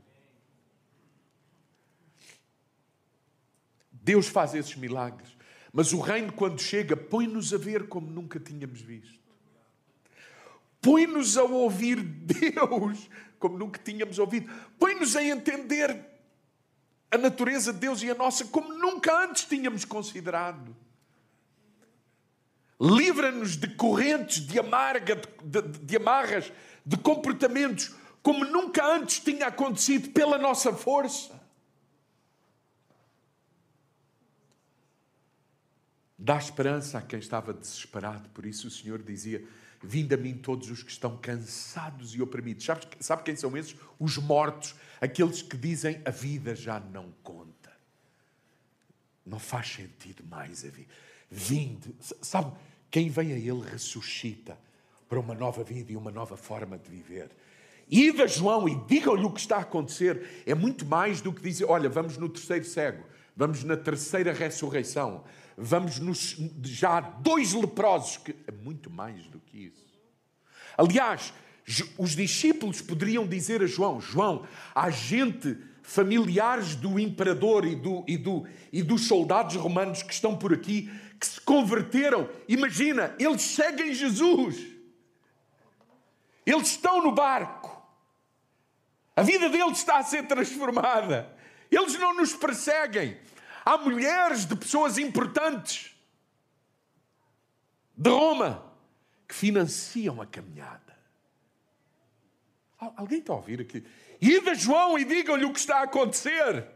Deus 3.92 4.28
faz 4.28 4.54
esses 4.54 4.76
milagres, 4.76 5.36
mas 5.74 5.92
o 5.92 6.00
reino, 6.00 6.32
quando 6.32 6.62
chega, 6.62 6.96
põe-nos 6.96 7.52
a 7.54 7.58
ver 7.58 7.88
como 7.88 8.10
nunca 8.10 8.40
tínhamos 8.40 8.80
visto. 8.80 9.18
Põe-nos 10.80 11.36
a 11.36 11.44
ouvir 11.44 12.02
Deus 12.02 13.10
como 13.40 13.58
nunca 13.58 13.80
tínhamos 13.80 14.20
ouvido. 14.20 14.50
Põe-nos 14.80 15.16
a 15.16 15.24
entender 15.24 16.06
a 17.10 17.18
natureza 17.18 17.74
de 17.74 17.80
Deus 17.80 18.04
e 18.04 18.10
a 18.10 18.16
nossa 18.16 18.46
como 18.46 18.72
nunca 18.74 19.24
antes 19.24 19.46
tínhamos 19.46 19.84
considerado. 19.84 20.76
Livra-nos 22.80 23.58
de 23.58 23.68
correntes, 23.76 24.46
de 24.46 24.60
amarga, 24.60 25.16
de, 25.16 25.62
de, 25.62 25.80
de 25.80 25.98
amarras, 25.98 26.52
de 26.86 26.96
comportamentos 26.98 27.96
como 28.28 28.44
nunca 28.44 28.86
antes 28.86 29.22
tinha 29.22 29.48
acontecido 29.48 30.10
pela 30.10 30.38
nossa 30.38 30.74
força. 30.74 31.42
Dá 36.20 36.36
esperança 36.36 36.98
a 36.98 37.02
quem 37.02 37.20
estava 37.20 37.54
desesperado, 37.54 38.28
por 38.32 38.46
isso 38.46 38.68
o 38.68 38.70
Senhor 38.70 39.02
dizia: 39.02 39.48
Vinde 39.82 40.14
a 40.14 40.18
mim 40.18 40.36
todos 40.36 40.70
os 40.70 40.84
que 40.84 40.92
estão 40.92 41.16
cansados 41.16 42.14
e 42.16 42.22
oprimidos. 42.22 42.66
Sabe, 42.66 42.86
sabe 43.00 43.24
quem 43.24 43.38
são 43.38 43.56
esses? 43.56 43.78
Os 43.98 44.18
mortos, 44.18 44.76
aqueles 45.00 45.42
que 45.42 45.56
dizem 45.56 46.02
a 46.04 46.12
vida 46.12 46.54
já 46.54 46.82
não 46.82 47.14
conta. 47.24 47.72
Não 49.26 49.40
faz 49.40 49.70
sentido 49.70 50.26
mais 50.26 50.66
a 50.66 50.70
vida. 50.70 50.94
Vinde, 51.32 51.96
sabe, 52.22 52.52
quem 52.92 53.10
vem 53.10 53.32
a 53.32 53.38
Ele 53.38 53.62
ressuscita 53.72 54.60
para 55.08 55.18
uma 55.18 55.34
nova 55.34 55.64
vida 55.64 55.94
e 55.94 55.96
uma 55.96 56.12
nova 56.12 56.36
forma 56.36 56.78
de 56.78 56.90
viver. 56.90 57.32
Ida 57.90 58.24
a 58.24 58.28
João 58.28 58.68
e 58.68 58.76
digam-lhe 58.88 59.24
o 59.24 59.32
que 59.32 59.40
está 59.40 59.58
a 59.58 59.62
acontecer. 59.62 60.44
É 60.46 60.54
muito 60.54 60.86
mais 60.86 61.22
do 61.22 61.32
que 61.32 61.42
dizer, 61.42 61.66
olha, 61.66 61.90
vamos 61.90 62.18
no 62.18 62.28
terceiro 62.28 62.66
cego, 62.66 63.04
vamos 63.36 63.64
na 63.64 63.78
terceira 63.78 64.34
ressurreição, 64.34 65.24
vamos 65.58 66.00
nos. 66.00 66.38
Já 66.64 66.98
há 66.98 67.02
dois 67.02 67.54
leprosos, 67.54 68.18
que 68.18 68.36
é 68.46 68.52
muito 68.52 68.90
mais 68.90 69.28
do 69.28 69.40
que 69.40 69.58
isso. 69.68 69.88
Aliás, 70.78 71.34
os 71.98 72.16
discípulos 72.16 72.82
poderiam 72.82 73.26
dizer 73.26 73.62
a 73.62 73.68
João: 73.68 74.02
João, 74.02 74.46
há 74.76 74.90
gente, 74.90 75.58
familiares 75.82 76.76
do 76.76 77.00
imperador 77.00 77.66
e, 77.66 77.76
do, 77.76 78.04
e, 78.06 78.18
do, 78.18 78.46
e 78.72 78.84
dos 78.84 79.08
soldados 79.08 79.56
romanos 79.56 80.04
que 80.04 80.14
estão 80.14 80.36
por 80.36 80.54
aqui, 80.54 80.92
que 81.18 81.26
se 81.26 81.40
converteram. 81.40 82.30
Imagina, 82.50 83.16
eles 83.18 83.42
seguem 83.42 83.94
Jesus. 83.94 84.78
Eles 86.46 86.70
estão 86.70 87.04
no 87.04 87.12
barco. 87.12 87.57
A 89.18 89.24
vida 89.24 89.50
deles 89.50 89.80
está 89.80 89.98
a 89.98 90.04
ser 90.04 90.28
transformada. 90.28 91.36
Eles 91.72 91.98
não 91.98 92.14
nos 92.14 92.36
perseguem. 92.36 93.20
Há 93.66 93.76
mulheres 93.76 94.46
de 94.46 94.56
pessoas 94.56 95.00
importantes 95.00 95.98
de 97.98 98.12
Roma 98.12 98.72
que 99.28 99.34
financiam 99.34 100.22
a 100.22 100.28
caminhada. 100.28 100.96
Alguém 102.78 103.18
está 103.18 103.34
a 103.34 103.38
ouvir 103.38 103.60
aqui? 103.60 103.84
Ida 104.22 104.54
João 104.54 105.00
e 105.00 105.04
digam-lhe 105.04 105.46
o 105.46 105.52
que 105.52 105.60
está 105.60 105.80
a 105.80 105.84
acontecer. 105.86 106.68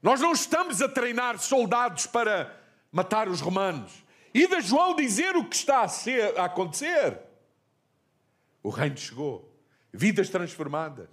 Nós 0.00 0.20
não 0.20 0.30
estamos 0.30 0.80
a 0.80 0.88
treinar 0.88 1.40
soldados 1.40 2.06
para 2.06 2.56
matar 2.92 3.28
os 3.28 3.40
romanos. 3.40 4.04
Ida 4.32 4.60
João 4.60 4.94
dizer 4.94 5.34
o 5.34 5.44
que 5.44 5.56
está 5.56 5.82
a, 5.82 5.88
ser, 5.88 6.38
a 6.38 6.44
acontecer. 6.44 7.18
O 8.62 8.70
reino 8.70 8.96
chegou. 8.96 9.51
Vidas 9.92 10.28
transformadas. 10.28 11.08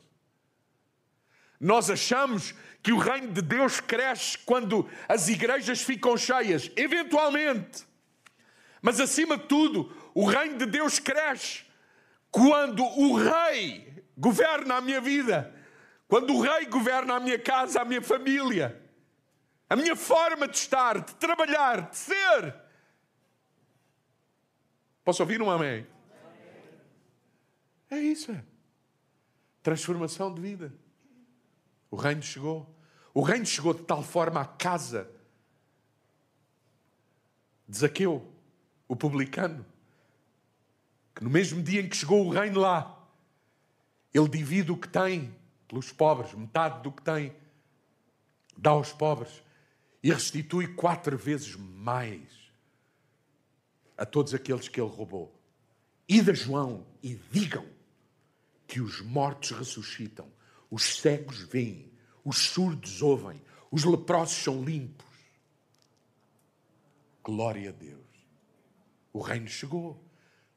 Nós 1.59 1.89
achamos 1.89 2.53
que 2.81 2.93
o 2.93 2.97
reino 2.97 3.33
de 3.33 3.41
Deus 3.41 3.81
cresce 3.81 4.37
quando 4.37 4.89
as 5.07 5.27
igrejas 5.27 5.81
ficam 5.81 6.15
cheias, 6.15 6.71
eventualmente. 6.77 7.85
Mas 8.81 8.99
acima 8.99 9.37
de 9.37 9.45
tudo, 9.47 9.93
o 10.13 10.25
reino 10.25 10.57
de 10.57 10.65
Deus 10.65 10.99
cresce 10.99 11.65
quando 12.31 12.83
o 12.83 13.15
rei 13.15 14.03
governa 14.17 14.75
a 14.75 14.81
minha 14.81 15.01
vida, 15.01 15.53
quando 16.07 16.33
o 16.33 16.41
rei 16.41 16.65
governa 16.65 17.15
a 17.15 17.19
minha 17.19 17.39
casa, 17.39 17.81
a 17.81 17.85
minha 17.85 18.01
família, 18.01 18.81
a 19.69 19.75
minha 19.75 19.95
forma 19.95 20.47
de 20.47 20.55
estar, 20.55 20.99
de 20.99 21.15
trabalhar, 21.15 21.89
de 21.89 21.97
ser. 21.97 22.55
Posso 25.03 25.21
ouvir 25.21 25.41
um 25.41 25.51
amém? 25.51 25.85
É 27.91 27.99
isso. 27.99 28.31
Transformação 29.61 30.33
de 30.33 30.41
vida. 30.41 30.73
O 31.91 31.95
reino 31.95 32.21
chegou. 32.21 32.75
O 33.13 33.21
reino 33.21 33.45
chegou 33.45 33.73
de 33.73 33.83
tal 33.83 34.03
forma 34.03 34.41
à 34.41 34.45
casa 34.45 35.09
de 37.67 37.77
Zaqueu, 37.77 38.27
o 38.87 38.95
publicano, 38.95 39.63
que 41.13 41.23
no 41.23 41.29
mesmo 41.29 41.61
dia 41.61 41.81
em 41.81 41.87
que 41.87 41.95
chegou 41.95 42.25
o 42.25 42.29
reino 42.31 42.59
lá, 42.59 43.07
ele 44.11 44.27
divide 44.27 44.71
o 44.71 44.77
que 44.77 44.87
tem 44.87 45.35
pelos 45.67 45.91
pobres, 45.91 46.33
metade 46.33 46.81
do 46.81 46.91
que 46.91 47.03
tem, 47.03 47.35
dá 48.57 48.71
aos 48.71 48.91
pobres 48.91 49.43
e 50.01 50.11
restitui 50.11 50.67
quatro 50.67 51.15
vezes 51.15 51.55
mais 51.55 52.27
a 53.95 54.05
todos 54.05 54.33
aqueles 54.33 54.67
que 54.67 54.81
ele 54.81 54.89
roubou. 54.89 55.31
Ida 56.07 56.33
João 56.33 56.87
e 57.03 57.15
digam 57.31 57.65
que 58.69 58.79
os 58.79 59.01
mortos 59.01 59.49
ressuscitam 59.51 60.31
os 60.69 60.99
cegos 60.99 61.41
veem, 61.41 61.91
os 62.23 62.37
surdos 62.37 63.01
ouvem, 63.01 63.41
os 63.71 63.83
leprosos 63.83 64.37
são 64.37 64.63
limpos. 64.63 65.07
Glória 67.23 67.69
a 67.69 67.73
Deus. 67.73 68.05
O 69.11 69.19
reino 69.19 69.47
chegou. 69.47 70.05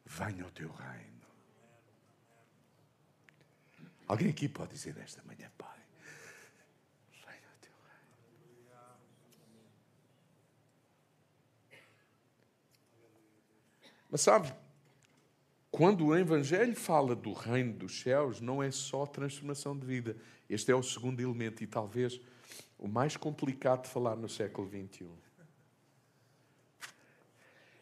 Venha 0.04 0.46
o 0.46 0.50
teu 0.50 0.70
reino. 0.70 1.26
Alguém 4.06 4.28
aqui 4.28 4.48
pode 4.48 4.72
dizer 4.72 4.94
nesta 4.94 5.22
manhã, 5.22 5.50
Pai, 5.56 5.78
venha 7.24 7.48
o 7.48 7.60
teu 7.60 7.72
reino. 11.70 11.80
Mas 14.10 14.20
sabe, 14.20 14.54
quando 15.72 16.04
o 16.04 16.14
Evangelho 16.14 16.76
fala 16.76 17.16
do 17.16 17.32
reino 17.32 17.72
dos 17.72 17.98
céus, 18.02 18.42
não 18.42 18.62
é 18.62 18.70
só 18.70 19.06
transformação 19.06 19.74
de 19.74 19.86
vida. 19.86 20.14
Este 20.46 20.70
é 20.70 20.74
o 20.74 20.82
segundo 20.82 21.18
elemento 21.18 21.64
e 21.64 21.66
talvez 21.66 22.20
o 22.78 22.86
mais 22.86 23.16
complicado 23.16 23.84
de 23.84 23.88
falar 23.88 24.14
no 24.14 24.28
século 24.28 24.68
XXI. 24.68 25.08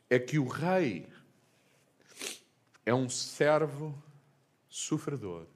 É 0.08 0.20
que 0.20 0.38
o 0.38 0.46
rei 0.46 1.08
é 2.86 2.94
um 2.94 3.08
servo 3.08 4.00
sofredor. 4.68 5.48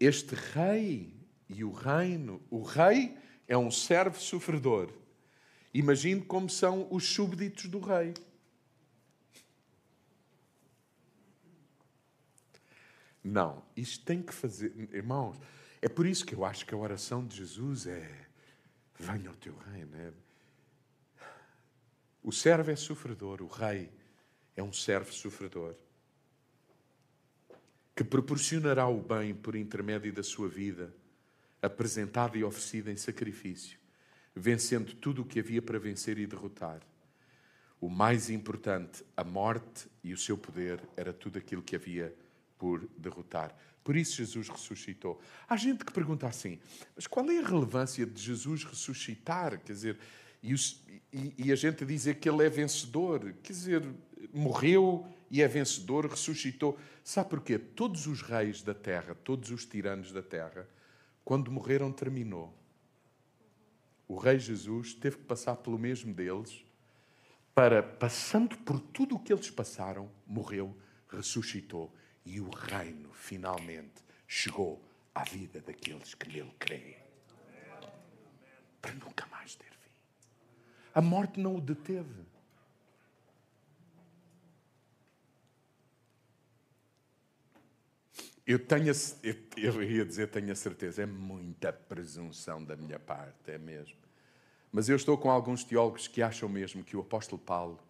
Este 0.00 0.34
rei 0.34 1.14
e 1.50 1.62
o 1.62 1.70
reino, 1.70 2.40
o 2.48 2.62
rei 2.62 3.14
é 3.46 3.58
um 3.58 3.70
servo 3.70 4.18
sofredor. 4.18 4.90
Imagine 5.74 6.22
como 6.22 6.48
são 6.48 6.88
os 6.90 7.04
súbditos 7.04 7.66
do 7.66 7.78
rei. 7.78 8.14
Não, 13.22 13.62
isto 13.76 14.04
tem 14.04 14.22
que 14.22 14.32
fazer, 14.32 14.72
irmãos, 14.92 15.36
É 15.82 15.88
por 15.88 16.04
isso 16.04 16.26
que 16.26 16.34
eu 16.34 16.44
acho 16.44 16.66
que 16.66 16.74
a 16.74 16.76
oração 16.76 17.26
de 17.26 17.36
Jesus 17.36 17.86
é: 17.86 18.26
venha 18.98 19.30
o 19.30 19.36
teu 19.36 19.56
reino. 19.72 19.96
É... 19.96 20.12
O 22.22 22.30
servo 22.30 22.70
é 22.70 22.76
sofredor, 22.76 23.40
o 23.40 23.46
rei 23.46 23.90
é 24.54 24.62
um 24.62 24.72
servo 24.72 25.12
sofredor 25.12 25.74
que 28.00 28.04
proporcionará 28.04 28.88
o 28.88 28.98
bem 28.98 29.34
por 29.34 29.54
intermédio 29.54 30.10
da 30.10 30.22
sua 30.22 30.48
vida, 30.48 30.90
apresentada 31.60 32.38
e 32.38 32.42
oferecida 32.42 32.90
em 32.90 32.96
sacrifício, 32.96 33.78
vencendo 34.34 34.94
tudo 34.94 35.20
o 35.20 35.24
que 35.26 35.38
havia 35.38 35.60
para 35.60 35.78
vencer 35.78 36.16
e 36.16 36.26
derrotar. 36.26 36.80
O 37.78 37.90
mais 37.90 38.30
importante, 38.30 39.04
a 39.14 39.22
morte 39.22 39.86
e 40.02 40.14
o 40.14 40.16
seu 40.16 40.38
poder, 40.38 40.80
era 40.96 41.12
tudo 41.12 41.38
aquilo 41.38 41.60
que 41.60 41.76
havia 41.76 42.16
por 42.60 42.86
derrotar. 42.98 43.56
Por 43.82 43.96
isso 43.96 44.16
Jesus 44.16 44.50
ressuscitou. 44.50 45.18
Há 45.48 45.56
gente 45.56 45.82
que 45.82 45.92
pergunta 45.92 46.28
assim: 46.28 46.60
mas 46.94 47.06
qual 47.06 47.28
é 47.30 47.38
a 47.38 47.48
relevância 47.48 48.04
de 48.04 48.20
Jesus 48.20 48.62
ressuscitar? 48.64 49.58
Quer 49.60 49.72
dizer, 49.72 49.98
e, 50.42 50.52
os, 50.52 50.84
e, 51.10 51.34
e 51.38 51.52
a 51.52 51.56
gente 51.56 51.86
dizer 51.86 52.16
que 52.16 52.28
ele 52.28 52.44
é 52.44 52.50
vencedor. 52.50 53.34
Quer 53.42 53.52
dizer, 53.54 53.82
morreu 54.30 55.06
e 55.30 55.40
é 55.40 55.48
vencedor, 55.48 56.04
ressuscitou. 56.06 56.78
Sabe 57.02 57.30
porquê? 57.30 57.58
Todos 57.58 58.06
os 58.06 58.20
reis 58.20 58.62
da 58.62 58.74
terra, 58.74 59.14
todos 59.14 59.50
os 59.50 59.64
tiranos 59.64 60.12
da 60.12 60.22
terra, 60.22 60.68
quando 61.24 61.50
morreram, 61.50 61.90
terminou. 61.90 62.54
O 64.06 64.18
rei 64.18 64.38
Jesus 64.38 64.92
teve 64.92 65.16
que 65.16 65.24
passar 65.24 65.56
pelo 65.56 65.78
mesmo 65.78 66.12
deles, 66.12 66.62
para, 67.54 67.82
passando 67.82 68.58
por 68.58 68.78
tudo 68.78 69.14
o 69.14 69.18
que 69.18 69.32
eles 69.32 69.50
passaram, 69.50 70.10
morreu, 70.26 70.76
ressuscitou 71.08 71.90
e 72.30 72.40
o 72.40 72.48
reino 72.48 73.12
finalmente 73.12 74.04
chegou 74.28 74.80
à 75.12 75.24
vida 75.24 75.60
daqueles 75.60 76.14
que 76.14 76.28
nele 76.28 76.54
creem. 76.60 76.96
Para 78.80 78.94
nunca 78.94 79.26
mais 79.26 79.56
ter 79.56 79.72
fim. 79.72 79.90
A 80.94 81.00
morte 81.00 81.40
não 81.40 81.56
o 81.56 81.60
deteve. 81.60 82.24
Eu 88.46 88.58
tenho, 88.64 88.92
eu 89.56 89.82
ia 89.82 90.04
dizer 90.04 90.28
tenho 90.28 90.52
a 90.52 90.56
certeza, 90.56 91.02
é 91.02 91.06
muita 91.06 91.72
presunção 91.72 92.64
da 92.64 92.76
minha 92.76 92.98
parte, 92.98 93.50
é 93.50 93.58
mesmo. 93.58 93.98
Mas 94.70 94.88
eu 94.88 94.94
estou 94.94 95.18
com 95.18 95.30
alguns 95.30 95.64
teólogos 95.64 96.06
que 96.06 96.22
acham 96.22 96.48
mesmo 96.48 96.84
que 96.84 96.96
o 96.96 97.00
apóstolo 97.00 97.42
Paulo, 97.42 97.80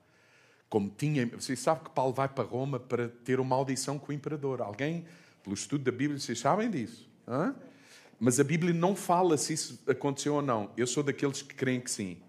como 0.71 0.89
tinha, 0.89 1.27
você 1.27 1.57
sabe 1.57 1.85
que 1.85 1.91
Paulo 1.91 2.15
vai 2.15 2.29
para 2.29 2.45
Roma 2.45 2.79
para 2.79 3.09
ter 3.09 3.41
uma 3.41 3.57
audição 3.57 3.99
com 3.99 4.13
o 4.13 4.15
imperador. 4.15 4.63
Alguém, 4.63 5.05
pelo 5.43 5.53
estudo 5.53 5.83
da 5.83 5.91
Bíblia, 5.91 6.19
vocês 6.19 6.39
sabem 6.39 6.71
disso? 6.71 7.11
Hã? 7.27 7.57
Mas 8.21 8.39
a 8.39 8.45
Bíblia 8.45 8.73
não 8.73 8.95
fala 8.95 9.37
se 9.37 9.53
isso 9.53 9.83
aconteceu 9.89 10.35
ou 10.35 10.43
não. 10.43 10.71
Eu 10.77 10.87
sou 10.87 11.03
daqueles 11.03 11.43
que 11.43 11.55
creem 11.55 11.81
que 11.81 11.91
sim. 11.91 12.23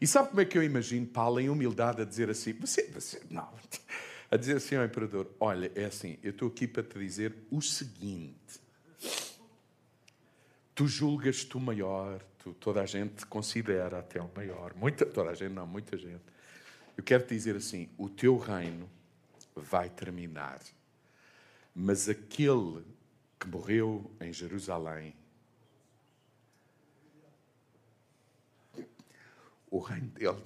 E 0.00 0.06
sabe 0.06 0.30
como 0.30 0.40
é 0.40 0.44
que 0.44 0.58
eu 0.58 0.62
imagino 0.64 1.06
Paulo 1.06 1.38
em 1.38 1.48
humildade 1.48 2.02
a 2.02 2.04
dizer 2.04 2.28
assim: 2.28 2.54
você, 2.54 2.84
você, 2.84 3.20
não, 3.30 3.48
a 4.28 4.36
dizer 4.36 4.56
assim 4.56 4.74
ao 4.74 4.84
imperador: 4.84 5.30
Olha, 5.38 5.70
é 5.76 5.84
assim, 5.84 6.18
eu 6.24 6.30
estou 6.30 6.48
aqui 6.48 6.66
para 6.66 6.82
te 6.82 6.98
dizer 6.98 7.34
o 7.50 7.60
seguinte. 7.60 8.58
Tu 10.74 10.88
julgas 10.88 11.44
tu 11.44 11.60
maior, 11.60 12.20
tu, 12.38 12.54
toda 12.54 12.80
a 12.80 12.86
gente 12.86 13.14
te 13.14 13.26
considera 13.26 13.98
até 13.98 14.20
o 14.20 14.30
maior. 14.34 14.72
Muita, 14.74 15.04
toda 15.04 15.30
a 15.30 15.34
gente, 15.34 15.52
não, 15.52 15.66
muita 15.66 15.96
gente. 15.98 16.22
Eu 17.00 17.04
quero 17.04 17.24
te 17.24 17.34
dizer 17.34 17.56
assim: 17.56 17.88
o 17.96 18.10
teu 18.10 18.36
reino 18.36 18.86
vai 19.56 19.88
terminar. 19.88 20.60
Mas 21.74 22.10
aquele 22.10 22.84
que 23.38 23.48
morreu 23.48 24.14
em 24.20 24.30
Jerusalém, 24.34 25.14
o 29.70 29.78
reino 29.78 30.08
dele 30.08 30.42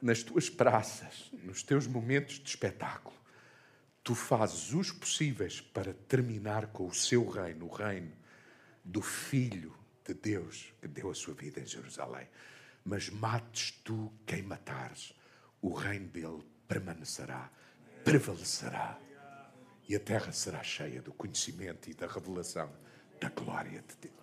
nas 0.00 0.22
tuas 0.22 0.48
praças, 0.48 1.28
nos 1.42 1.64
teus 1.64 1.88
momentos 1.88 2.38
de 2.38 2.48
espetáculo, 2.48 3.16
tu 4.04 4.14
fazes 4.14 4.72
os 4.72 4.92
possíveis 4.92 5.60
para 5.60 5.94
terminar 5.94 6.68
com 6.68 6.86
o 6.86 6.94
seu 6.94 7.28
reino, 7.28 7.66
o 7.66 7.74
reino 7.74 8.12
do 8.84 9.02
Filho 9.02 9.74
de 10.06 10.14
Deus 10.14 10.72
que 10.80 10.86
deu 10.86 11.10
a 11.10 11.14
sua 11.14 11.34
vida 11.34 11.60
em 11.60 11.66
Jerusalém. 11.66 12.28
Mas 12.84 13.08
mates 13.08 13.70
tu 13.84 14.12
quem 14.26 14.42
matares, 14.42 15.14
o 15.60 15.72
reino 15.72 16.08
dele 16.08 16.44
permanecerá, 16.66 17.50
prevalecerá. 18.04 18.98
E 19.88 19.94
a 19.94 20.00
terra 20.00 20.32
será 20.32 20.62
cheia 20.62 21.02
do 21.02 21.12
conhecimento 21.12 21.90
e 21.90 21.94
da 21.94 22.06
revelação 22.06 22.72
da 23.20 23.28
glória 23.28 23.82
de 23.82 23.96
Deus. 23.96 24.22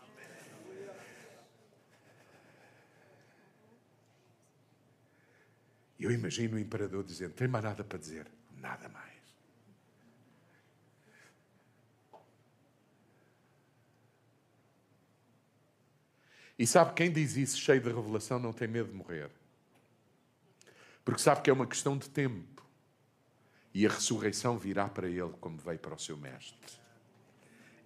Eu 5.99 6.11
imagino 6.11 6.55
o 6.55 6.59
imperador 6.59 7.03
dizendo: 7.03 7.33
tem 7.33 7.47
mais 7.47 7.63
nada 7.63 7.83
para 7.83 7.97
dizer? 7.97 8.25
Nada 8.57 8.87
mais. 8.87 9.08
E 16.59 16.67
sabe, 16.67 16.93
quem 16.93 17.09
diz 17.09 17.37
isso 17.37 17.57
cheio 17.57 17.79
de 17.79 17.87
revelação 17.87 18.37
não 18.37 18.51
tem 18.51 18.67
medo 18.67 18.89
de 18.89 18.95
morrer. 18.95 19.31
Porque 21.05 21.21
sabe 21.21 21.41
que 21.41 21.49
é 21.49 21.53
uma 21.53 21.65
questão 21.65 21.97
de 21.97 22.09
tempo. 22.09 22.61
E 23.73 23.87
a 23.87 23.89
ressurreição 23.89 24.57
virá 24.57 24.89
para 24.89 25.07
ele 25.07 25.31
como 25.39 25.57
veio 25.57 25.79
para 25.79 25.95
o 25.95 25.99
seu 25.99 26.17
mestre. 26.17 26.59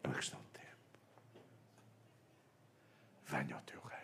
É 0.01 0.07
uma 0.07 0.15
questão 0.15 0.39
de 0.39 0.59
tempo. 0.59 0.99
Venha 3.27 3.55
ao 3.55 3.61
teu 3.61 3.79
reino. 3.79 4.03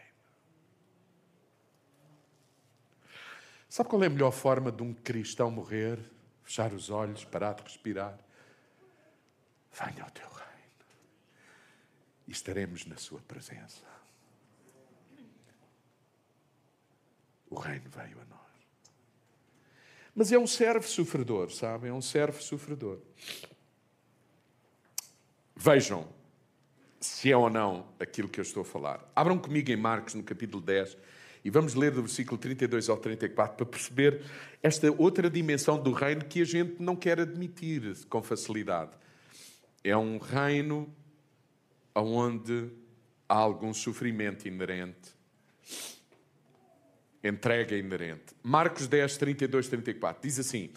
Sabe 3.67 3.89
qual 3.89 4.03
é 4.03 4.05
a 4.05 4.09
melhor 4.11 4.31
forma 4.31 4.71
de 4.71 4.83
um 4.83 4.93
cristão 4.93 5.49
morrer? 5.49 5.99
Fechar 6.43 6.73
os 6.73 6.91
olhos, 6.91 7.25
parar 7.25 7.53
de 7.53 7.63
respirar. 7.63 8.15
Venha 9.73 10.03
ao 10.03 10.11
teu 10.11 10.29
reino. 10.29 10.45
E 12.27 12.31
estaremos 12.31 12.85
na 12.85 12.97
sua 12.97 13.19
presença. 13.21 13.98
O 17.49 17.55
reino 17.55 17.89
veio 17.89 18.17
a 18.19 18.25
nós. 18.25 18.39
Mas 20.15 20.31
é 20.31 20.37
um 20.37 20.47
servo 20.47 20.87
sofredor, 20.87 21.51
sabem? 21.51 21.89
É 21.89 21.93
um 21.93 22.01
servo 22.01 22.41
sofredor. 22.41 22.99
Vejam 25.55 26.07
se 26.99 27.31
é 27.31 27.37
ou 27.37 27.49
não 27.49 27.87
aquilo 27.99 28.27
que 28.27 28.39
eu 28.39 28.43
estou 28.43 28.61
a 28.61 28.65
falar. 28.65 29.09
Abram 29.15 29.37
comigo 29.37 29.71
em 29.71 29.77
Marcos, 29.77 30.13
no 30.13 30.23
capítulo 30.23 30.61
10 30.61 30.97
e 31.43 31.49
vamos 31.49 31.73
ler 31.73 31.91
do 31.91 32.01
versículo 32.01 32.37
32 32.37 32.89
ao 32.89 32.97
34 32.97 33.55
para 33.55 33.65
perceber 33.65 34.23
esta 34.61 34.91
outra 34.91 35.29
dimensão 35.29 35.81
do 35.81 35.91
reino 35.91 36.25
que 36.25 36.41
a 36.41 36.45
gente 36.45 36.81
não 36.81 36.95
quer 36.95 37.19
admitir 37.19 38.05
com 38.09 38.21
facilidade. 38.21 38.91
É 39.83 39.95
um 39.95 40.17
reino 40.17 40.93
onde 41.95 42.69
há 43.27 43.35
algum 43.35 43.73
sofrimento 43.73 44.47
inerente, 44.47 45.15
entrega 47.23 47.75
inerente. 47.75 48.35
Marcos 48.43 48.87
10, 48.87 49.17
32, 49.17 49.67
34 49.67 50.21
diz 50.21 50.39
assim: 50.39 50.69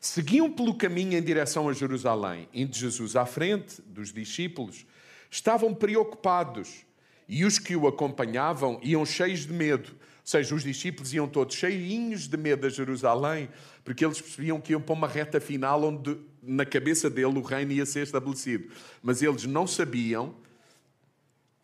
Seguiam 0.00 0.50
pelo 0.50 0.74
caminho 0.74 1.18
em 1.18 1.22
direção 1.22 1.68
a 1.68 1.72
Jerusalém, 1.72 2.48
indo 2.52 2.76
Jesus 2.76 3.16
à 3.16 3.26
frente 3.26 3.80
dos 3.82 4.12
discípulos, 4.12 4.86
estavam 5.30 5.74
preocupados 5.74 6.84
e 7.28 7.44
os 7.44 7.58
que 7.58 7.76
o 7.76 7.86
acompanhavam 7.86 8.80
iam 8.82 9.04
cheios 9.04 9.46
de 9.46 9.52
medo 9.52 9.94
seja, 10.30 10.54
os 10.54 10.62
discípulos 10.62 11.12
iam 11.12 11.26
todos 11.26 11.56
cheinhos 11.56 12.28
de 12.28 12.36
medo 12.36 12.66
a 12.66 12.70
Jerusalém, 12.70 13.48
porque 13.84 14.04
eles 14.04 14.20
percebiam 14.20 14.60
que 14.60 14.72
iam 14.72 14.80
para 14.80 14.92
uma 14.92 15.08
reta 15.08 15.40
final 15.40 15.82
onde, 15.82 16.16
na 16.40 16.64
cabeça 16.64 17.10
dele, 17.10 17.38
o 17.38 17.42
reino 17.42 17.72
ia 17.72 17.84
ser 17.84 18.04
estabelecido. 18.04 18.70
Mas 19.02 19.22
eles 19.22 19.44
não 19.44 19.66
sabiam 19.66 20.34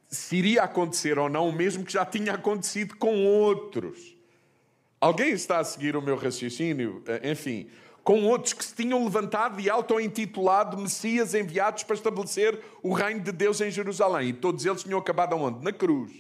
se 0.09 0.37
iria 0.37 0.63
acontecer 0.63 1.19
ou 1.19 1.29
não 1.29 1.49
o 1.49 1.53
mesmo 1.53 1.85
que 1.85 1.93
já 1.93 2.05
tinha 2.05 2.33
acontecido 2.33 2.97
com 2.97 3.25
outros. 3.25 4.16
Alguém 5.01 5.31
está 5.31 5.59
a 5.59 5.65
seguir 5.65 5.97
o 5.97 6.03
meu 6.03 6.17
raciocínio? 6.17 7.03
Eh, 7.07 7.31
enfim, 7.33 7.69
com 8.03 8.25
outros 8.25 8.53
que 8.53 8.65
se 8.65 8.75
tinham 8.75 9.03
levantado 9.05 9.61
e 9.61 9.69
auto-intitulado 9.69 10.79
Messias 10.79 11.35
enviados 11.35 11.83
para 11.83 11.97
estabelecer 11.97 12.59
o 12.83 12.93
reino 12.93 13.21
de 13.21 13.33
Deus 13.33 13.61
em 13.61 13.71
Jerusalém. 13.71 14.29
E 14.29 14.33
todos 14.33 14.65
eles 14.65 14.85
tinham 14.85 14.99
acabado 14.99 15.35
aonde? 15.35 15.63
Na 15.63 15.73
cruz. 15.73 16.13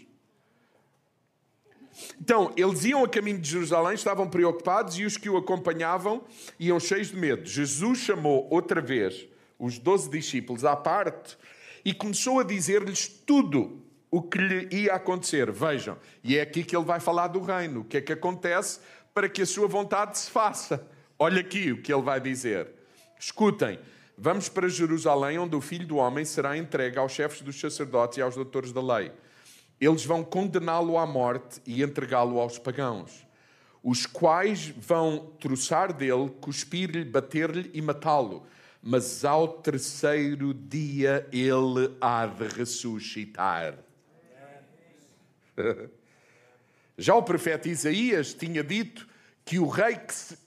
Então, 2.20 2.52
eles 2.56 2.84
iam 2.84 3.04
a 3.04 3.08
caminho 3.08 3.38
de 3.38 3.48
Jerusalém, 3.48 3.94
estavam 3.94 4.28
preocupados 4.28 4.98
e 4.98 5.04
os 5.04 5.16
que 5.16 5.30
o 5.30 5.36
acompanhavam 5.36 6.24
iam 6.58 6.78
cheios 6.78 7.08
de 7.08 7.16
medo. 7.16 7.48
Jesus 7.48 8.00
chamou 8.00 8.46
outra 8.50 8.80
vez 8.80 9.26
os 9.58 9.78
doze 9.78 10.10
discípulos 10.10 10.64
à 10.64 10.76
parte 10.76 11.38
e 11.84 11.94
começou 11.94 12.40
a 12.40 12.44
dizer-lhes 12.44 13.08
tudo 13.08 13.85
o 14.10 14.22
que 14.22 14.38
lhe 14.38 14.68
ia 14.70 14.94
acontecer. 14.94 15.50
Vejam, 15.50 15.96
e 16.22 16.36
é 16.36 16.42
aqui 16.42 16.64
que 16.64 16.76
ele 16.76 16.84
vai 16.84 17.00
falar 17.00 17.28
do 17.28 17.40
reino. 17.40 17.80
O 17.80 17.84
que 17.84 17.96
é 17.96 18.00
que 18.00 18.12
acontece 18.12 18.80
para 19.12 19.28
que 19.28 19.42
a 19.42 19.46
sua 19.46 19.66
vontade 19.66 20.18
se 20.18 20.30
faça? 20.30 20.86
Olha 21.18 21.40
aqui 21.40 21.72
o 21.72 21.82
que 21.82 21.92
ele 21.92 22.02
vai 22.02 22.20
dizer. 22.20 22.68
Escutem, 23.18 23.78
Vamos 24.18 24.48
para 24.48 24.66
Jerusalém, 24.66 25.38
onde 25.38 25.54
o 25.54 25.60
filho 25.60 25.86
do 25.86 25.96
homem 25.96 26.24
será 26.24 26.56
entregue 26.56 26.98
aos 26.98 27.12
chefes 27.12 27.42
dos 27.42 27.60
sacerdotes 27.60 28.16
e 28.16 28.22
aos 28.22 28.34
doutores 28.34 28.72
da 28.72 28.80
lei. 28.80 29.12
Eles 29.78 30.06
vão 30.06 30.24
condená-lo 30.24 30.96
à 30.96 31.04
morte 31.04 31.60
e 31.66 31.82
entregá-lo 31.82 32.40
aos 32.40 32.58
pagãos, 32.58 33.26
os 33.82 34.06
quais 34.06 34.68
vão 34.68 35.34
troçar 35.38 35.92
dele, 35.92 36.30
cuspir-lhe, 36.40 37.04
bater-lhe 37.04 37.70
e 37.74 37.82
matá-lo. 37.82 38.46
Mas 38.82 39.22
ao 39.22 39.48
terceiro 39.48 40.54
dia 40.54 41.28
ele 41.30 41.94
há 42.00 42.24
de 42.24 42.48
ressuscitar. 42.48 43.85
Já 46.98 47.14
o 47.14 47.22
profeta 47.22 47.68
Isaías 47.68 48.32
tinha 48.32 48.64
dito 48.64 49.06
que 49.44 49.58
o 49.58 49.68
rei 49.68 49.98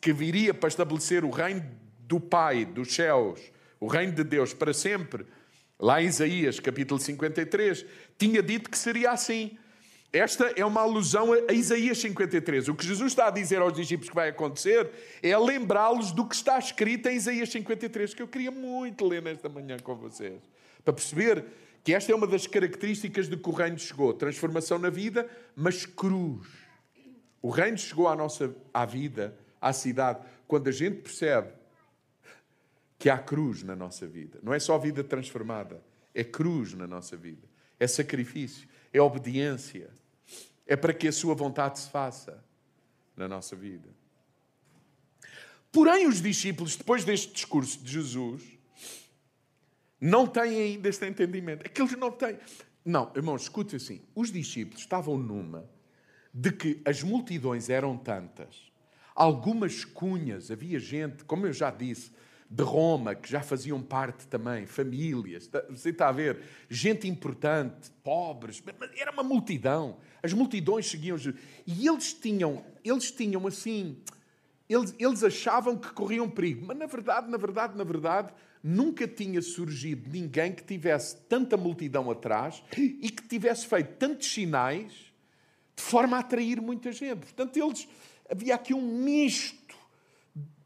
que, 0.02 0.12
viria 0.12 0.54
para 0.54 0.68
estabelecer 0.68 1.24
o 1.24 1.30
reino 1.30 1.64
do 2.00 2.20
Pai 2.20 2.66
dos 2.66 2.94
céus, 2.94 3.40
o 3.80 3.88
reino 3.88 4.14
de 4.14 4.24
Deus 4.24 4.54
para 4.54 4.74
sempre, 4.74 5.26
lá 5.80 6.02
em 6.02 6.08
Isaías 6.08 6.60
capítulo 6.60 7.00
53, 7.00 7.86
tinha 8.18 8.42
dito 8.42 8.70
que 8.70 8.78
seria 8.78 9.12
assim. 9.12 9.58
Esta 10.12 10.52
é 10.56 10.66
uma 10.66 10.82
alusão 10.82 11.34
a 11.48 11.54
Isaías 11.54 12.00
53. 12.00 12.68
O 12.68 12.74
que 12.74 12.86
Jesus 12.86 13.12
está 13.12 13.28
a 13.28 13.32
dizer 13.32 13.62
aos 13.62 13.74
discípulos 13.74 14.10
que 14.10 14.16
vai 14.16 14.30
acontecer 14.30 14.90
é 15.22 15.38
lembrá-los 15.38 16.12
do 16.12 16.26
que 16.26 16.34
está 16.34 16.58
escrito 16.58 17.08
em 17.08 17.16
Isaías 17.16 17.50
53, 17.50 18.16
que 18.16 18.24
eu 18.24 18.28
queria 18.28 18.50
muito 18.50 19.06
ler 19.06 19.22
nesta 19.22 19.48
manhã 19.48 19.78
com 19.78 19.96
vocês, 19.96 20.42
para 20.84 20.94
perceber 20.94 21.46
que 21.90 21.94
esta 21.96 22.12
é 22.12 22.16
uma 22.16 22.28
das 22.28 22.46
características 22.46 23.28
de 23.28 23.36
que 23.36 23.50
o 23.50 23.52
reino 23.52 23.80
chegou: 23.80 24.14
transformação 24.14 24.78
na 24.78 24.92
vida, 24.92 25.28
mas 25.56 25.88
cruz. 25.88 26.48
O 27.42 27.50
reino 27.50 27.80
chegou 27.80 28.08
à 28.08 28.16
nossa 28.16 28.56
à 28.72 28.86
vida, 28.86 29.36
à 29.60 29.74
cidade, 29.74 30.24
quando 30.48 30.68
a 30.68 30.72
gente 30.72 31.02
percebe 31.02 31.52
que 33.00 33.10
há 33.10 33.18
cruz 33.18 33.64
na 33.64 33.76
nossa 33.76 34.06
vida. 34.06 34.38
Não 34.44 34.54
é 34.54 34.60
só 34.60 34.78
vida 34.78 35.04
transformada, 35.04 35.82
é 36.14 36.24
cruz 36.24 36.76
na 36.76 36.86
nossa 36.86 37.18
vida. 37.18 37.48
É 37.80 37.88
sacrifício, 37.88 38.70
é 38.94 39.02
obediência. 39.02 39.90
É 40.68 40.76
para 40.76 40.94
que 40.94 41.08
a 41.08 41.12
sua 41.12 41.34
vontade 41.34 41.80
se 41.80 41.90
faça 41.90 42.46
na 43.18 43.28
nossa 43.28 43.56
vida. 43.56 43.90
Porém, 45.72 46.06
os 46.06 46.22
discípulos, 46.22 46.76
depois 46.76 47.04
deste 47.04 47.34
discurso 47.34 47.80
de 47.80 47.92
Jesus, 47.92 48.59
não 50.00 50.26
têm 50.26 50.62
ainda 50.62 50.90
este 50.90 51.06
entendimento. 51.08 51.66
É 51.66 51.70
que 51.70 51.82
eles 51.82 51.98
não 51.98 52.12
têm. 52.12 52.38
Não, 52.86 53.12
irmãos, 53.16 53.44
escute 53.44 53.76
assim. 53.76 54.02
Os 54.16 54.32
discípulos 54.32 54.82
estavam 54.82 55.18
numa 55.18 55.70
de 56.34 56.52
que 56.52 56.82
as 56.86 57.04
multidões 57.04 57.70
eram 57.70 57.98
tantas, 57.98 58.72
algumas 59.16 59.84
cunhas, 59.84 60.52
havia 60.52 60.80
gente, 60.80 61.24
como 61.26 61.48
eu 61.48 61.54
já 61.54 61.72
disse, 61.72 62.12
de 62.50 62.64
Roma, 62.64 63.14
que 63.14 63.30
já 63.30 63.42
faziam 63.42 63.82
parte 63.82 64.26
também, 64.26 64.66
famílias, 64.66 65.50
você 65.70 65.90
está 65.90 66.10
a 66.10 66.12
ver, 66.12 66.42
gente 66.68 67.08
importante, 67.08 67.92
pobres, 68.04 68.64
era 68.98 69.12
uma 69.12 69.22
multidão. 69.22 69.98
As 70.24 70.34
multidões 70.34 70.90
seguiam 70.90 71.16
Jesus. 71.16 71.40
E 71.68 71.88
eles 71.88 72.12
tinham, 72.14 72.66
eles 72.84 73.12
tinham 73.12 73.46
assim, 73.46 74.02
eles, 74.68 74.96
eles 74.98 75.24
achavam 75.24 75.78
que 75.78 75.92
corriam 75.92 76.28
perigo, 76.28 76.66
mas 76.66 76.78
na 76.78 76.88
verdade, 76.88 77.30
na 77.30 77.38
verdade, 77.38 77.78
na 77.78 77.84
verdade, 77.84 78.34
nunca 78.64 79.08
tinha 79.08 79.42
surgido 79.42 80.10
ninguém 80.10 80.52
que 80.52 80.64
tivesse 80.64 81.16
tanta 81.28 81.56
multidão 81.56 82.12
atrás 82.12 82.62
e 82.78 83.10
que 83.10 83.28
tivesse 83.28 83.66
feito 83.66 83.96
tantos 83.98 84.32
sinais 84.32 84.92
de 85.76 85.84
forma 85.84 86.18
a 86.18 86.20
atrair 86.20 86.62
muita 86.62 86.92
gente. 86.92 87.20
Portanto, 87.20 87.58
eles 87.58 87.88
havia 88.30 88.56
aqui 88.56 88.74
um 88.74 88.82
misto 88.82 89.76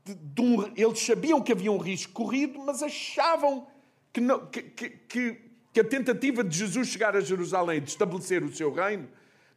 de, 0.03 0.15
de 0.15 0.41
um, 0.41 0.71
eles 0.75 0.99
sabiam 0.99 1.41
que 1.41 1.51
havia 1.51 1.71
um 1.71 1.77
risco 1.77 2.11
corrido, 2.11 2.59
mas 2.59 2.83
achavam 2.83 3.67
que, 4.11 4.19
não, 4.19 4.45
que, 4.47 4.61
que, 4.61 5.39
que, 5.71 5.79
a 5.79 5.83
tentativa 5.83 6.43
de 6.43 6.57
Jesus 6.57 6.89
chegar 6.89 7.15
a 7.15 7.21
Jerusalém, 7.21 7.81
de 7.81 7.89
estabelecer 7.89 8.43
o 8.43 8.53
seu 8.53 8.71
reino, 8.73 9.07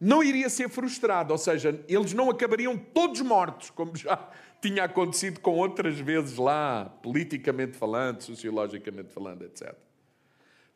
não 0.01 0.23
iria 0.23 0.49
ser 0.49 0.69
frustrada, 0.69 1.33
ou 1.33 1.39
seja, 1.39 1.83
eles 1.89 2.13
não 2.13 2.31
acabariam 2.31 2.77
todos 2.77 3.21
mortos, 3.23 3.71
como 3.71 3.97
já 3.97 4.29
tinha 4.61 4.85
acontecido 4.85 5.41
com 5.41 5.57
outras 5.57 5.99
vezes 5.99 6.37
lá, 6.37 6.87
politicamente 7.03 7.77
falando, 7.77 8.23
sociologicamente 8.23 9.13
falando, 9.13 9.43
etc. 9.43 9.75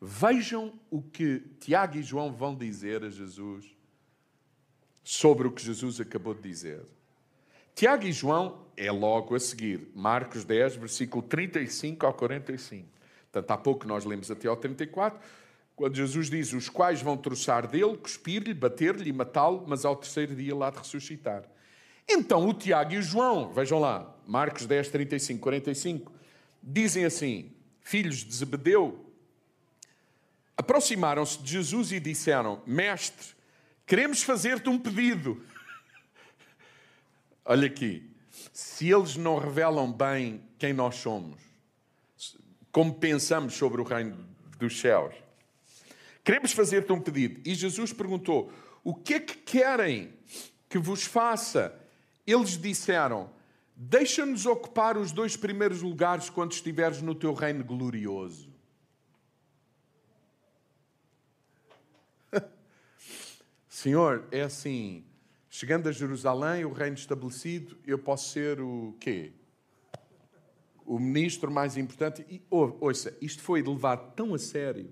Vejam 0.01 0.73
o 0.89 1.01
que 1.01 1.39
Tiago 1.59 1.97
e 1.97 2.03
João 2.03 2.31
vão 2.31 2.55
dizer 2.55 3.03
a 3.03 3.09
Jesus 3.09 3.65
sobre 5.03 5.47
o 5.47 5.51
que 5.51 5.61
Jesus 5.61 5.99
acabou 5.99 6.33
de 6.33 6.41
dizer. 6.41 6.81
Tiago 7.75 8.05
e 8.05 8.11
João 8.11 8.65
é 8.75 8.91
logo 8.91 9.35
a 9.35 9.39
seguir, 9.39 9.89
Marcos 9.95 10.43
10, 10.43 10.75
versículo 10.75 11.23
35 11.23 12.05
ao 12.05 12.13
45. 12.13 12.87
Portanto, 13.31 13.51
há 13.51 13.57
pouco 13.57 13.87
nós 13.87 14.03
lemos 14.05 14.29
até 14.29 14.47
ao 14.47 14.57
34, 14.57 15.19
quando 15.75 15.95
Jesus 15.95 16.29
diz: 16.29 16.51
Os 16.53 16.69
quais 16.69 17.01
vão 17.01 17.15
troçar 17.15 17.67
dele, 17.67 17.97
cuspir-lhe, 17.97 18.53
bater-lhe 18.53 19.09
e 19.09 19.13
matá-lo, 19.13 19.63
mas 19.67 19.85
ao 19.85 19.95
terceiro 19.95 20.35
dia 20.35 20.55
lá 20.55 20.69
de 20.69 20.79
ressuscitar. 20.79 21.43
Então 22.13 22.45
o 22.45 22.53
Tiago 22.53 22.93
e 22.93 22.97
o 22.97 23.01
João, 23.01 23.53
vejam 23.53 23.79
lá, 23.79 24.13
Marcos 24.27 24.65
10, 24.65 24.89
35, 24.89 25.39
45, 25.41 26.11
dizem 26.61 27.05
assim: 27.05 27.53
Filhos 27.79 28.17
de 28.17 28.35
Zebedeu, 28.35 29.09
aproximaram-se 30.57 31.41
de 31.41 31.53
Jesus 31.53 31.93
e 31.93 32.01
disseram: 32.01 32.61
Mestre, 32.67 33.27
queremos 33.87 34.23
fazer-te 34.23 34.69
um 34.69 34.77
pedido. 34.77 35.41
Olha 37.45 37.67
aqui, 37.67 38.11
se 38.51 38.89
eles 38.89 39.15
não 39.15 39.39
revelam 39.39 39.89
bem 39.89 40.41
quem 40.59 40.73
nós 40.73 40.95
somos, 40.95 41.39
como 42.73 42.93
pensamos 42.95 43.53
sobre 43.53 43.79
o 43.79 43.85
reino 43.85 44.17
dos 44.59 44.77
céus, 44.81 45.15
queremos 46.25 46.51
fazer-te 46.51 46.91
um 46.91 46.99
pedido. 46.99 47.39
E 47.45 47.55
Jesus 47.55 47.93
perguntou: 47.93 48.51
O 48.83 48.93
que 48.93 49.13
é 49.13 49.19
que 49.21 49.37
querem 49.37 50.13
que 50.67 50.77
vos 50.77 51.05
faça? 51.05 51.80
Eles 52.25 52.57
disseram: 52.57 53.29
Deixa-nos 53.75 54.45
ocupar 54.45 54.97
os 54.97 55.11
dois 55.11 55.35
primeiros 55.35 55.81
lugares 55.81 56.29
quando 56.29 56.51
estiveres 56.51 57.01
no 57.01 57.15
teu 57.15 57.33
reino 57.33 57.63
glorioso. 57.63 58.49
Senhor, 63.67 64.27
é 64.31 64.41
assim, 64.41 65.03
Chegando 65.53 65.89
a 65.89 65.91
Jerusalém, 65.91 66.63
o 66.63 66.71
reino 66.71 66.95
estabelecido, 66.95 67.77
eu 67.85 67.99
posso 67.99 68.29
ser 68.29 68.61
o 68.61 68.95
quê? 69.01 69.33
O 70.85 70.97
ministro 70.97 71.51
mais 71.51 71.75
importante. 71.75 72.25
E, 72.29 72.41
ouça, 72.49 73.17
isto 73.19 73.43
foi 73.43 73.61
levado 73.61 74.15
tão 74.15 74.33
a 74.33 74.39
sério 74.39 74.89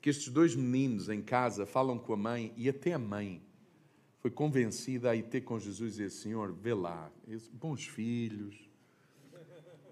que 0.00 0.08
estes 0.08 0.32
dois 0.32 0.56
meninos 0.56 1.10
em 1.10 1.20
casa 1.20 1.66
falam 1.66 1.98
com 1.98 2.14
a 2.14 2.16
mãe 2.16 2.50
e 2.56 2.66
até 2.66 2.94
a 2.94 2.98
mãe 2.98 3.42
foi 4.20 4.30
convencida 4.30 5.10
a 5.10 5.16
ir 5.16 5.24
ter 5.24 5.40
com 5.40 5.58
Jesus 5.58 5.94
e 5.94 6.04
dizer: 6.04 6.10
Senhor, 6.10 6.52
vê 6.52 6.74
lá, 6.74 7.10
bons 7.52 7.86
filhos, 7.86 8.70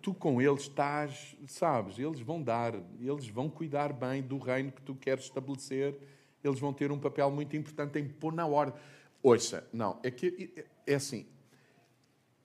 tu 0.02 0.14
com 0.14 0.40
eles 0.40 0.62
estás, 0.62 1.36
sabes, 1.46 1.98
eles 1.98 2.20
vão 2.20 2.42
dar, 2.42 2.74
eles 3.00 3.28
vão 3.28 3.48
cuidar 3.48 3.92
bem 3.92 4.22
do 4.22 4.38
reino 4.38 4.70
que 4.70 4.82
tu 4.82 4.94
queres 4.94 5.24
estabelecer, 5.24 5.98
eles 6.44 6.60
vão 6.60 6.72
ter 6.72 6.92
um 6.92 6.98
papel 6.98 7.30
muito 7.30 7.56
importante 7.56 7.98
em 7.98 8.06
pôr 8.06 8.32
na 8.32 8.46
ordem. 8.46 8.78
Ouça, 9.22 9.66
não, 9.72 9.98
é 10.02 10.10
que 10.10 10.52
é 10.86 10.94
assim. 10.94 11.26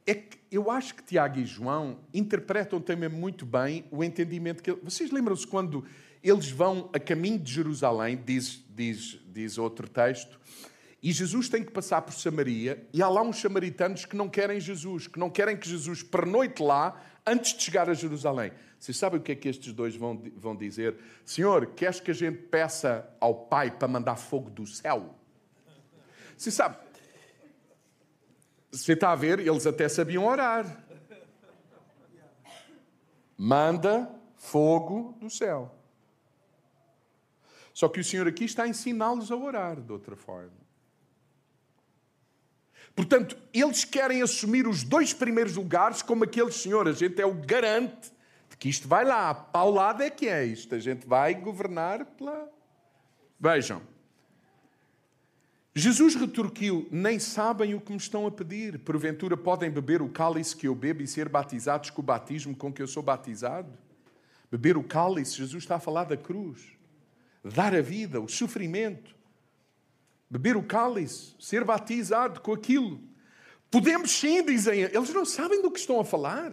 É 0.05 0.13
que 0.15 0.37
eu 0.51 0.69
acho 0.69 0.95
que 0.95 1.03
Tiago 1.03 1.39
e 1.39 1.45
João 1.45 1.99
interpretam 2.13 2.81
também 2.81 3.07
muito 3.07 3.45
bem 3.45 3.85
o 3.91 4.03
entendimento 4.03 4.61
que. 4.61 4.71
Vocês 4.71 5.11
lembram-se 5.11 5.47
quando 5.47 5.85
eles 6.21 6.49
vão 6.49 6.89
a 6.93 6.99
caminho 6.99 7.39
de 7.39 7.51
Jerusalém, 7.51 8.21
diz, 8.25 8.63
diz, 8.69 9.19
diz 9.27 9.57
outro 9.57 9.87
texto, 9.87 10.39
e 11.03 11.11
Jesus 11.11 11.49
tem 11.49 11.61
que 11.61 11.71
passar 11.71 12.01
por 12.01 12.13
Samaria, 12.13 12.87
e 12.93 13.03
há 13.03 13.09
lá 13.09 13.21
uns 13.21 13.41
samaritanos 13.41 14.05
que 14.05 14.15
não 14.15 14.29
querem 14.29 14.57
Jesus, 14.57 15.05
que 15.05 15.19
não 15.19 15.29
querem 15.29 15.57
que 15.57 15.67
Jesus 15.67 16.01
pernoite 16.01 16.63
lá 16.63 16.97
antes 17.25 17.57
de 17.57 17.61
chegar 17.61 17.89
a 17.89 17.93
Jerusalém. 17.93 18.53
Vocês 18.79 18.95
sabem 18.95 19.19
o 19.19 19.21
que 19.21 19.33
é 19.33 19.35
que 19.35 19.49
estes 19.49 19.73
dois 19.73 19.97
vão, 19.97 20.23
vão 20.37 20.55
dizer? 20.55 20.95
Senhor, 21.25 21.65
queres 21.67 21.99
que 21.99 22.09
a 22.09 22.13
gente 22.13 22.37
peça 22.43 23.05
ao 23.19 23.35
Pai 23.35 23.69
para 23.69 23.85
mandar 23.85 24.15
fogo 24.15 24.49
do 24.49 24.65
céu? 24.65 25.13
Você 26.37 26.49
sabe, 26.49 26.77
você 28.71 28.93
está 28.93 29.11
a 29.11 29.15
ver, 29.15 29.39
eles 29.39 29.67
até 29.67 29.89
sabiam 29.89 30.25
orar. 30.25 30.85
Manda 33.37 34.09
fogo 34.37 35.17
do 35.19 35.29
céu. 35.29 35.75
Só 37.73 37.89
que 37.89 37.99
o 37.99 38.03
Senhor 38.03 38.25
aqui 38.25 38.45
está 38.45 38.63
a 38.63 38.67
ensiná-los 38.69 39.31
a 39.31 39.35
orar 39.35 39.81
de 39.81 39.91
outra 39.91 40.15
forma. 40.15 40.62
Portanto, 42.95 43.35
eles 43.53 43.83
querem 43.83 44.21
assumir 44.21 44.67
os 44.67 44.83
dois 44.83 45.13
primeiros 45.13 45.55
lugares 45.55 46.01
como 46.01 46.23
aqueles, 46.23 46.55
Senhor, 46.55 46.87
a 46.87 46.91
gente 46.91 47.19
é 47.19 47.25
o 47.25 47.33
garante 47.33 48.11
de 48.49 48.57
que 48.57 48.69
isto 48.69 48.87
vai 48.87 49.03
lá. 49.03 49.33
Paulada 49.33 50.05
é 50.05 50.09
que 50.09 50.27
é 50.27 50.45
isto. 50.45 50.75
A 50.75 50.79
gente 50.79 51.07
vai 51.07 51.33
governar 51.33 52.05
pela. 52.05 52.47
Vejam, 53.39 53.81
Jesus 55.75 56.13
retorquiu: 56.13 56.87
Nem 56.91 57.17
sabem 57.17 57.73
o 57.73 57.81
que 57.81 57.91
me 57.91 57.97
estão 57.97 58.27
a 58.27 58.31
pedir. 58.31 58.77
Porventura 58.79 59.35
podem 59.35 59.71
beber 59.71 60.01
o 60.01 60.09
cálice 60.09 60.55
que 60.55 60.67
eu 60.67 60.75
bebo 60.75 61.01
e 61.01 61.07
ser 61.07 61.27
batizados 61.27 61.89
com 61.89 62.01
o 62.01 62.05
batismo 62.05 62.55
com 62.55 62.71
que 62.71 62.81
eu 62.81 62.87
sou 62.87 63.01
batizado? 63.01 63.75
Beber 64.51 64.77
o 64.77 64.83
cálice, 64.83 65.37
Jesus 65.37 65.63
está 65.63 65.77
a 65.77 65.79
falar 65.79 66.03
da 66.03 66.15
cruz. 66.15 66.61
Dar 67.43 67.73
a 67.73 67.81
vida, 67.81 68.21
o 68.21 68.29
sofrimento. 68.29 69.15
Beber 70.33 70.57
o 70.57 70.63
cálice, 70.63 71.35
ser 71.39 71.63
batizado 71.63 72.41
com 72.41 72.53
aquilo. 72.53 72.99
Podemos 73.69 74.09
sim, 74.09 74.43
dizem, 74.43 74.79
eles 74.79 75.13
não 75.13 75.25
sabem 75.25 75.61
do 75.61 75.69
que 75.69 75.79
estão 75.79 75.99
a 75.99 76.03
falar. 76.03 76.51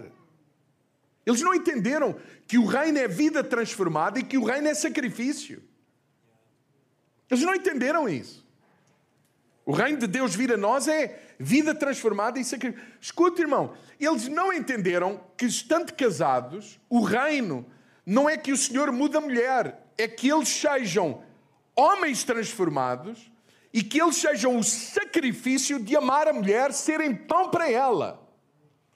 Eles 1.25 1.41
não 1.41 1.55
entenderam 1.55 2.15
que 2.47 2.59
o 2.59 2.67
reino 2.67 2.99
é 2.99 3.09
vida 3.09 3.43
transformada 3.43 4.19
e 4.19 4.23
que 4.23 4.37
o 4.37 4.45
reino 4.45 4.69
é 4.69 4.75
sacrifício. 4.75 5.63
Eles 7.31 7.43
não 7.43 7.55
entenderam 7.55 8.07
isso. 8.07 8.47
O 9.65 9.73
reino 9.73 9.97
de 9.97 10.07
Deus 10.07 10.35
vir 10.35 10.53
a 10.53 10.59
nós 10.59 10.87
é 10.87 11.35
vida 11.39 11.75
transformada 11.75 12.39
e 12.39 12.45
sacrifício. 12.45 12.87
Escuta, 13.01 13.41
irmão, 13.41 13.73
eles 13.99 14.29
não 14.29 14.53
entenderam 14.53 15.19
que, 15.39 15.47
estando 15.47 15.95
casados, 15.95 16.79
o 16.87 17.01
reino 17.01 17.65
não 18.05 18.29
é 18.29 18.37
que 18.37 18.53
o 18.53 18.59
Senhor 18.59 18.93
muda 18.93 19.17
a 19.17 19.23
mulher, 19.23 19.91
é 19.97 20.07
que 20.07 20.29
eles 20.29 20.51
sejam 20.51 21.25
homens 21.75 22.25
transformados 22.25 23.31
e 23.73 23.83
que 23.83 24.01
eles 24.01 24.17
sejam 24.17 24.59
o 24.59 24.65
sacrifício 24.65 25.79
de 25.79 25.97
amar 25.97 26.27
a 26.27 26.33
mulher, 26.33 26.73
serem 26.73 27.15
pão 27.15 27.51
para 27.51 27.71
ela. 27.71 28.21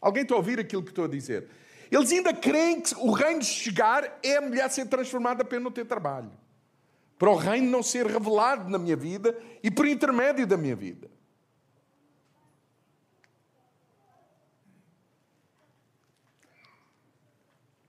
Alguém 0.01 0.23
está 0.23 0.35
a 0.35 0.39
ouvir 0.39 0.59
aquilo 0.59 0.83
que 0.83 0.91
estou 0.91 1.05
a 1.05 1.09
dizer? 1.09 1.49
Eles 1.91 2.11
ainda 2.11 2.35
creem 2.35 2.81
que 2.81 2.95
o 2.97 3.13
reino 3.13 3.41
de 3.41 3.47
chegar 3.47 4.19
é 4.23 4.37
a 4.37 4.41
mulher 4.41 4.69
ser 4.71 4.87
transformada 4.87 5.45
para 5.45 5.61
não 5.61 5.71
ter 5.71 5.85
trabalho. 5.85 6.33
Para 7.17 7.31
o 7.31 7.37
reino 7.37 7.71
não 7.71 7.83
ser 7.83 8.07
revelado 8.07 8.69
na 8.69 8.79
minha 8.79 8.97
vida 8.97 9.39
e 9.63 9.71
por 9.71 9.87
intermédio 9.87 10.47
da 10.47 10.57
minha 10.57 10.75
vida. 10.75 11.09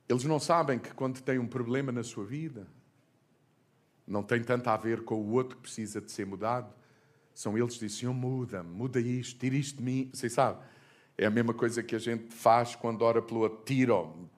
Eles 0.07 0.23
não 0.23 0.39
sabem 0.39 0.77
que 0.77 0.93
quando 0.93 1.19
têm 1.21 1.39
um 1.39 1.47
problema 1.47 1.91
na 1.91 2.03
sua 2.03 2.23
vida, 2.23 2.67
não 4.07 4.21
tem 4.21 4.43
tanto 4.43 4.69
a 4.69 4.77
ver 4.77 5.03
com 5.03 5.15
o 5.15 5.31
outro 5.31 5.55
que 5.55 5.63
precisa 5.63 5.99
de 5.99 6.11
ser 6.11 6.25
mudado. 6.25 6.71
São 7.33 7.57
eles 7.57 7.73
que 7.73 7.85
dizem, 7.85 8.07
muda, 8.09 8.63
muda 8.63 8.99
isto, 8.99 9.39
tira 9.39 9.55
isto 9.55 9.77
de 9.77 9.83
mim. 9.83 10.09
Você 10.13 10.29
sabe, 10.29 10.63
é 11.17 11.25
a 11.25 11.29
mesma 11.29 11.53
coisa 11.53 11.81
que 11.81 11.95
a 11.95 11.99
gente 11.99 12.33
faz 12.33 12.75
quando 12.75 13.01
ora 13.01 13.21
pelo 13.21 13.41
outro, 13.41 13.63
tira, 13.65 13.93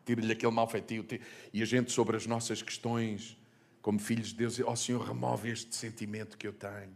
tira-lhe 0.05 0.32
aquele 0.32 0.51
mal 0.51 0.68
feitio. 0.68 1.05
E 1.53 1.61
a 1.61 1.65
gente, 1.65 1.91
sobre 1.91 2.15
as 2.15 2.26
nossas 2.26 2.61
questões, 2.61 3.38
como 3.82 3.99
filhos 3.99 4.30
de 4.30 4.36
Deus, 4.36 4.59
ó 4.61 4.72
oh, 4.72 4.76
Senhor, 4.76 5.01
remove 5.01 5.49
este 5.49 5.76
sentimento 5.76 6.38
que 6.38 6.47
eu 6.47 6.53
tenho. 6.53 6.95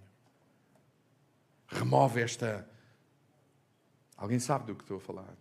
Remove 1.68 2.22
esta. 2.22 2.68
Alguém 4.16 4.40
sabe 4.40 4.68
do 4.68 4.76
que 4.76 4.84
estou 4.84 4.98
a 4.98 5.02
falar. 5.02 5.38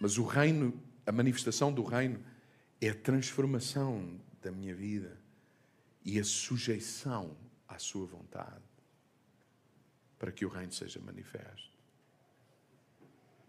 Mas 0.00 0.16
o 0.16 0.24
reino, 0.24 0.80
a 1.06 1.12
manifestação 1.12 1.72
do 1.72 1.82
reino, 1.82 2.22
é 2.80 2.90
a 2.90 2.94
transformação 2.94 4.18
da 4.40 4.50
minha 4.50 4.74
vida 4.74 5.19
e 6.04 6.18
a 6.18 6.24
sujeição 6.24 7.36
à 7.68 7.78
Sua 7.78 8.06
vontade 8.06 8.70
para 10.18 10.30
que 10.30 10.44
o 10.44 10.48
reino 10.48 10.72
seja 10.72 11.00
manifesto. 11.00 11.70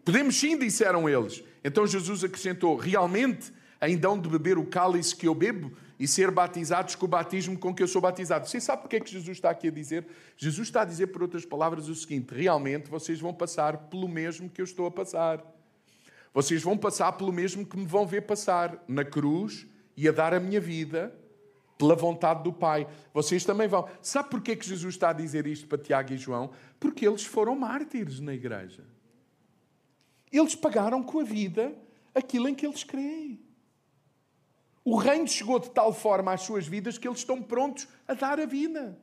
Podemos 0.04 0.34
sim, 0.34 0.58
disseram 0.58 1.08
eles. 1.08 1.44
Então 1.62 1.86
Jesus 1.86 2.24
acrescentou: 2.24 2.76
realmente 2.76 3.52
ainda 3.80 4.08
hão 4.08 4.18
de 4.18 4.28
beber 4.28 4.58
o 4.58 4.66
cálice 4.66 5.14
que 5.14 5.28
eu 5.28 5.34
bebo 5.34 5.72
e 5.98 6.08
ser 6.08 6.30
batizados 6.30 6.94
com 6.94 7.04
o 7.04 7.08
batismo 7.08 7.58
com 7.58 7.74
que 7.74 7.82
eu 7.82 7.86
sou 7.86 8.00
batizado. 8.00 8.48
Você 8.48 8.60
sabe 8.60 8.82
porque 8.82 8.96
é 8.96 9.00
que 9.00 9.10
Jesus 9.10 9.36
está 9.36 9.50
aqui 9.50 9.68
a 9.68 9.70
dizer? 9.70 10.06
Jesus 10.36 10.68
está 10.68 10.82
a 10.82 10.84
dizer, 10.84 11.08
por 11.08 11.22
outras 11.22 11.44
palavras, 11.44 11.88
o 11.88 11.94
seguinte: 11.94 12.34
realmente 12.34 12.88
vocês 12.88 13.20
vão 13.20 13.32
passar 13.32 13.76
pelo 13.88 14.08
mesmo 14.08 14.48
que 14.48 14.60
eu 14.60 14.64
estou 14.64 14.86
a 14.86 14.90
passar. 14.90 15.44
Vocês 16.34 16.62
vão 16.62 16.76
passar 16.78 17.12
pelo 17.12 17.32
mesmo 17.32 17.66
que 17.66 17.76
me 17.76 17.86
vão 17.86 18.06
ver 18.06 18.22
passar 18.22 18.82
na 18.88 19.04
cruz 19.04 19.66
e 19.94 20.08
a 20.08 20.12
dar 20.12 20.32
a 20.32 20.40
minha 20.40 20.60
vida 20.60 21.14
pela 21.82 21.96
vontade 21.96 22.44
do 22.44 22.52
Pai. 22.52 22.86
Vocês 23.12 23.44
também 23.44 23.66
vão. 23.66 23.88
Sabe 24.00 24.30
porquê 24.30 24.54
que 24.54 24.64
Jesus 24.64 24.94
está 24.94 25.10
a 25.10 25.12
dizer 25.12 25.48
isto 25.48 25.66
para 25.66 25.78
Tiago 25.78 26.12
e 26.12 26.16
João? 26.16 26.52
Porque 26.78 27.04
eles 27.04 27.24
foram 27.24 27.56
mártires 27.56 28.20
na 28.20 28.32
igreja. 28.32 28.84
Eles 30.30 30.54
pagaram 30.54 31.02
com 31.02 31.18
a 31.18 31.24
vida 31.24 31.74
aquilo 32.14 32.48
em 32.48 32.54
que 32.54 32.64
eles 32.64 32.84
creem. 32.84 33.44
O 34.84 34.96
reino 34.96 35.26
chegou 35.26 35.58
de 35.58 35.70
tal 35.70 35.92
forma 35.92 36.32
às 36.32 36.42
suas 36.42 36.68
vidas 36.68 36.98
que 36.98 37.08
eles 37.08 37.18
estão 37.18 37.42
prontos 37.42 37.88
a 38.06 38.14
dar 38.14 38.38
a 38.38 38.46
vida. 38.46 38.96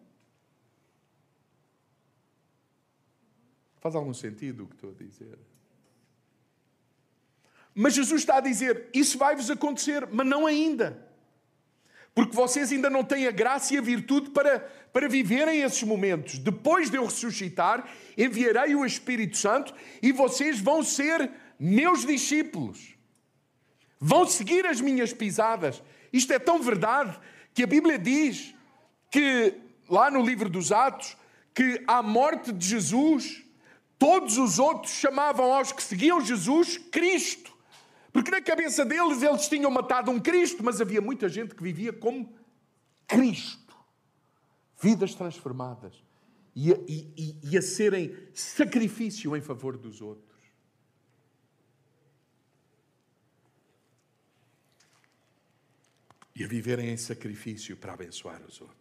Faz 3.82 3.94
algum 3.94 4.14
sentido 4.14 4.64
o 4.64 4.68
que 4.68 4.76
estou 4.76 4.92
a 4.92 4.94
dizer? 4.94 5.38
Mas 7.76 7.94
Jesus 7.94 8.22
está 8.22 8.38
a 8.38 8.42
dizer: 8.42 8.90
Isso 8.94 9.18
vai-vos 9.18 9.52
acontecer, 9.52 10.08
mas 10.08 10.26
não 10.26 10.46
ainda 10.46 11.09
porque 12.14 12.36
vocês 12.36 12.72
ainda 12.72 12.90
não 12.90 13.04
têm 13.04 13.28
a 13.28 13.32
graça 13.32 13.74
e 13.74 13.78
a 13.78 13.82
virtude 13.82 14.32
para, 14.32 14.60
para 14.92 15.08
viverem 15.08 15.62
esses 15.62 15.84
momentos. 15.84 16.38
Depois 16.38 16.90
de 16.90 16.98
eu 16.98 17.06
ressuscitar, 17.06 17.88
enviarei 18.18 18.76
o 18.76 18.86
Espírito 18.86 19.38
Santo 19.38 19.74
e 20.02 20.12
vocês 20.12 20.60
vão 20.60 20.84
ser 20.84 21.32
meus 21.60 22.06
discípulos. 22.06 22.96
Vão 24.00 24.26
seguir 24.26 24.66
as 24.66 24.80
minhas 24.80 25.14
pisadas. 25.14 25.82
Isto 26.12 26.34
é 26.34 26.40
tão 26.40 26.62
verdade 26.62 27.20
que 27.54 27.64
a 27.64 27.68
Bíblia 27.68 28.00
diz 28.00 28.54
que, 29.12 29.54
lá 29.90 30.10
no 30.10 30.22
livro 30.22 30.50
dos 30.50 30.72
Atos, 30.72 31.18
que 31.54 31.84
à 31.88 32.02
morte 32.02 32.52
de 32.52 32.66
Jesus, 32.66 33.44
todos 33.98 34.38
os 34.38 34.60
outros 34.60 34.94
chamavam 34.94 35.52
aos 35.52 35.72
que 35.72 35.84
seguiam 35.84 36.22
Jesus 36.22 36.78
Cristo. 36.78 37.54
Porque 38.20 38.32
na 38.32 38.42
cabeça 38.42 38.84
deles 38.84 39.24
eles 39.24 39.48
tinham 39.48 39.72
matado 39.72 40.12
um 40.12 40.20
Cristo, 40.20 40.62
mas 40.62 40.82
havia 40.82 41.00
muita 41.00 41.30
gente 41.30 41.56
que 41.56 41.64
vivia 41.64 41.94
como 41.94 42.38
Cristo. 43.08 43.74
Vidas 44.78 45.16
transformadas. 45.16 46.04
E 46.54 46.74
a, 46.74 46.76
e, 46.86 47.38
e 47.42 47.58
a 47.58 47.62
serem 47.62 48.14
sacrifício 48.34 49.38
em 49.38 49.42
favor 49.42 49.78
dos 49.78 50.02
outros. 50.02 50.38
E 56.36 56.44
a 56.44 56.48
viverem 56.50 56.90
em 56.90 56.98
sacrifício 56.98 57.78
para 57.78 57.94
abençoar 57.94 58.42
os 58.46 58.60
outros. 58.60 58.78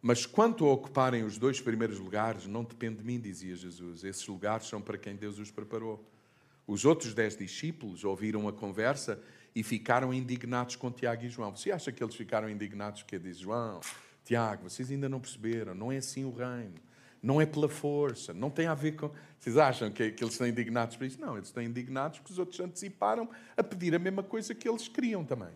Mas 0.00 0.24
quanto 0.24 0.64
a 0.64 0.72
ocuparem 0.72 1.24
os 1.24 1.38
dois 1.38 1.60
primeiros 1.60 1.98
lugares, 1.98 2.46
não 2.46 2.62
depende 2.62 2.98
de 2.98 3.04
mim, 3.04 3.18
dizia 3.18 3.56
Jesus. 3.56 4.04
Esses 4.04 4.24
lugares 4.28 4.68
são 4.68 4.80
para 4.80 4.96
quem 4.96 5.16
Deus 5.16 5.40
os 5.40 5.50
preparou. 5.50 6.13
Os 6.66 6.84
outros 6.84 7.14
dez 7.14 7.36
discípulos 7.36 8.04
ouviram 8.04 8.48
a 8.48 8.52
conversa 8.52 9.20
e 9.54 9.62
ficaram 9.62 10.12
indignados 10.12 10.76
com 10.76 10.90
Tiago 10.90 11.24
e 11.24 11.28
João. 11.28 11.54
Você 11.54 11.70
acha 11.70 11.92
que 11.92 12.02
eles 12.02 12.14
ficaram 12.14 12.48
indignados 12.48 13.02
porque 13.02 13.18
diz 13.18 13.38
João, 13.38 13.80
Tiago, 14.24 14.68
vocês 14.68 14.90
ainda 14.90 15.08
não 15.08 15.20
perceberam, 15.20 15.74
não 15.74 15.92
é 15.92 15.98
assim 15.98 16.24
o 16.24 16.32
reino. 16.32 16.74
Não 17.22 17.40
é 17.40 17.46
pela 17.46 17.70
força, 17.70 18.34
não 18.34 18.50
tem 18.50 18.66
a 18.66 18.74
ver 18.74 18.92
com. 18.92 19.10
Vocês 19.38 19.56
acham 19.56 19.90
que, 19.90 20.10
que 20.10 20.22
eles 20.22 20.34
estão 20.34 20.46
indignados 20.46 20.96
por 20.96 21.06
isso? 21.06 21.18
Não, 21.18 21.36
eles 21.36 21.48
estão 21.48 21.62
indignados 21.62 22.18
porque 22.18 22.32
os 22.32 22.38
outros 22.38 22.60
anteciparam 22.60 23.28
a 23.56 23.62
pedir 23.62 23.94
a 23.94 23.98
mesma 23.98 24.22
coisa 24.22 24.54
que 24.54 24.68
eles 24.68 24.88
queriam 24.88 25.24
também. 25.24 25.54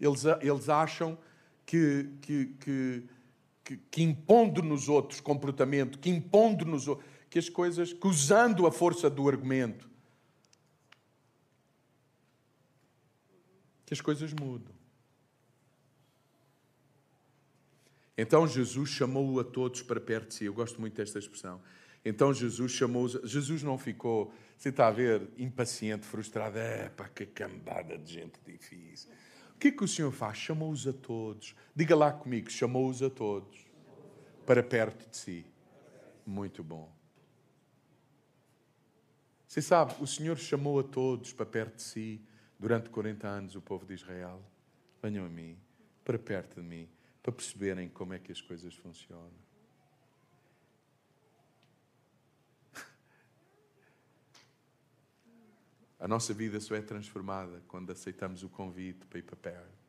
Eles, 0.00 0.24
eles 0.40 0.68
acham 0.70 1.18
que, 1.66 2.08
que, 2.22 2.46
que 2.58 3.04
que, 3.64 3.76
que 3.76 4.02
impondo 4.02 4.62
nos 4.62 4.88
outros 4.88 5.20
comportamento, 5.20 5.98
que 5.98 6.10
impondo 6.10 6.64
nos 6.64 6.88
outros, 6.88 7.08
que 7.30 7.38
as 7.38 7.48
coisas, 7.48 7.92
que 7.92 8.06
usando 8.06 8.66
a 8.66 8.72
força 8.72 9.08
do 9.08 9.28
argumento, 9.28 9.88
que 13.86 13.94
as 13.94 14.00
coisas 14.00 14.32
mudam. 14.32 14.72
Então 18.16 18.46
Jesus 18.46 18.90
chamou-o 18.90 19.40
a 19.40 19.44
todos 19.44 19.82
para 19.82 20.00
perto 20.00 20.28
de 20.28 20.34
si. 20.34 20.44
Eu 20.44 20.52
gosto 20.52 20.80
muito 20.80 20.94
desta 20.94 21.18
expressão. 21.18 21.60
Então 22.04 22.32
Jesus 22.32 22.72
chamou-os. 22.72 23.12
Jesus 23.24 23.62
não 23.62 23.78
ficou, 23.78 24.32
você 24.56 24.68
está 24.68 24.88
a 24.88 24.90
ver, 24.90 25.28
impaciente, 25.38 26.06
frustrado. 26.06 26.58
É, 26.58 26.90
pá, 26.90 27.08
que 27.08 27.24
cambada 27.24 27.96
de 27.96 28.12
gente 28.12 28.38
difícil 28.46 29.10
que 29.62 29.70
que 29.70 29.84
o 29.84 29.88
Senhor 29.88 30.10
faz? 30.10 30.38
Chamou-os 30.38 30.88
a 30.88 30.92
todos. 30.92 31.54
Diga 31.72 31.94
lá 31.94 32.10
comigo, 32.10 32.50
chamou-os 32.50 33.00
a 33.00 33.08
todos 33.08 33.64
para 34.44 34.60
perto 34.60 35.08
de 35.08 35.16
si. 35.16 35.46
Muito 36.26 36.64
bom. 36.64 36.92
Você 39.46 39.62
sabe, 39.62 39.94
o 40.00 40.06
Senhor 40.06 40.36
chamou 40.36 40.80
a 40.80 40.82
todos 40.82 41.32
para 41.32 41.46
perto 41.46 41.76
de 41.76 41.82
si 41.82 42.20
durante 42.58 42.90
40 42.90 43.28
anos, 43.28 43.54
o 43.54 43.62
povo 43.62 43.86
de 43.86 43.94
Israel. 43.94 44.42
Venham 45.00 45.26
a 45.26 45.28
mim, 45.28 45.56
para 46.04 46.18
perto 46.18 46.60
de 46.60 46.66
mim, 46.66 46.88
para 47.22 47.30
perceberem 47.30 47.88
como 47.88 48.14
é 48.14 48.18
que 48.18 48.32
as 48.32 48.40
coisas 48.40 48.74
funcionam. 48.74 49.41
A 56.02 56.08
nossa 56.08 56.34
vida 56.34 56.60
só 56.60 56.74
é 56.74 56.82
transformada 56.82 57.62
quando 57.68 57.92
aceitamos 57.92 58.42
o 58.42 58.48
convite 58.48 59.06
para 59.06 59.20
ir 59.20 59.22
para 59.22 59.36
perto. 59.36 59.82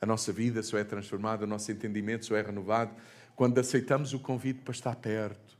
A 0.00 0.06
nossa 0.06 0.32
vida 0.32 0.62
só 0.62 0.78
é 0.78 0.84
transformada, 0.84 1.44
o 1.44 1.48
nosso 1.48 1.70
entendimento 1.72 2.24
só 2.24 2.36
é 2.36 2.42
renovado 2.42 2.94
quando 3.34 3.58
aceitamos 3.58 4.14
o 4.14 4.20
convite 4.20 4.60
para 4.60 4.72
estar 4.72 4.94
perto. 4.94 5.54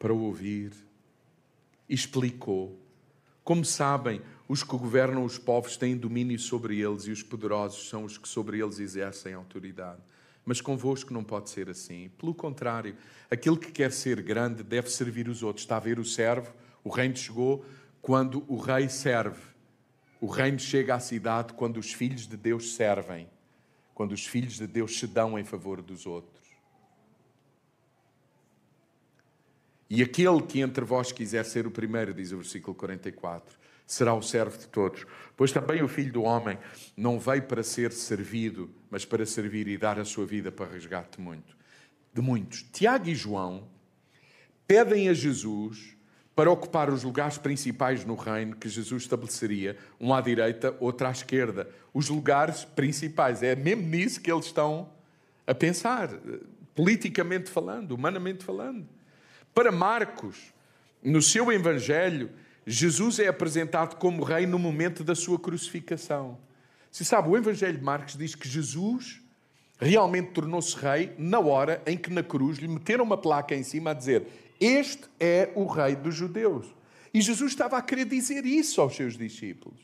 para 0.00 0.14
ouvir, 0.14 0.72
explicou. 1.86 2.80
Como 3.44 3.64
sabem, 3.66 4.22
os 4.48 4.62
que 4.62 4.76
governam 4.76 5.24
os 5.24 5.36
povos 5.36 5.76
têm 5.76 5.94
domínio 5.94 6.38
sobre 6.38 6.80
eles 6.80 7.04
e 7.04 7.10
os 7.10 7.22
poderosos 7.22 7.86
são 7.88 8.04
os 8.04 8.16
que 8.16 8.26
sobre 8.26 8.60
eles 8.60 8.78
exercem 8.80 9.34
autoridade. 9.34 10.00
Mas 10.44 10.60
convosco 10.60 11.12
não 11.12 11.22
pode 11.22 11.50
ser 11.50 11.68
assim. 11.68 12.10
Pelo 12.18 12.34
contrário, 12.34 12.96
aquele 13.30 13.56
que 13.56 13.70
quer 13.70 13.92
ser 13.92 14.22
grande 14.22 14.62
deve 14.62 14.90
servir 14.90 15.28
os 15.28 15.42
outros. 15.42 15.64
Está 15.64 15.76
a 15.76 15.80
ver 15.80 15.98
o 15.98 16.04
servo? 16.04 16.52
O 16.82 16.88
reino 16.88 17.16
chegou 17.16 17.64
quando 18.00 18.44
o 18.48 18.56
rei 18.56 18.88
serve. 18.88 19.42
O 20.20 20.26
reino 20.26 20.58
chega 20.58 20.94
à 20.94 21.00
cidade 21.00 21.52
quando 21.54 21.78
os 21.78 21.92
filhos 21.92 22.26
de 22.26 22.36
Deus 22.36 22.74
servem, 22.74 23.28
quando 23.94 24.12
os 24.12 24.26
filhos 24.26 24.54
de 24.54 24.66
Deus 24.66 24.98
se 24.98 25.06
dão 25.06 25.38
em 25.38 25.44
favor 25.44 25.80
dos 25.80 26.06
outros. 26.06 26.40
E 29.88 30.02
aquele 30.02 30.40
que 30.42 30.60
entre 30.60 30.84
vós 30.84 31.10
quiser 31.10 31.44
ser 31.44 31.66
o 31.66 31.70
primeiro, 31.70 32.14
diz 32.14 32.30
o 32.30 32.36
versículo 32.36 32.76
44, 32.76 33.58
será 33.92 34.14
o 34.14 34.22
servo 34.22 34.56
de 34.56 34.68
todos. 34.68 35.04
Pois 35.36 35.50
também 35.50 35.82
o 35.82 35.88
filho 35.88 36.12
do 36.12 36.22
homem 36.22 36.56
não 36.96 37.18
veio 37.18 37.42
para 37.42 37.62
ser 37.62 37.92
servido, 37.92 38.70
mas 38.88 39.04
para 39.04 39.26
servir 39.26 39.66
e 39.66 39.76
dar 39.76 39.98
a 39.98 40.04
sua 40.04 40.24
vida 40.24 40.52
para 40.52 40.70
resgate 40.70 41.20
muito, 41.20 41.56
de 42.14 42.20
muitos. 42.20 42.62
Tiago 42.72 43.08
e 43.08 43.14
João 43.14 43.66
pedem 44.66 45.08
a 45.08 45.12
Jesus 45.12 45.96
para 46.36 46.50
ocupar 46.50 46.88
os 46.88 47.02
lugares 47.02 47.36
principais 47.36 48.04
no 48.04 48.14
reino 48.14 48.54
que 48.54 48.68
Jesus 48.68 49.02
estabeleceria, 49.02 49.76
um 50.00 50.14
à 50.14 50.20
direita, 50.20 50.76
outro 50.78 51.08
à 51.08 51.10
esquerda. 51.10 51.68
Os 51.92 52.08
lugares 52.08 52.64
principais. 52.64 53.42
É 53.42 53.56
mesmo 53.56 53.88
nisso 53.88 54.20
que 54.20 54.30
eles 54.30 54.46
estão 54.46 54.88
a 55.44 55.54
pensar, 55.54 56.08
politicamente 56.76 57.50
falando, 57.50 57.90
humanamente 57.90 58.44
falando. 58.44 58.86
Para 59.52 59.72
Marcos, 59.72 60.54
no 61.02 61.20
seu 61.20 61.50
Evangelho, 61.50 62.30
Jesus 62.70 63.18
é 63.18 63.26
apresentado 63.26 63.96
como 63.96 64.22
rei 64.22 64.46
no 64.46 64.56
momento 64.56 65.02
da 65.02 65.16
sua 65.16 65.36
crucificação. 65.36 66.38
Se 66.88 67.04
sabe, 67.04 67.28
o 67.28 67.36
Evangelho 67.36 67.76
de 67.76 67.82
Marcos 67.82 68.16
diz 68.16 68.36
que 68.36 68.48
Jesus 68.48 69.20
realmente 69.76 70.30
tornou-se 70.30 70.76
rei 70.76 71.12
na 71.18 71.40
hora 71.40 71.82
em 71.84 71.98
que 71.98 72.10
na 72.10 72.22
cruz 72.22 72.58
lhe 72.58 72.68
meteram 72.68 73.04
uma 73.04 73.16
placa 73.16 73.56
em 73.56 73.64
cima 73.64 73.90
a 73.90 73.94
dizer: 73.94 74.24
Este 74.60 75.02
é 75.18 75.50
o 75.56 75.66
rei 75.66 75.96
dos 75.96 76.14
judeus. 76.14 76.72
E 77.12 77.20
Jesus 77.20 77.50
estava 77.50 77.76
a 77.76 77.82
querer 77.82 78.04
dizer 78.04 78.46
isso 78.46 78.80
aos 78.80 78.94
seus 78.94 79.18
discípulos: 79.18 79.80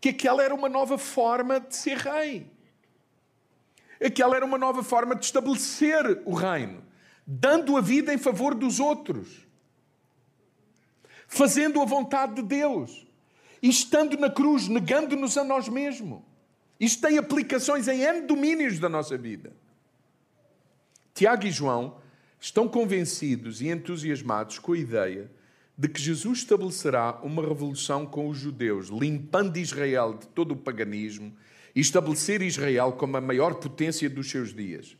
que 0.00 0.08
aquela 0.08 0.42
era 0.42 0.54
uma 0.54 0.68
nova 0.70 0.96
forma 0.96 1.60
de 1.60 1.76
ser 1.76 1.98
rei. 1.98 2.50
Aquela 4.02 4.34
era 4.34 4.46
uma 4.46 4.56
nova 4.56 4.82
forma 4.82 5.14
de 5.14 5.26
estabelecer 5.26 6.22
o 6.24 6.32
reino, 6.32 6.82
dando 7.26 7.76
a 7.76 7.82
vida 7.82 8.14
em 8.14 8.18
favor 8.18 8.54
dos 8.54 8.80
outros 8.80 9.49
fazendo 11.30 11.80
a 11.80 11.84
vontade 11.84 12.34
de 12.34 12.42
Deus 12.42 13.06
e 13.62 13.68
estando 13.70 14.18
na 14.18 14.28
cruz, 14.28 14.66
negando-nos 14.66 15.38
a 15.38 15.44
nós 15.44 15.68
mesmos. 15.68 16.20
Isto 16.78 17.06
tem 17.06 17.18
aplicações 17.18 17.86
em 17.86 18.00
N 18.00 18.22
domínios 18.22 18.80
da 18.80 18.88
nossa 18.88 19.16
vida. 19.16 19.52
Tiago 21.14 21.46
e 21.46 21.50
João 21.50 21.98
estão 22.40 22.66
convencidos 22.66 23.62
e 23.62 23.68
entusiasmados 23.68 24.58
com 24.58 24.72
a 24.72 24.78
ideia 24.78 25.30
de 25.78 25.88
que 25.88 26.00
Jesus 26.00 26.40
estabelecerá 26.40 27.20
uma 27.22 27.46
revolução 27.46 28.04
com 28.04 28.28
os 28.28 28.36
judeus, 28.36 28.88
limpando 28.88 29.56
Israel 29.56 30.14
de 30.14 30.26
todo 30.26 30.52
o 30.52 30.56
paganismo 30.56 31.32
e 31.74 31.80
estabelecer 31.80 32.42
Israel 32.42 32.92
como 32.92 33.16
a 33.16 33.20
maior 33.20 33.54
potência 33.54 34.10
dos 34.10 34.28
seus 34.28 34.52
dias. 34.52 34.96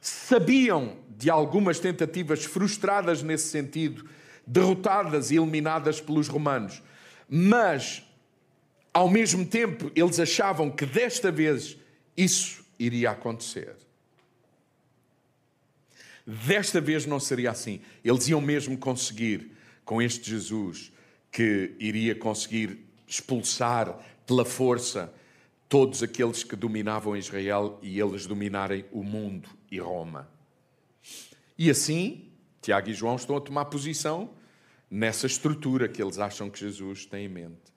Sabiam 0.00 0.96
de 1.18 1.28
algumas 1.28 1.80
tentativas 1.80 2.44
frustradas 2.44 3.22
nesse 3.22 3.48
sentido 3.48 4.08
derrotadas 4.46 5.30
e 5.30 5.36
eliminadas 5.36 6.00
pelos 6.00 6.28
romanos. 6.28 6.82
Mas, 7.28 8.02
ao 8.92 9.08
mesmo 9.08 9.46
tempo, 9.46 9.90
eles 9.94 10.18
achavam 10.20 10.70
que 10.70 10.84
desta 10.84 11.30
vez 11.30 11.76
isso 12.16 12.64
iria 12.78 13.10
acontecer. 13.10 13.76
Desta 16.26 16.80
vez 16.80 17.06
não 17.06 17.18
seria 17.18 17.50
assim. 17.50 17.80
Eles 18.04 18.28
iam 18.28 18.40
mesmo 18.40 18.76
conseguir, 18.78 19.50
com 19.84 20.00
este 20.00 20.30
Jesus, 20.30 20.92
que 21.30 21.74
iria 21.78 22.14
conseguir 22.14 22.84
expulsar 23.06 23.98
pela 24.26 24.44
força 24.44 25.12
todos 25.68 26.02
aqueles 26.02 26.44
que 26.44 26.54
dominavam 26.54 27.16
Israel 27.16 27.78
e 27.82 27.98
eles 27.98 28.26
dominarem 28.26 28.84
o 28.92 29.02
mundo 29.02 29.48
e 29.70 29.78
Roma. 29.78 30.28
E 31.58 31.70
assim, 31.70 32.31
Tiago 32.62 32.88
e 32.88 32.94
João 32.94 33.16
estão 33.16 33.36
a 33.36 33.40
tomar 33.40 33.64
posição 33.64 34.30
nessa 34.88 35.26
estrutura 35.26 35.88
que 35.88 36.00
eles 36.00 36.18
acham 36.18 36.48
que 36.48 36.60
Jesus 36.60 37.04
tem 37.04 37.26
em 37.26 37.28
mente. 37.28 37.72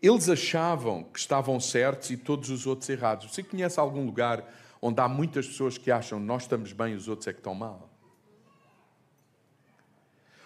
Eles 0.00 0.28
achavam 0.28 1.02
que 1.02 1.18
estavam 1.18 1.58
certos 1.58 2.10
e 2.10 2.16
todos 2.16 2.48
os 2.50 2.66
outros 2.66 2.88
errados. 2.88 3.32
Você 3.32 3.42
conhece 3.42 3.80
algum 3.80 4.06
lugar 4.06 4.48
onde 4.80 5.00
há 5.00 5.08
muitas 5.08 5.48
pessoas 5.48 5.76
que 5.76 5.90
acham 5.90 6.20
nós 6.20 6.42
estamos 6.42 6.72
bem 6.72 6.92
e 6.92 6.96
os 6.96 7.08
outros 7.08 7.26
é 7.26 7.32
que 7.32 7.40
estão 7.40 7.54
mal? 7.54 7.90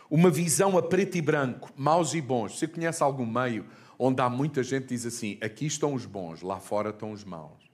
Uma 0.08 0.30
visão 0.30 0.78
a 0.78 0.82
preto 0.82 1.18
e 1.18 1.20
branco, 1.20 1.70
maus 1.76 2.14
e 2.14 2.20
bons. 2.20 2.58
Você 2.58 2.66
conhece 2.66 3.02
algum 3.02 3.26
meio 3.26 3.66
onde 3.98 4.22
há 4.22 4.30
muita 4.30 4.62
gente 4.62 4.82
que 4.82 4.94
diz 4.94 5.06
assim: 5.06 5.38
aqui 5.40 5.66
estão 5.66 5.94
os 5.94 6.06
bons, 6.06 6.40
lá 6.40 6.58
fora 6.58 6.90
estão 6.90 7.12
os 7.12 7.24
maus? 7.24 7.69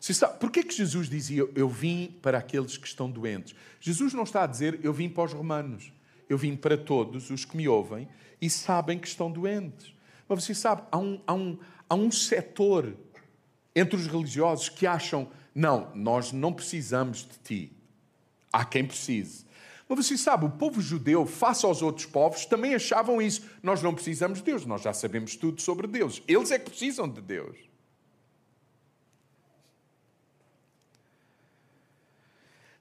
Sabe, 0.00 0.38
porquê 0.40 0.62
que 0.62 0.74
Jesus 0.74 1.10
dizia, 1.10 1.46
eu 1.54 1.68
vim 1.68 2.16
para 2.22 2.38
aqueles 2.38 2.78
que 2.78 2.86
estão 2.86 3.10
doentes? 3.10 3.54
Jesus 3.78 4.14
não 4.14 4.22
está 4.22 4.44
a 4.44 4.46
dizer, 4.46 4.80
eu 4.82 4.94
vim 4.94 5.10
para 5.10 5.24
os 5.24 5.32
romanos. 5.34 5.92
Eu 6.26 6.38
vim 6.38 6.56
para 6.56 6.78
todos 6.78 7.28
os 7.28 7.44
que 7.44 7.56
me 7.56 7.68
ouvem 7.68 8.08
e 8.40 8.48
sabem 8.48 8.98
que 8.98 9.06
estão 9.06 9.30
doentes. 9.30 9.92
Mas 10.26 10.44
você 10.44 10.54
sabe, 10.54 10.82
há 10.90 10.96
um, 10.96 11.20
há 11.26 11.34
um, 11.34 11.58
há 11.88 11.94
um 11.94 12.10
setor 12.10 12.96
entre 13.74 13.96
os 13.96 14.06
religiosos 14.06 14.68
que 14.68 14.86
acham, 14.86 15.28
não, 15.54 15.90
nós 15.94 16.32
não 16.32 16.52
precisamos 16.52 17.18
de 17.18 17.38
ti. 17.44 17.72
Há 18.52 18.64
quem 18.64 18.86
precise. 18.86 19.44
Mas 19.88 20.06
você 20.06 20.16
sabe, 20.16 20.46
o 20.46 20.50
povo 20.50 20.80
judeu, 20.80 21.26
face 21.26 21.66
aos 21.66 21.82
outros 21.82 22.06
povos, 22.06 22.46
também 22.46 22.74
achavam 22.74 23.20
isso. 23.20 23.42
Nós 23.60 23.82
não 23.82 23.92
precisamos 23.92 24.38
de 24.38 24.44
Deus, 24.44 24.64
nós 24.64 24.82
já 24.82 24.92
sabemos 24.92 25.36
tudo 25.36 25.60
sobre 25.60 25.86
Deus. 25.86 26.22
Eles 26.26 26.52
é 26.52 26.58
que 26.58 26.70
precisam 26.70 27.08
de 27.08 27.20
Deus. 27.20 27.69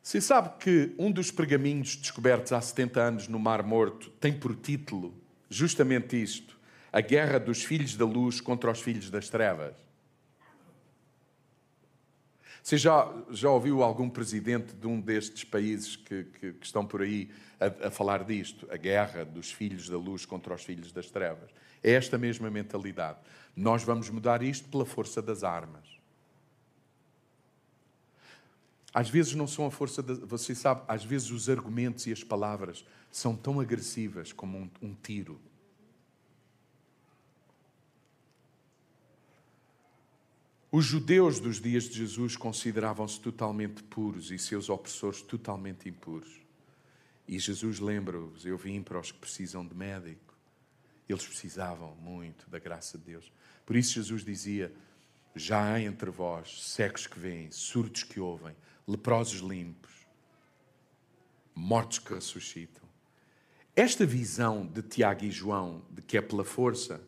Você 0.01 0.21
sabe 0.21 0.57
que 0.59 0.95
um 0.97 1.11
dos 1.11 1.29
pergaminhos 1.29 1.95
descobertos 1.95 2.51
há 2.51 2.61
70 2.61 3.01
anos 3.01 3.27
no 3.27 3.37
Mar 3.37 3.63
Morto 3.63 4.09
tem 4.19 4.33
por 4.33 4.55
título 4.55 5.13
justamente 5.49 6.21
isto: 6.21 6.57
A 6.91 7.01
Guerra 7.01 7.39
dos 7.39 7.63
Filhos 7.63 7.95
da 7.95 8.05
Luz 8.05 8.39
contra 8.41 8.71
os 8.71 8.81
Filhos 8.81 9.09
das 9.09 9.29
Trevas. 9.29 9.75
Você 12.61 12.77
já, 12.77 13.11
já 13.31 13.49
ouviu 13.49 13.81
algum 13.81 14.09
presidente 14.09 14.75
de 14.75 14.85
um 14.85 14.99
destes 14.99 15.43
países 15.43 15.95
que, 15.95 16.25
que, 16.25 16.53
que 16.53 16.65
estão 16.65 16.85
por 16.85 17.01
aí 17.01 17.29
a, 17.59 17.87
a, 17.87 17.91
falar 17.91 18.23
disto? 18.23 18.67
A 18.71 18.77
guerra 18.77 19.25
dos 19.25 19.51
filhos 19.51 19.89
da 19.89 19.97
luz 19.97 20.25
contra 20.25 20.53
os 20.53 20.63
filhos 20.63 20.91
das 20.91 21.09
trevas. 21.09 21.49
É 21.81 21.91
esta 21.91 22.17
mesma 22.17 22.49
mentalidade. 22.51 23.17
Nós 23.55 23.83
vamos 23.83 24.09
mudar 24.09 24.43
isto 24.43 24.69
pela 24.69 24.85
força 24.85 25.21
das 25.21 25.43
armas. 25.43 25.98
Às 28.93 29.09
vezes 29.09 29.35
não 29.35 29.47
são 29.47 29.65
a 29.65 29.71
força 29.71 30.01
da. 30.01 30.13
Você 30.25 30.55
sabe, 30.55 30.83
às 30.87 31.03
vezes 31.03 31.29
os 31.29 31.49
argumentos 31.49 32.07
e 32.07 32.11
as 32.11 32.23
palavras 32.23 32.83
são 33.11 33.35
tão 33.35 33.59
agressivas 33.59 34.33
como 34.33 34.57
um, 34.57 34.69
um 34.81 34.95
tiro. 34.95 35.39
Os 40.71 40.85
judeus 40.85 41.39
dos 41.39 41.59
dias 41.59 41.85
de 41.85 41.97
Jesus 41.97 42.35
consideravam-se 42.35 43.19
totalmente 43.19 43.81
puros 43.83 44.29
e 44.29 44.37
seus 44.37 44.69
opressores 44.69 45.21
totalmente 45.21 45.89
impuros. 45.89 46.39
E 47.27 47.37
Jesus 47.39 47.79
lembra-os: 47.79 48.45
Eu 48.45 48.57
vim 48.57 48.81
para 48.81 48.99
os 48.99 49.11
que 49.11 49.19
precisam 49.19 49.65
de 49.65 49.75
médico. 49.75 50.35
Eles 51.07 51.25
precisavam 51.25 51.95
muito 51.95 52.47
da 52.49 52.59
graça 52.59 52.97
de 52.99 53.05
Deus. 53.05 53.31
Por 53.65 53.75
isso, 53.75 53.93
Jesus 53.93 54.23
dizia: 54.23 54.71
Já 55.35 55.73
há 55.73 55.81
entre 55.81 56.09
vós 56.11 56.63
cegos 56.63 57.07
que 57.07 57.19
veem, 57.19 57.51
surdos 57.51 58.03
que 58.03 58.19
ouvem, 58.19 58.55
leprosos 58.89 59.39
limpos, 59.39 59.91
mortos 61.53 61.99
que 61.99 62.13
ressuscitam. 62.13 62.81
Esta 63.75 64.03
visão 64.05 64.65
de 64.65 64.81
Tiago 64.81 65.23
e 65.23 65.31
João, 65.31 65.83
de 65.91 66.01
que 66.01 66.17
é 66.17 66.21
pela 66.21 66.43
força, 66.43 66.99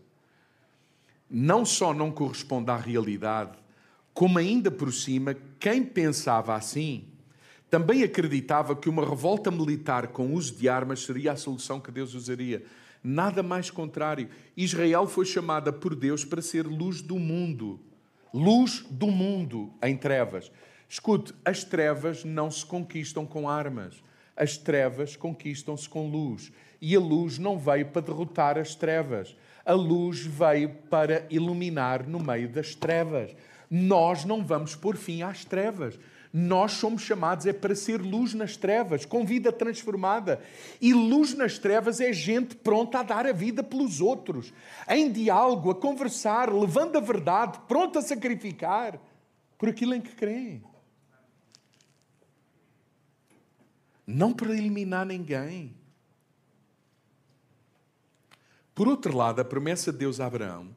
não 1.28 1.66
só 1.66 1.92
não 1.94 2.12
corresponde 2.12 2.70
à 2.70 2.78
realidade, 2.78 3.58
como 4.14 4.38
ainda 4.38 4.70
por 4.70 4.94
cima, 4.94 5.36
quem 5.60 5.84
pensava 5.84 6.54
assim 6.54 7.08
também 7.70 8.04
acreditava 8.04 8.76
que 8.76 8.90
uma 8.90 9.08
revolta 9.08 9.50
militar 9.50 10.10
com 10.10 10.34
uso 10.34 10.54
de 10.56 10.68
armas 10.68 11.06
seria 11.06 11.32
a 11.32 11.38
solução 11.38 11.80
que 11.80 11.90
Deus 11.90 12.14
usaria. 12.14 12.66
Nada 13.02 13.42
mais 13.42 13.72
contrário. 13.72 14.30
Israel 14.58 15.08
foi 15.08 15.26
chamada 15.26 15.72
por 15.72 15.96
Deus 15.96 16.26
para 16.26 16.42
ser 16.42 16.68
luz 16.68 17.02
do 17.02 17.18
mundo. 17.18 17.80
Luz 18.34 18.86
do 18.90 19.08
mundo 19.08 19.74
em 19.82 19.96
trevas. 19.96 20.52
Escute, 20.92 21.34
as 21.46 21.64
trevas 21.64 22.26
não 22.26 22.52
se 22.52 22.66
conquistam 22.66 23.26
com 23.26 23.48
armas. 23.48 24.04
as 24.36 24.58
trevas 24.58 25.16
conquistam-se 25.16 25.88
com 25.88 26.10
luz. 26.10 26.52
E 26.82 26.94
a 26.98 27.00
luz 27.00 27.38
não 27.38 27.58
veio 27.58 27.86
para 27.86 28.02
derrotar 28.02 28.58
as 28.58 28.76
trevas. 28.76 29.34
A 29.66 29.72
luz 29.72 30.20
veio 30.26 30.68
para 30.90 31.26
iluminar 31.30 32.06
no 32.06 32.20
meio 32.20 32.50
das 32.50 32.76
trevas. 32.76 33.34
Nós 33.70 34.26
não 34.26 34.44
vamos 34.44 34.76
pôr 34.76 34.98
fim 34.98 35.22
às 35.22 35.46
trevas. 35.46 35.98
Nós 36.34 36.74
somos 36.74 37.04
chamados 37.04 37.46
é 37.46 37.54
para 37.54 37.74
ser 37.74 38.02
luz 38.02 38.34
nas 38.34 38.58
trevas, 38.58 39.06
com 39.06 39.26
vida 39.26 39.50
transformada. 39.50 40.42
E 40.82 40.94
luz 40.94 41.34
nas 41.34 41.58
trevas 41.58 42.02
é 42.02 42.12
gente 42.12 42.54
pronta 42.54 43.00
a 43.00 43.04
dar 43.04 43.26
a 43.26 43.32
vida 43.32 43.64
pelos 43.64 44.02
outros, 44.02 44.52
em 44.90 45.10
diálogo, 45.10 45.72
a 45.72 45.76
conversar, 45.76 46.54
levando 46.54 46.98
a 46.98 47.02
verdade, 47.02 47.60
pronta 47.66 48.00
a 48.00 48.02
sacrificar 48.02 49.00
por 49.58 49.70
aquilo 49.70 49.94
em 49.94 50.02
que 50.02 50.14
creem. 50.14 50.70
Não 54.12 54.34
para 54.34 54.52
eliminar 54.54 55.06
ninguém. 55.06 55.76
Por 58.74 58.88
outro 58.88 59.16
lado, 59.16 59.42
a 59.42 59.46
promessa 59.46 59.92
de 59.92 60.00
Deus 60.00 60.20
a 60.20 60.26
Abraão 60.26 60.76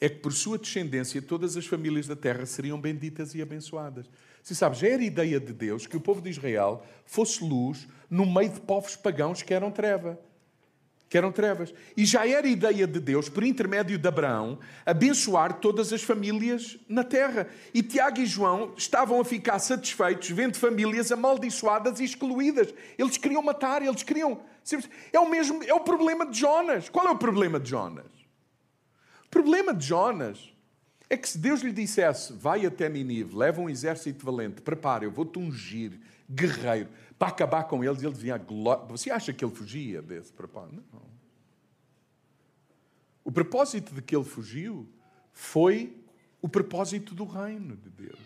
é 0.00 0.08
que 0.08 0.16
por 0.16 0.32
sua 0.32 0.58
descendência 0.58 1.22
todas 1.22 1.56
as 1.56 1.66
famílias 1.66 2.06
da 2.06 2.16
terra 2.16 2.44
seriam 2.44 2.80
benditas 2.80 3.34
e 3.34 3.40
abençoadas. 3.40 4.10
Você 4.42 4.54
sabe, 4.54 4.76
já 4.76 4.88
era 4.88 5.02
ideia 5.02 5.40
de 5.40 5.52
Deus 5.52 5.86
que 5.86 5.96
o 5.96 6.00
povo 6.00 6.20
de 6.20 6.28
Israel 6.28 6.84
fosse 7.06 7.42
luz 7.42 7.88
no 8.10 8.26
meio 8.26 8.50
de 8.50 8.60
povos 8.60 8.96
pagãos 8.96 9.42
que 9.42 9.54
eram 9.54 9.70
treva. 9.70 10.20
Que 11.14 11.18
eram 11.18 11.30
trevas. 11.30 11.72
E 11.96 12.04
já 12.04 12.26
era 12.26 12.44
ideia 12.44 12.88
de 12.88 12.98
Deus, 12.98 13.28
por 13.28 13.44
intermédio 13.44 13.96
de 13.96 14.08
Abraão, 14.08 14.58
abençoar 14.84 15.60
todas 15.60 15.92
as 15.92 16.02
famílias 16.02 16.76
na 16.88 17.04
terra. 17.04 17.46
E 17.72 17.84
Tiago 17.84 18.18
e 18.18 18.26
João 18.26 18.74
estavam 18.76 19.20
a 19.20 19.24
ficar 19.24 19.60
satisfeitos 19.60 20.28
vendo 20.30 20.58
famílias 20.58 21.12
amaldiçoadas 21.12 22.00
e 22.00 22.04
excluídas. 22.04 22.74
Eles 22.98 23.16
queriam 23.16 23.40
matar, 23.44 23.80
eles 23.80 24.02
queriam. 24.02 24.40
É 25.12 25.20
o 25.20 25.30
mesmo, 25.30 25.62
é 25.62 25.72
o 25.72 25.78
problema 25.78 26.26
de 26.26 26.36
Jonas. 26.36 26.88
Qual 26.88 27.06
é 27.06 27.10
o 27.12 27.16
problema 27.16 27.60
de 27.60 27.70
Jonas? 27.70 28.10
O 29.26 29.30
problema 29.30 29.72
de 29.72 29.86
Jonas 29.86 30.52
é 31.08 31.16
que 31.16 31.28
se 31.28 31.38
Deus 31.38 31.60
lhe 31.60 31.70
dissesse, 31.70 32.32
vai 32.32 32.66
até 32.66 32.88
Ninive, 32.88 33.36
leva 33.36 33.60
um 33.60 33.70
exército 33.70 34.26
valente, 34.26 34.60
prepara, 34.62 35.04
eu 35.04 35.12
vou-te 35.12 35.38
ungir, 35.38 35.92
guerreiro, 36.28 36.88
para 37.24 37.28
acabar 37.28 37.64
com 37.64 37.82
eles, 37.82 38.02
ele 38.02 38.12
dizia, 38.12 38.38
você 38.86 39.10
acha 39.10 39.32
que 39.32 39.42
ele 39.42 39.54
fugia 39.54 40.02
desse 40.02 40.30
propósito? 40.30 40.84
Não. 40.92 41.14
O 43.24 43.32
propósito 43.32 43.94
de 43.94 44.02
que 44.02 44.14
ele 44.14 44.24
fugiu 44.24 44.86
foi 45.32 45.96
o 46.42 46.48
propósito 46.48 47.14
do 47.14 47.24
reino 47.24 47.76
de 47.76 47.88
Deus. 47.88 48.20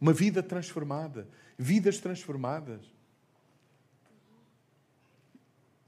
Uma 0.00 0.12
vida 0.12 0.42
transformada, 0.42 1.28
vidas 1.56 1.98
transformadas. 1.98 2.80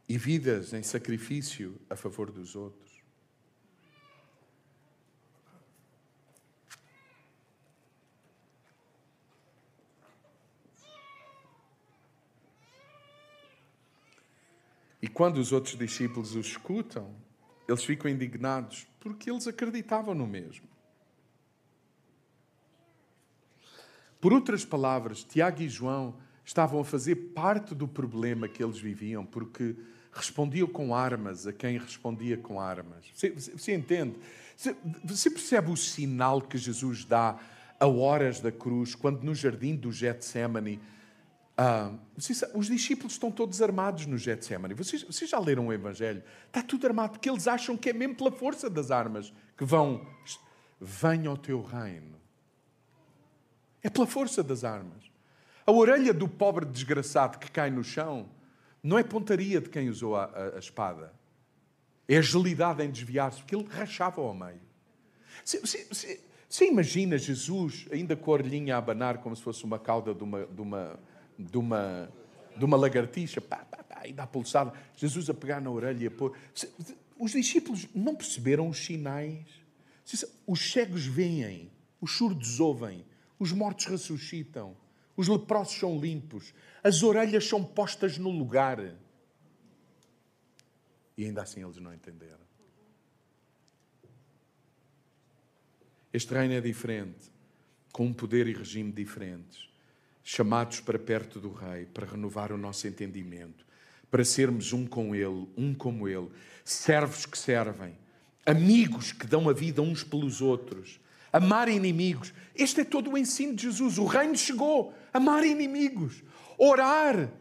E 0.08 0.16
vidas 0.16 0.72
em 0.72 0.82
sacrifício 0.84 1.80
a 1.88 1.96
favor 1.96 2.30
dos 2.30 2.54
outros. 2.54 2.89
E 15.02 15.08
quando 15.08 15.38
os 15.38 15.52
outros 15.52 15.76
discípulos 15.76 16.34
o 16.34 16.40
escutam, 16.40 17.14
eles 17.66 17.84
ficam 17.84 18.10
indignados 18.10 18.86
porque 18.98 19.30
eles 19.30 19.46
acreditavam 19.46 20.14
no 20.14 20.26
mesmo. 20.26 20.68
Por 24.20 24.32
outras 24.32 24.64
palavras, 24.64 25.24
Tiago 25.24 25.62
e 25.62 25.68
João 25.68 26.16
estavam 26.44 26.80
a 26.80 26.84
fazer 26.84 27.16
parte 27.34 27.74
do 27.74 27.88
problema 27.88 28.46
que 28.46 28.62
eles 28.62 28.78
viviam, 28.78 29.24
porque 29.24 29.74
respondiam 30.12 30.66
com 30.66 30.94
armas 30.94 31.46
a 31.46 31.52
quem 31.52 31.78
respondia 31.78 32.36
com 32.36 32.60
armas. 32.60 33.06
Você, 33.14 33.30
você 33.30 33.74
entende? 33.74 34.16
Você, 34.56 34.76
você 35.02 35.30
percebe 35.30 35.70
o 35.70 35.76
sinal 35.76 36.42
que 36.42 36.58
Jesus 36.58 37.04
dá 37.04 37.38
a 37.78 37.86
horas 37.86 38.40
da 38.40 38.52
cruz, 38.52 38.94
quando 38.94 39.22
no 39.22 39.34
jardim 39.34 39.74
do 39.74 39.90
Getsemane 39.90 40.78
ah, 41.62 41.92
os 42.54 42.68
discípulos 42.68 43.12
estão 43.12 43.30
todos 43.30 43.60
armados 43.60 44.06
no 44.06 44.16
Getsemane. 44.16 44.72
Vocês, 44.72 45.02
vocês 45.02 45.28
já 45.28 45.38
leram 45.38 45.66
o 45.66 45.72
Evangelho? 45.74 46.22
Está 46.46 46.62
tudo 46.62 46.86
armado, 46.86 47.12
porque 47.12 47.28
eles 47.28 47.46
acham 47.46 47.76
que 47.76 47.90
é 47.90 47.92
mesmo 47.92 48.14
pela 48.14 48.32
força 48.32 48.70
das 48.70 48.90
armas 48.90 49.30
que 49.58 49.64
vão. 49.66 50.06
Venha 50.80 51.28
ao 51.28 51.36
teu 51.36 51.60
reino. 51.62 52.18
É 53.82 53.90
pela 53.90 54.06
força 54.06 54.42
das 54.42 54.64
armas. 54.64 55.04
A 55.66 55.70
orelha 55.70 56.14
do 56.14 56.26
pobre 56.26 56.64
desgraçado 56.64 57.38
que 57.38 57.50
cai 57.50 57.70
no 57.70 57.84
chão 57.84 58.30
não 58.82 58.98
é 58.98 59.02
pontaria 59.02 59.60
de 59.60 59.68
quem 59.68 59.90
usou 59.90 60.16
a, 60.16 60.24
a, 60.24 60.56
a 60.56 60.58
espada. 60.58 61.12
É 62.08 62.16
agilidade 62.16 62.82
em 62.82 62.90
desviar-se, 62.90 63.40
porque 63.40 63.54
ele 63.54 63.68
rachava 63.68 64.22
ao 64.22 64.32
meio. 64.32 64.62
Você 65.44 66.66
imagina 66.66 67.18
Jesus 67.18 67.86
ainda 67.92 68.16
com 68.16 68.30
a 68.30 68.34
orelhinha 68.34 68.76
a 68.76 68.78
abanar 68.78 69.18
como 69.18 69.36
se 69.36 69.42
fosse 69.42 69.62
uma 69.62 69.78
cauda 69.78 70.14
de 70.14 70.24
uma, 70.24 70.46
de 70.46 70.60
uma 70.62 70.98
de 71.44 71.58
uma, 71.58 72.10
de 72.56 72.64
uma 72.64 72.76
lagartixa, 72.76 73.40
pá, 73.40 73.58
pá, 73.58 73.82
pá, 73.82 74.06
e 74.06 74.12
dá 74.12 74.26
pulsada. 74.26 74.72
Jesus 74.96 75.30
a 75.30 75.34
pegar 75.34 75.60
na 75.60 75.70
orelha 75.70 76.04
e 76.04 76.06
a 76.06 76.10
pôr. 76.10 76.36
Os 77.18 77.32
discípulos 77.32 77.86
não 77.94 78.14
perceberam 78.14 78.68
os 78.68 78.78
sinais. 78.78 79.46
Os 80.46 80.72
cegos 80.72 81.06
veem, 81.06 81.70
os 82.00 82.12
surdos 82.12 82.58
ouvem, 82.58 83.04
os 83.38 83.52
mortos 83.52 83.86
ressuscitam, 83.86 84.76
os 85.16 85.28
leprosos 85.28 85.74
são 85.74 86.00
limpos, 86.00 86.52
as 86.82 87.02
orelhas 87.02 87.46
são 87.46 87.62
postas 87.62 88.18
no 88.18 88.30
lugar. 88.30 88.96
E 91.16 91.24
ainda 91.24 91.42
assim 91.42 91.62
eles 91.62 91.76
não 91.76 91.94
entenderam. 91.94 92.40
Este 96.12 96.34
reino 96.34 96.54
é 96.54 96.60
diferente, 96.60 97.30
com 97.92 98.06
um 98.06 98.12
poder 98.12 98.48
e 98.48 98.52
regime 98.52 98.90
diferentes 98.90 99.69
chamados 100.22 100.80
para 100.80 100.98
perto 100.98 101.38
do 101.38 101.52
Rei, 101.52 101.86
para 101.86 102.06
renovar 102.06 102.52
o 102.52 102.58
nosso 102.58 102.86
entendimento, 102.86 103.64
para 104.10 104.24
sermos 104.24 104.72
um 104.72 104.86
com 104.86 105.14
Ele, 105.14 105.48
um 105.56 105.74
como 105.74 106.08
Ele, 106.08 106.28
servos 106.64 107.26
que 107.26 107.38
servem, 107.38 107.96
amigos 108.44 109.12
que 109.12 109.26
dão 109.26 109.48
a 109.48 109.52
vida 109.52 109.82
uns 109.82 110.02
pelos 110.02 110.40
outros, 110.40 111.00
amar 111.32 111.68
inimigos. 111.68 112.32
Este 112.54 112.80
é 112.80 112.84
todo 112.84 113.12
o 113.12 113.18
ensino 113.18 113.54
de 113.54 113.62
Jesus. 113.62 113.98
O 113.98 114.04
reino 114.04 114.36
chegou. 114.36 114.94
Amar 115.12 115.44
inimigos, 115.44 116.22
orar 116.56 117.32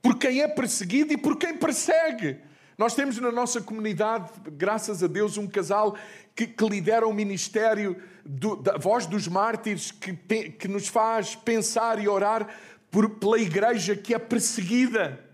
por 0.00 0.16
quem 0.18 0.40
é 0.40 0.48
perseguido 0.48 1.12
e 1.12 1.18
por 1.18 1.36
quem 1.36 1.58
persegue. 1.58 2.38
Nós 2.78 2.94
temos 2.94 3.18
na 3.18 3.32
nossa 3.32 3.60
comunidade, 3.60 4.30
graças 4.52 5.02
a 5.02 5.06
Deus, 5.06 5.38
um 5.38 5.46
casal 5.46 5.96
que, 6.34 6.46
que 6.46 6.68
lidera 6.68 7.06
o 7.06 7.14
ministério 7.14 8.00
do, 8.24 8.56
da 8.56 8.76
voz 8.76 9.06
dos 9.06 9.26
mártires, 9.26 9.90
que, 9.90 10.12
que 10.50 10.68
nos 10.68 10.86
faz 10.86 11.34
pensar 11.34 11.98
e 11.98 12.06
orar 12.06 12.54
por, 12.90 13.08
pela 13.10 13.38
igreja 13.38 13.96
que 13.96 14.12
é 14.12 14.18
perseguida. 14.18 15.24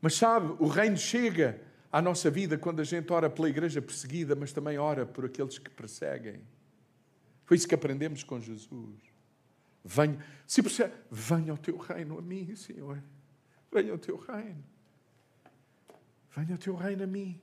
Mas 0.00 0.14
sabe, 0.14 0.54
o 0.58 0.68
reino 0.68 0.96
chega 0.96 1.60
à 1.92 2.00
nossa 2.00 2.30
vida 2.30 2.56
quando 2.56 2.80
a 2.80 2.84
gente 2.84 3.12
ora 3.12 3.28
pela 3.28 3.48
igreja 3.48 3.82
perseguida, 3.82 4.34
mas 4.34 4.52
também 4.52 4.78
ora 4.78 5.04
por 5.04 5.26
aqueles 5.26 5.58
que 5.58 5.68
perseguem. 5.68 6.40
Foi 7.44 7.58
isso 7.58 7.68
que 7.68 7.74
aprendemos 7.74 8.22
com 8.22 8.40
Jesus. 8.40 9.00
Venha, 9.84 10.18
se 10.46 10.62
percebe, 10.62 10.94
venha 11.10 11.52
ao 11.52 11.58
teu 11.58 11.76
reino 11.76 12.18
a 12.18 12.22
mim, 12.22 12.54
Senhor. 12.56 13.02
Venha 13.70 13.92
ao 13.92 13.98
teu 13.98 14.16
reino. 14.16 14.64
Venha 16.36 16.54
o 16.54 16.58
teu 16.58 16.74
reino 16.74 17.04
a 17.04 17.06
mim. 17.06 17.40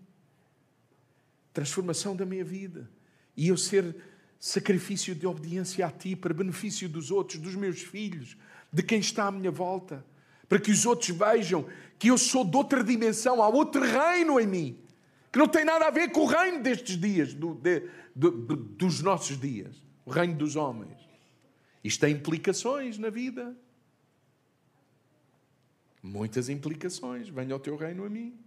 Transformação 1.54 2.16
da 2.16 2.26
minha 2.26 2.44
vida. 2.44 2.90
E 3.36 3.48
eu 3.48 3.58
ser 3.58 3.96
sacrifício 4.40 5.16
de 5.16 5.26
obediência 5.26 5.86
a 5.86 5.92
ti, 5.92 6.16
para 6.16 6.34
benefício 6.34 6.88
dos 6.88 7.12
outros, 7.12 7.40
dos 7.40 7.56
meus 7.56 7.82
filhos, 7.82 8.38
de 8.72 8.84
quem 8.84 9.00
está 9.00 9.26
à 9.26 9.32
minha 9.32 9.52
volta. 9.52 10.06
Para 10.48 10.60
que 10.60 10.72
os 10.72 10.86
outros 10.86 11.10
vejam 11.10 11.68
que 11.98 12.10
eu 12.10 12.18
sou 12.18 12.46
de 12.46 12.56
outra 12.56 12.84
dimensão, 12.84 13.42
há 13.42 13.48
outro 13.48 13.82
reino 13.82 14.40
em 14.40 14.46
mim. 14.46 14.80
Que 15.32 15.40
não 15.40 15.48
tem 15.48 15.66
nada 15.66 15.88
a 15.88 15.92
ver 15.92 16.12
com 16.12 16.22
o 16.22 16.26
reino 16.26 16.62
destes 16.62 16.98
dias, 16.98 17.34
do, 17.34 17.56
de, 17.56 17.90
do, 18.16 18.32
do, 18.32 18.56
dos 18.56 19.02
nossos 19.02 19.40
dias. 19.40 19.76
O 20.06 20.12
reino 20.12 20.36
dos 20.36 20.56
homens. 20.56 20.98
Isto 21.84 22.02
tem 22.02 22.14
implicações 22.14 22.98
na 22.98 23.10
vida. 23.10 23.56
Muitas 26.02 26.50
implicações. 26.50 27.28
Venha 27.30 27.54
ao 27.54 27.60
teu 27.60 27.76
reino 27.76 28.06
a 28.06 28.10
mim. 28.10 28.38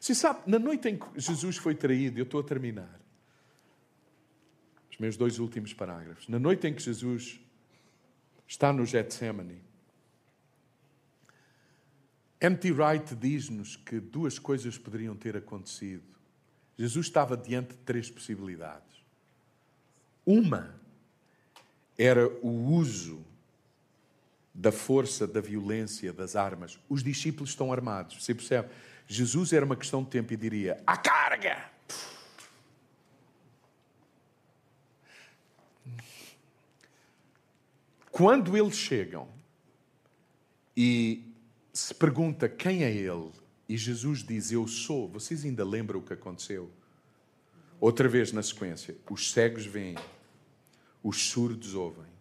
Você 0.00 0.14
sabe, 0.14 0.40
na 0.46 0.58
noite 0.58 0.88
em 0.88 0.96
que 0.96 1.06
Jesus 1.20 1.58
foi 1.58 1.74
traído, 1.74 2.18
eu 2.18 2.24
estou 2.24 2.40
a 2.40 2.42
terminar. 2.42 2.98
Os 4.90 4.96
meus 4.96 5.14
dois 5.14 5.38
últimos 5.38 5.74
parágrafos. 5.74 6.26
Na 6.26 6.38
noite 6.38 6.66
em 6.66 6.74
que 6.74 6.82
Jesus 6.82 7.38
está 8.48 8.72
no 8.72 8.86
Getsemane, 8.86 9.60
M.T. 12.40 12.72
Wright 12.72 13.14
diz-nos 13.14 13.76
que 13.76 14.00
duas 14.00 14.38
coisas 14.38 14.78
poderiam 14.78 15.14
ter 15.14 15.36
acontecido. 15.36 16.02
Jesus 16.78 17.06
estava 17.06 17.36
diante 17.36 17.74
de 17.74 17.82
três 17.82 18.10
possibilidades. 18.10 19.04
Uma 20.24 20.74
era 21.98 22.26
o 22.42 22.48
uso 22.48 23.22
da 24.54 24.72
força, 24.72 25.26
da 25.26 25.42
violência, 25.42 26.10
das 26.10 26.34
armas. 26.34 26.78
Os 26.88 27.02
discípulos 27.02 27.50
estão 27.50 27.70
armados. 27.70 28.24
Você 28.24 28.34
percebe? 28.34 28.70
Jesus 29.12 29.52
era 29.52 29.64
uma 29.64 29.74
questão 29.74 30.04
de 30.04 30.08
tempo 30.08 30.32
e 30.32 30.36
diria: 30.36 30.80
à 30.86 30.96
carga! 30.96 31.68
Quando 38.12 38.56
eles 38.56 38.76
chegam 38.76 39.28
e 40.76 41.24
se 41.72 41.92
pergunta 41.92 42.48
quem 42.48 42.84
é 42.84 42.92
ele, 42.92 43.32
e 43.68 43.76
Jesus 43.76 44.22
diz: 44.22 44.52
Eu 44.52 44.68
sou, 44.68 45.08
vocês 45.08 45.44
ainda 45.44 45.64
lembram 45.64 45.98
o 45.98 46.02
que 46.04 46.12
aconteceu? 46.12 46.70
Outra 47.80 48.08
vez 48.08 48.30
na 48.30 48.44
sequência: 48.44 48.96
os 49.10 49.32
cegos 49.32 49.66
veem, 49.66 49.96
os 51.02 51.30
surdos 51.30 51.74
ouvem, 51.74 52.12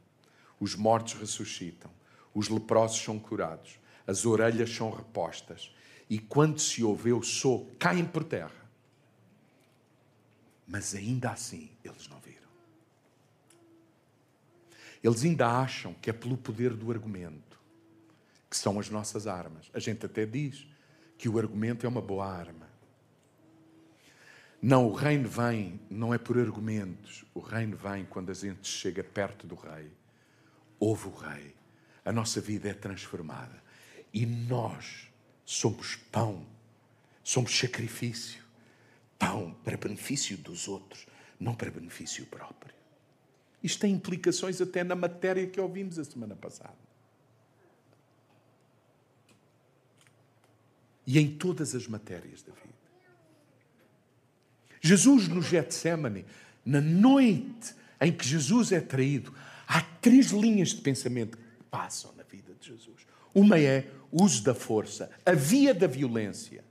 os 0.60 0.74
mortos 0.74 1.14
ressuscitam, 1.14 1.92
os 2.34 2.50
leprosos 2.50 3.00
são 3.00 3.20
curados, 3.20 3.78
as 4.08 4.26
orelhas 4.26 4.72
são 4.72 4.90
repostas, 4.90 5.72
e 6.10 6.18
quando 6.18 6.60
se 6.60 6.84
ouve 6.84 7.12
eu 7.12 7.22
sou, 7.22 7.70
caem 7.78 8.06
por 8.06 8.24
terra. 8.24 8.68
Mas 10.68 10.96
ainda 10.96 11.32
assim 11.32 11.70
eles 11.84 12.08
não 12.08 12.20
viram. 12.20 12.40
Eles 15.04 15.24
ainda 15.24 15.48
acham 15.48 15.94
que 15.94 16.10
é 16.10 16.14
pelo 16.14 16.36
poder 16.36 16.74
do 16.74 16.92
argumento, 16.92 17.60
que 18.50 18.58
são 18.58 18.80
as 18.80 18.90
nossas 18.90 19.28
armas. 19.28 19.70
A 19.74 19.80
gente 19.80 20.06
até 20.06 20.26
diz 20.26 20.68
que 21.18 21.30
o 21.30 21.38
argumento 21.38 21.86
é 21.86 21.90
uma 21.90 22.02
boa 22.02 22.28
arma. 22.28 22.68
Não, 24.62 24.88
o 24.88 24.94
reino 24.94 25.30
vem, 25.30 25.80
não 25.90 26.14
é 26.14 26.18
por 26.18 26.38
argumentos. 26.38 27.24
O 27.34 27.40
reino 27.40 27.78
vem 27.78 28.04
quando 28.06 28.30
a 28.30 28.34
gente 28.34 28.68
chega 28.68 29.04
perto 29.04 29.48
do 29.48 29.56
rei. 29.56 29.90
Ouve 30.80 31.08
o 31.08 31.16
rei. 31.16 31.56
A 32.04 32.12
nossa 32.12 32.42
vida 32.42 32.68
é 32.68 32.74
transformada. 32.74 33.64
E 34.14 34.26
nós 34.26 35.09
somos 35.50 35.96
pão, 36.12 36.46
somos 37.24 37.58
sacrifício. 37.58 38.40
Pão 39.18 39.58
para 39.64 39.76
benefício 39.76 40.38
dos 40.38 40.68
outros, 40.68 41.08
não 41.40 41.56
para 41.56 41.72
benefício 41.72 42.24
próprio. 42.28 42.74
Isto 43.64 43.80
tem 43.80 43.94
implicações 43.94 44.62
até 44.62 44.84
na 44.84 44.96
matéria 44.96 45.48
que 45.48 45.60
ouvimos 45.60 45.98
a 45.98 46.06
semana 46.06 46.36
passada. 46.36 46.78
E 51.06 51.18
em 51.18 51.36
todas 51.36 51.74
as 51.74 51.88
matérias 51.88 52.44
da 52.44 52.54
vida. 52.54 52.70
Jesus 54.80 55.28
no 55.28 55.42
Getsemane, 55.42 56.26
na 56.64 56.80
noite 56.80 57.74
em 58.00 58.12
que 58.12 58.26
Jesus 58.26 58.72
é 58.72 58.80
traído, 58.80 59.34
há 59.68 59.82
três 59.82 60.28
linhas 60.28 60.70
de 60.70 60.82
pensamento 60.82 61.38
que 61.38 61.64
passam 61.72 62.14
na 62.16 62.22
vida 62.24 62.54
de 62.54 62.68
Jesus. 62.68 63.08
Uma 63.34 63.60
é 63.60 63.92
uso 64.12 64.44
da 64.44 64.54
força, 64.54 65.10
a 65.26 65.34
via 65.34 65.74
da 65.74 65.88
violência. 65.88 66.64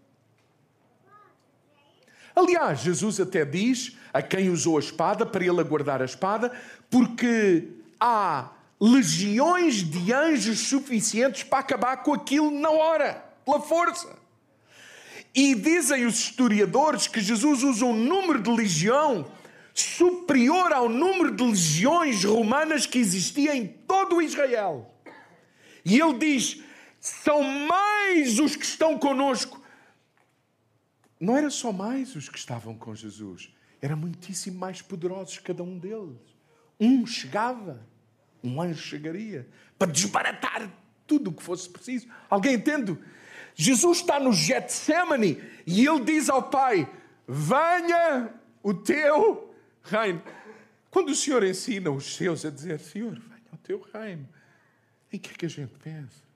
Aliás, 2.35 2.81
Jesus 2.81 3.19
até 3.19 3.45
diz 3.45 3.97
a 4.13 4.23
quem 4.23 4.49
usou 4.49 4.77
a 4.77 4.81
espada 4.81 5.27
para 5.27 5.45
ele 5.45 5.61
aguardar 5.61 6.01
a 6.01 6.05
espada, 6.05 6.53
porque 6.89 7.69
há 7.99 8.51
legiões 8.81 9.83
de 9.83 10.13
anjos 10.13 10.61
suficientes 10.61 11.43
para 11.43 11.59
acabar 11.59 11.97
com 11.99 12.15
aquilo 12.15 12.51
na 12.51 12.71
hora, 12.71 13.25
pela 13.45 13.61
força. 13.61 14.17
E 15.35 15.55
dizem 15.55 16.07
os 16.07 16.19
historiadores 16.19 17.07
que 17.09 17.21
Jesus 17.21 17.63
usa 17.63 17.85
um 17.85 17.95
número 17.95 18.41
de 18.41 18.51
legião 18.51 19.27
superior 19.75 20.73
ao 20.73 20.89
número 20.89 21.35
de 21.35 21.45
legiões 21.45 22.25
romanas 22.25 22.87
que 22.87 22.99
existia 22.99 23.55
em 23.55 23.67
todo 23.67 24.23
Israel. 24.23 24.93
E 25.85 26.01
ele 26.01 26.19
diz: 26.19 26.63
são 27.09 27.43
mais 27.43 28.39
os 28.39 28.57
que 28.57 28.65
estão 28.65 28.99
conosco. 28.99 29.63
Não 31.21 31.37
era 31.37 31.51
só 31.51 31.73
mais 31.73 32.15
os 32.15 32.29
que 32.29 32.39
estavam 32.39 32.77
com 32.77 32.95
Jesus, 32.95 33.53
era 33.81 33.97
muitíssimo 33.97 34.59
mais 34.59 34.81
poderosos 34.83 35.39
cada 35.39 35.63
um 35.63 35.79
deles. 35.79 36.21
Um 36.79 37.07
chegava, 37.07 37.85
um 38.43 38.61
anjo 38.61 38.81
chegaria 38.81 39.49
para 39.79 39.91
desbaratar 39.91 40.71
tudo 41.07 41.31
o 41.31 41.33
que 41.33 41.43
fosse 41.43 41.69
preciso. 41.69 42.07
Alguém 42.31 42.55
entende? 42.55 42.97
Jesus 43.55 43.99
está 43.99 44.21
no 44.21 44.33
Getsemane 44.33 45.43
e 45.67 45.87
ele 45.87 46.05
diz 46.05 46.29
ao 46.29 46.49
Pai: 46.49 46.89
Venha 47.27 48.33
o 48.63 48.73
teu 48.73 49.53
reino. 49.83 50.23
Quando 50.91 51.09
o 51.09 51.15
Senhor 51.15 51.43
ensina 51.43 51.91
os 51.91 52.15
seus 52.15 52.45
a 52.45 52.51
dizer: 52.51 52.79
Senhor, 52.79 53.15
venha 53.15 53.51
o 53.53 53.57
teu 53.57 53.81
reino, 53.93 54.29
em 55.13 55.19
que 55.19 55.31
é 55.31 55.35
que 55.35 55.47
a 55.47 55.51
gente 55.51 55.73
pensa? 55.83 56.28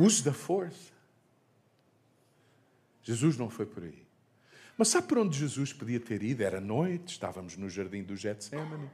Uso 0.00 0.24
da 0.24 0.32
força. 0.32 0.92
Jesus 3.02 3.36
não 3.36 3.50
foi 3.50 3.66
por 3.66 3.82
aí. 3.82 4.02
Mas 4.78 4.88
sabe 4.88 5.06
por 5.06 5.18
onde 5.18 5.38
Jesus 5.38 5.74
podia 5.74 6.00
ter 6.00 6.22
ido? 6.22 6.42
Era 6.42 6.58
noite, 6.58 7.12
estávamos 7.12 7.54
no 7.58 7.68
jardim 7.68 8.02
do 8.02 8.16
Getsemane. 8.16 8.88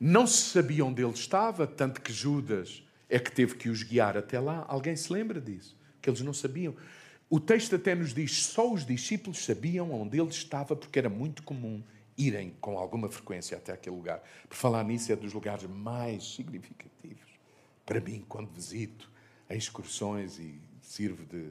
Não 0.00 0.26
se 0.26 0.52
sabia 0.52 0.86
onde 0.86 1.02
ele 1.02 1.12
estava, 1.12 1.66
tanto 1.66 2.00
que 2.00 2.10
Judas 2.10 2.82
é 3.10 3.18
que 3.18 3.30
teve 3.30 3.56
que 3.56 3.68
os 3.68 3.82
guiar 3.82 4.16
até 4.16 4.40
lá. 4.40 4.64
Alguém 4.68 4.96
se 4.96 5.12
lembra 5.12 5.38
disso? 5.38 5.76
Que 6.00 6.08
eles 6.08 6.22
não 6.22 6.32
sabiam. 6.32 6.74
O 7.28 7.38
texto 7.38 7.76
até 7.76 7.94
nos 7.94 8.14
diz: 8.14 8.46
só 8.46 8.72
os 8.72 8.86
discípulos 8.86 9.44
sabiam 9.44 9.92
onde 9.92 10.18
ele 10.18 10.30
estava, 10.30 10.74
porque 10.74 10.98
era 10.98 11.10
muito 11.10 11.42
comum 11.42 11.82
irem 12.16 12.56
com 12.58 12.78
alguma 12.78 13.10
frequência 13.10 13.58
até 13.58 13.72
aquele 13.74 13.96
lugar. 13.96 14.22
Por 14.48 14.56
falar 14.56 14.82
nisso, 14.82 15.12
é 15.12 15.16
dos 15.16 15.34
lugares 15.34 15.64
mais 15.64 16.36
significativos 16.36 17.28
para 17.84 18.00
mim 18.00 18.24
quando 18.26 18.48
visito 18.48 19.10
em 19.48 19.56
excursões 19.56 20.38
e 20.38 20.60
sirvo 20.82 21.24
de, 21.24 21.50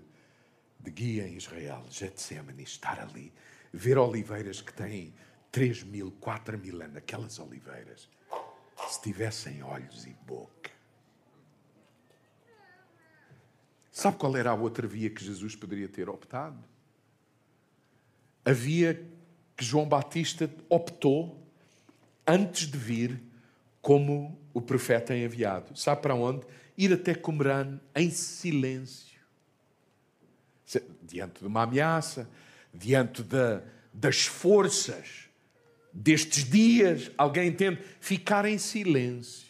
de 0.79 0.91
guia 0.91 1.27
em 1.27 1.35
Israel. 1.35 1.85
Getsemane, 1.89 2.63
estar 2.63 2.99
ali, 2.99 3.33
ver 3.73 3.97
oliveiras 3.97 4.61
que 4.61 4.73
têm 4.73 5.13
3 5.51 5.83
mil, 5.83 6.11
4 6.19 6.57
mil 6.57 6.81
anos, 6.81 6.97
aquelas 6.97 7.39
oliveiras, 7.39 8.09
se 8.89 9.01
tivessem 9.01 9.63
olhos 9.63 10.05
e 10.05 10.13
boca 10.25 10.57
Sabe 13.97 14.17
qual 14.17 14.37
era 14.37 14.51
a 14.51 14.53
outra 14.53 14.87
via 14.87 15.09
que 15.09 15.25
Jesus 15.25 15.55
poderia 15.55 15.87
ter 15.87 16.07
optado? 16.07 16.63
A 18.45 18.51
via 18.51 18.93
que 19.55 19.65
João 19.65 19.89
Batista 19.89 20.47
optou 20.69 21.43
antes 22.27 22.67
de 22.67 22.77
vir 22.77 23.19
como 23.81 24.39
o 24.53 24.61
profeta 24.61 25.15
enviado. 25.17 25.75
Sabe 25.75 26.03
para 26.03 26.13
onde? 26.13 26.45
Ir 26.77 26.93
até 26.93 27.15
Qumran 27.15 27.79
em 27.95 28.09
silêncio. 28.11 29.17
Diante 31.01 31.39
de 31.39 31.47
uma 31.47 31.63
ameaça, 31.63 32.29
diante 32.73 33.23
da, 33.23 33.63
das 33.93 34.25
forças 34.25 35.29
destes 35.91 36.43
dias, 36.43 37.09
alguém 37.17 37.49
entende? 37.49 37.81
Ficar 37.99 38.45
em 38.45 38.57
silêncio. 38.57 39.47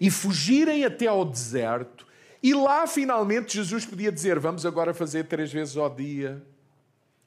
E 0.00 0.10
fugirem 0.10 0.84
até 0.84 1.06
ao 1.06 1.24
deserto 1.24 2.08
e 2.42 2.54
lá, 2.54 2.86
finalmente, 2.86 3.56
Jesus 3.56 3.84
podia 3.84 4.12
dizer: 4.12 4.38
Vamos 4.38 4.64
agora 4.64 4.94
fazer 4.94 5.24
três 5.24 5.52
vezes 5.52 5.76
ao 5.76 5.92
dia 5.92 6.42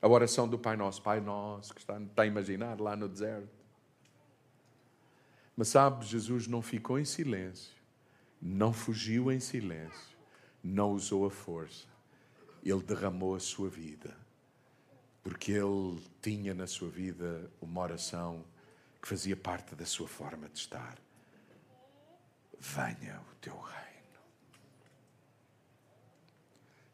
a 0.01 0.07
oração 0.07 0.47
do 0.47 0.57
Pai 0.57 0.77
Nosso. 0.77 1.01
Pai 1.01 1.19
Nosso, 1.19 1.73
que 1.73 1.81
está, 1.81 1.99
está 1.99 2.23
a 2.23 2.25
imaginar 2.25 2.79
lá 2.79 2.95
no 2.95 3.09
deserto. 3.09 3.49
Mas 5.55 5.67
sabe, 5.67 6.05
Jesus 6.05 6.47
não 6.47 6.61
ficou 6.61 6.97
em 6.97 7.05
silêncio, 7.05 7.73
não 8.41 8.73
fugiu 8.73 9.31
em 9.31 9.39
silêncio, 9.39 10.17
não 10.63 10.91
usou 10.91 11.25
a 11.25 11.29
força. 11.29 11.85
Ele 12.63 12.81
derramou 12.81 13.35
a 13.35 13.39
sua 13.39 13.69
vida, 13.69 14.15
porque 15.23 15.51
ele 15.51 16.01
tinha 16.21 16.53
na 16.53 16.65
sua 16.65 16.89
vida 16.89 17.51
uma 17.61 17.81
oração 17.81 18.43
que 19.01 19.07
fazia 19.07 19.35
parte 19.35 19.75
da 19.75 19.85
sua 19.85 20.07
forma 20.07 20.47
de 20.49 20.59
estar. 20.59 20.97
Venha 22.59 23.21
o 23.31 23.35
teu 23.35 23.59
reino. 23.59 23.81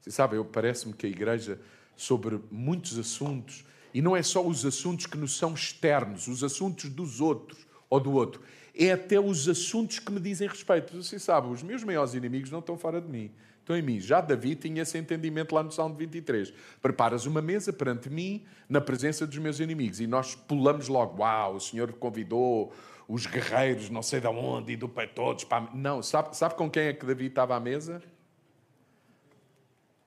Você 0.02 0.12
sabe, 0.12 0.42
parece-me 0.46 0.94
que 0.94 1.06
a 1.06 1.10
igreja, 1.10 1.60
sobre 1.96 2.40
muitos 2.50 2.98
assuntos, 2.98 3.66
e 3.94 4.02
não 4.02 4.16
é 4.16 4.24
só 4.24 4.46
os 4.46 4.66
assuntos 4.66 5.06
que 5.06 5.18
nos 5.18 5.38
são 5.38 5.54
externos, 5.54 6.28
os 6.28 6.44
assuntos 6.44 6.90
dos 6.90 7.20
outros 7.20 7.68
ou 7.90 8.00
do 8.00 8.12
outro, 8.12 8.42
é 8.78 8.92
até 8.92 9.20
os 9.20 9.48
assuntos 9.48 10.00
que 10.00 10.12
me 10.12 10.20
dizem 10.20 10.48
respeito. 10.48 10.96
Você 11.02 11.20
sabe, 11.20 11.48
os 11.48 11.64
meus 11.64 11.84
maiores 11.84 12.14
inimigos 12.14 12.52
não 12.52 12.60
estão 12.60 12.78
fora 12.78 13.02
de 13.02 13.10
mim, 13.10 13.32
estão 13.60 13.76
em 13.76 13.82
mim. 13.82 14.00
Já 14.00 14.22
Davi 14.22 14.56
tinha 14.56 14.82
esse 14.84 14.98
entendimento 14.98 15.56
lá 15.56 15.64
no 15.64 15.72
Salmo 15.72 15.96
23. 15.96 16.54
Preparas 16.82 17.26
uma 17.26 17.42
mesa 17.42 17.74
perante 17.74 18.10
mim, 18.10 18.46
na 18.70 18.80
presença 18.80 19.26
dos 19.26 19.38
meus 19.38 19.60
inimigos, 19.60 20.00
e 20.00 20.08
nós 20.08 20.36
pulamos 20.36 20.88
logo, 20.88 21.22
uau, 21.22 21.56
o 21.56 21.60
Senhor 21.60 21.92
convidou 21.94 22.74
os 23.08 23.26
guerreiros, 23.26 23.90
não 23.90 24.04
sei 24.04 24.20
de 24.20 24.28
onde, 24.28 24.74
e 24.74 24.76
do 24.76 24.88
pai 24.88 25.08
todos. 25.08 25.44
Para... 25.44 25.70
Não, 25.74 26.04
sabe, 26.04 26.36
sabe 26.36 26.56
com 26.56 26.70
quem 26.70 26.84
é 26.84 26.94
que 26.94 27.06
Davi 27.06 27.28
estava 27.28 27.56
à 27.56 27.60
mesa? 27.60 28.02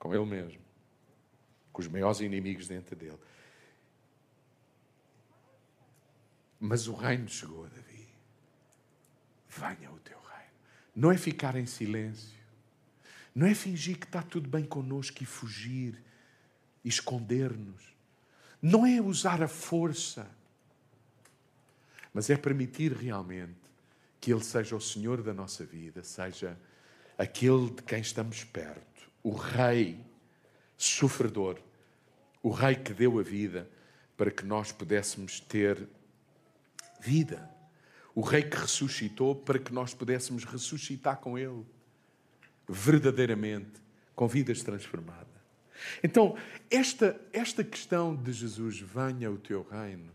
com 0.01 0.15
ele 0.15 0.25
mesmo, 0.25 0.59
com 1.71 1.79
os 1.79 1.87
maiores 1.87 2.21
inimigos 2.21 2.67
dentro 2.67 2.95
dele. 2.95 3.19
Mas 6.59 6.87
o 6.87 6.93
reino 6.95 7.29
chegou 7.29 7.65
a 7.65 7.67
Davi. 7.67 7.90
Venha 9.51 9.91
o 9.91 9.99
teu 9.99 10.17
reino. 10.17 10.51
Não 10.95 11.11
é 11.11 11.17
ficar 11.17 11.55
em 11.55 11.65
silêncio. 11.65 12.39
Não 13.35 13.47
é 13.47 13.53
fingir 13.53 13.97
que 13.97 14.05
está 14.05 14.21
tudo 14.21 14.49
bem 14.49 14.65
connosco 14.65 15.21
e 15.21 15.25
fugir 15.25 16.01
e 16.83 16.89
esconder-nos. 16.89 17.83
Não 18.61 18.85
é 18.85 19.01
usar 19.01 19.41
a 19.41 19.47
força, 19.47 20.29
mas 22.13 22.29
é 22.29 22.37
permitir 22.37 22.93
realmente 22.93 23.59
que 24.19 24.31
Ele 24.31 24.43
seja 24.43 24.75
o 24.75 24.81
Senhor 24.81 25.23
da 25.23 25.33
nossa 25.33 25.65
vida, 25.65 26.03
seja 26.03 26.57
aquele 27.17 27.71
de 27.71 27.81
quem 27.81 28.01
estamos 28.01 28.43
perto, 28.43 29.09
o 29.23 29.33
Rei 29.33 29.99
sofredor, 30.77 31.59
o 32.43 32.49
Rei 32.49 32.75
que 32.75 32.93
deu 32.93 33.19
a 33.19 33.23
vida 33.23 33.69
para 34.15 34.29
que 34.29 34.45
nós 34.45 34.71
pudéssemos 34.71 35.39
ter 35.39 35.87
vida, 36.99 37.49
o 38.13 38.21
Rei 38.21 38.43
que 38.43 38.57
ressuscitou 38.57 39.35
para 39.35 39.59
que 39.59 39.73
nós 39.73 39.93
pudéssemos 39.93 40.43
ressuscitar 40.43 41.17
com 41.17 41.37
Ele, 41.37 41.65
verdadeiramente, 42.67 43.81
com 44.15 44.27
vidas 44.27 44.61
transformadas. 44.63 45.27
Então, 46.03 46.37
esta, 46.69 47.19
esta 47.33 47.63
questão 47.63 48.15
de 48.15 48.31
Jesus, 48.31 48.79
venha 48.79 49.31
o 49.31 49.37
teu 49.37 49.63
reino, 49.63 50.11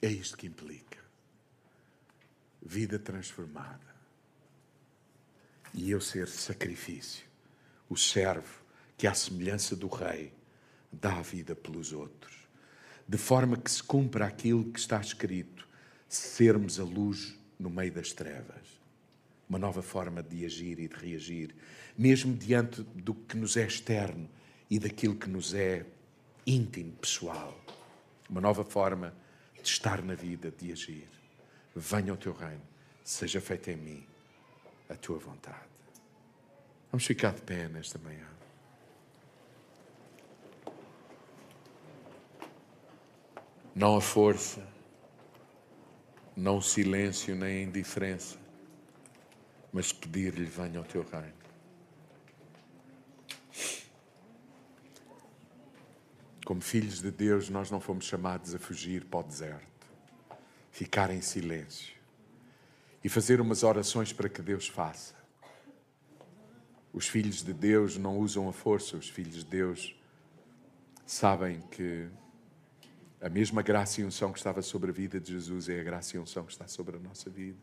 é 0.00 0.08
isto 0.08 0.36
que 0.36 0.46
implica. 0.46 0.98
Vida 2.62 2.98
transformada. 2.98 3.86
E 5.72 5.90
eu 5.90 6.00
ser 6.00 6.28
sacrifício, 6.28 7.26
o 7.88 7.96
servo 7.96 8.62
que, 8.96 9.06
à 9.06 9.14
semelhança 9.14 9.76
do 9.76 9.86
Rei, 9.86 10.32
dá 10.90 11.18
a 11.18 11.22
vida 11.22 11.54
pelos 11.54 11.92
outros, 11.92 12.37
de 13.08 13.16
forma 13.16 13.56
que 13.56 13.70
se 13.70 13.82
cumpra 13.82 14.26
aquilo 14.26 14.70
que 14.70 14.78
está 14.78 15.00
escrito, 15.00 15.66
sermos 16.08 16.78
a 16.78 16.84
luz 16.84 17.38
no 17.58 17.70
meio 17.70 17.92
das 17.92 18.12
trevas 18.12 18.78
uma 19.48 19.58
nova 19.58 19.80
forma 19.80 20.22
de 20.22 20.44
agir 20.44 20.78
e 20.78 20.86
de 20.86 20.94
reagir, 20.94 21.54
mesmo 21.96 22.34
diante 22.36 22.82
do 22.82 23.14
que 23.14 23.36
nos 23.36 23.56
é 23.56 23.66
externo 23.66 24.28
e 24.68 24.78
daquilo 24.78 25.16
que 25.16 25.28
nos 25.28 25.54
é 25.54 25.86
íntimo, 26.46 26.92
pessoal. 26.92 27.58
Uma 28.28 28.40
nova 28.40 28.62
forma 28.62 29.14
de 29.54 29.68
estar 29.68 30.02
na 30.02 30.14
vida, 30.14 30.50
de 30.50 30.70
agir. 30.70 31.08
Venha 31.74 32.12
o 32.12 32.16
teu 32.16 32.34
reino, 32.34 32.62
seja 33.02 33.40
feita 33.40 33.72
em 33.72 33.76
mim 33.76 34.06
a 34.88 34.94
tua 34.94 35.18
vontade. 35.18 35.68
Vamos 36.92 37.06
ficar 37.06 37.32
de 37.32 37.40
pé 37.40 37.68
nesta 37.68 37.98
manhã. 37.98 38.37
Não 43.78 43.96
a 43.96 44.00
força, 44.00 44.66
não 46.36 46.60
silêncio 46.60 47.34
nem 47.36 47.62
indiferença 47.62 48.36
mas 49.72 49.92
pedir-lhe: 49.92 50.44
venha 50.44 50.78
ao 50.78 50.84
teu 50.84 51.02
reino. 51.02 51.38
Como 56.44 56.60
filhos 56.60 57.02
de 57.02 57.10
Deus, 57.10 57.50
nós 57.50 57.70
não 57.70 57.78
fomos 57.78 58.06
chamados 58.06 58.54
a 58.54 58.58
fugir 58.58 59.04
para 59.04 59.20
o 59.20 59.22
deserto, 59.22 59.86
ficar 60.70 61.10
em 61.10 61.20
silêncio 61.20 61.94
e 63.04 63.08
fazer 63.08 63.40
umas 63.40 63.62
orações 63.62 64.12
para 64.12 64.30
que 64.30 64.40
Deus 64.40 64.66
faça. 64.66 65.14
Os 66.90 67.06
filhos 67.06 67.44
de 67.44 67.52
Deus 67.52 67.98
não 67.98 68.18
usam 68.18 68.48
a 68.48 68.52
força, 68.52 68.96
os 68.96 69.10
filhos 69.10 69.36
de 69.36 69.44
Deus 69.44 69.94
sabem 71.04 71.60
que 71.70 72.08
a 73.20 73.28
mesma 73.28 73.62
graça 73.62 74.00
e 74.00 74.04
unção 74.04 74.32
que 74.32 74.38
estava 74.38 74.62
sobre 74.62 74.90
a 74.90 74.92
vida 74.92 75.18
de 75.18 75.32
Jesus 75.32 75.68
é 75.68 75.80
a 75.80 75.82
graça 75.82 76.16
e 76.16 76.20
unção 76.20 76.44
que 76.44 76.52
está 76.52 76.68
sobre 76.68 76.96
a 76.96 77.00
nossa 77.00 77.28
vida 77.28 77.58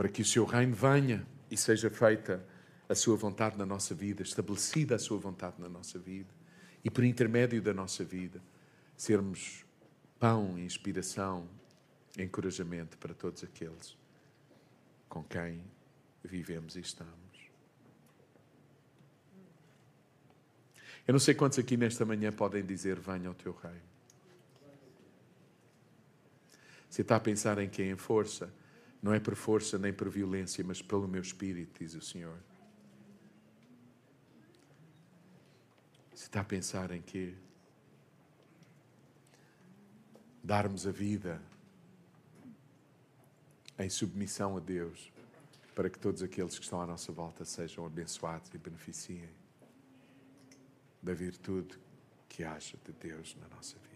para 0.00 0.08
que 0.08 0.22
o 0.22 0.24
seu 0.24 0.46
reino 0.46 0.74
venha 0.74 1.26
e 1.50 1.58
seja 1.58 1.90
feita 1.90 2.42
a 2.88 2.94
sua 2.94 3.18
vontade 3.18 3.58
na 3.58 3.66
nossa 3.66 3.94
vida, 3.94 4.22
estabelecida 4.22 4.94
a 4.94 4.98
sua 4.98 5.18
vontade 5.18 5.60
na 5.60 5.68
nossa 5.68 5.98
vida, 5.98 6.30
e 6.82 6.88
por 6.88 7.04
intermédio 7.04 7.60
da 7.60 7.74
nossa 7.74 8.02
vida, 8.02 8.40
sermos 8.96 9.62
pão, 10.18 10.58
inspiração, 10.58 11.46
encorajamento 12.16 12.96
para 12.96 13.12
todos 13.12 13.44
aqueles 13.44 13.94
com 15.06 15.22
quem 15.22 15.62
vivemos 16.24 16.76
e 16.76 16.80
estamos. 16.80 17.29
Eu 21.06 21.12
não 21.12 21.18
sei 21.18 21.34
quantos 21.34 21.58
aqui 21.58 21.76
nesta 21.76 22.04
manhã 22.04 22.32
podem 22.32 22.64
dizer: 22.64 22.98
Venha 22.98 23.28
ao 23.28 23.34
teu 23.34 23.52
reino. 23.52 23.90
Você 26.88 27.02
está 27.02 27.16
a 27.16 27.20
pensar 27.20 27.58
em 27.58 27.68
quem? 27.68 27.90
Em 27.90 27.96
força? 27.96 28.52
Não 29.02 29.14
é 29.14 29.20
por 29.20 29.34
força 29.34 29.78
nem 29.78 29.92
por 29.92 30.08
violência, 30.08 30.62
mas 30.64 30.82
pelo 30.82 31.06
meu 31.08 31.22
espírito, 31.22 31.78
diz 31.78 31.94
o 31.94 32.00
Senhor. 32.00 32.36
Você 36.12 36.26
está 36.26 36.40
a 36.40 36.44
pensar 36.44 36.90
em 36.90 37.00
que 37.00 37.34
darmos 40.42 40.86
a 40.86 40.90
vida 40.90 41.40
em 43.78 43.88
submissão 43.88 44.56
a 44.56 44.60
Deus 44.60 45.10
para 45.74 45.88
que 45.88 45.98
todos 45.98 46.22
aqueles 46.22 46.58
que 46.58 46.64
estão 46.64 46.80
à 46.82 46.86
nossa 46.86 47.10
volta 47.10 47.44
sejam 47.44 47.86
abençoados 47.86 48.52
e 48.52 48.58
beneficiem 48.58 49.39
da 51.02 51.14
virtude 51.14 51.78
que 52.28 52.44
haja 52.44 52.76
de 52.84 52.92
Deus 52.92 53.36
na 53.40 53.48
nossa 53.54 53.76
vida. 53.78 53.90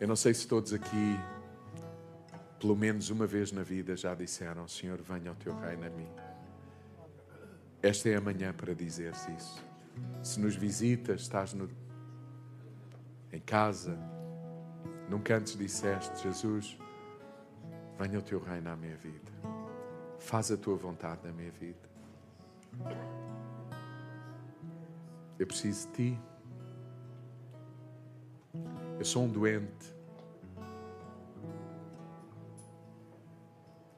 Eu 0.00 0.06
não 0.06 0.14
sei 0.14 0.32
se 0.32 0.46
todos 0.46 0.72
aqui, 0.72 1.18
pelo 2.60 2.76
menos 2.76 3.10
uma 3.10 3.26
vez 3.26 3.50
na 3.50 3.62
vida, 3.62 3.96
já 3.96 4.14
disseram: 4.14 4.68
Senhor, 4.68 5.00
venha 5.02 5.32
o 5.32 5.34
teu 5.34 5.58
reino 5.58 5.86
a 5.86 5.90
mim. 5.90 6.08
Esta 7.82 8.08
é 8.08 8.16
a 8.16 8.20
manhã 8.20 8.52
para 8.52 8.74
dizer-se 8.74 9.30
isso. 9.32 9.64
Se 10.22 10.38
nos 10.38 10.54
visitas, 10.54 11.22
estás 11.22 11.52
no, 11.52 11.68
em 13.32 13.40
casa, 13.40 13.98
nunca 15.08 15.36
antes 15.36 15.56
disseste: 15.56 16.22
Jesus, 16.22 16.78
venha 17.98 18.18
o 18.18 18.22
teu 18.22 18.40
reino 18.40 18.70
à 18.70 18.76
minha 18.76 18.96
vida. 18.96 19.57
Faz 20.18 20.50
a 20.50 20.56
tua 20.56 20.76
vontade 20.76 21.20
na 21.24 21.32
minha 21.32 21.50
vida. 21.50 21.88
Eu 25.38 25.46
preciso 25.46 25.88
de 25.88 25.94
ti. 25.94 26.20
Eu 28.98 29.04
sou 29.04 29.24
um 29.24 29.28
doente. 29.28 29.94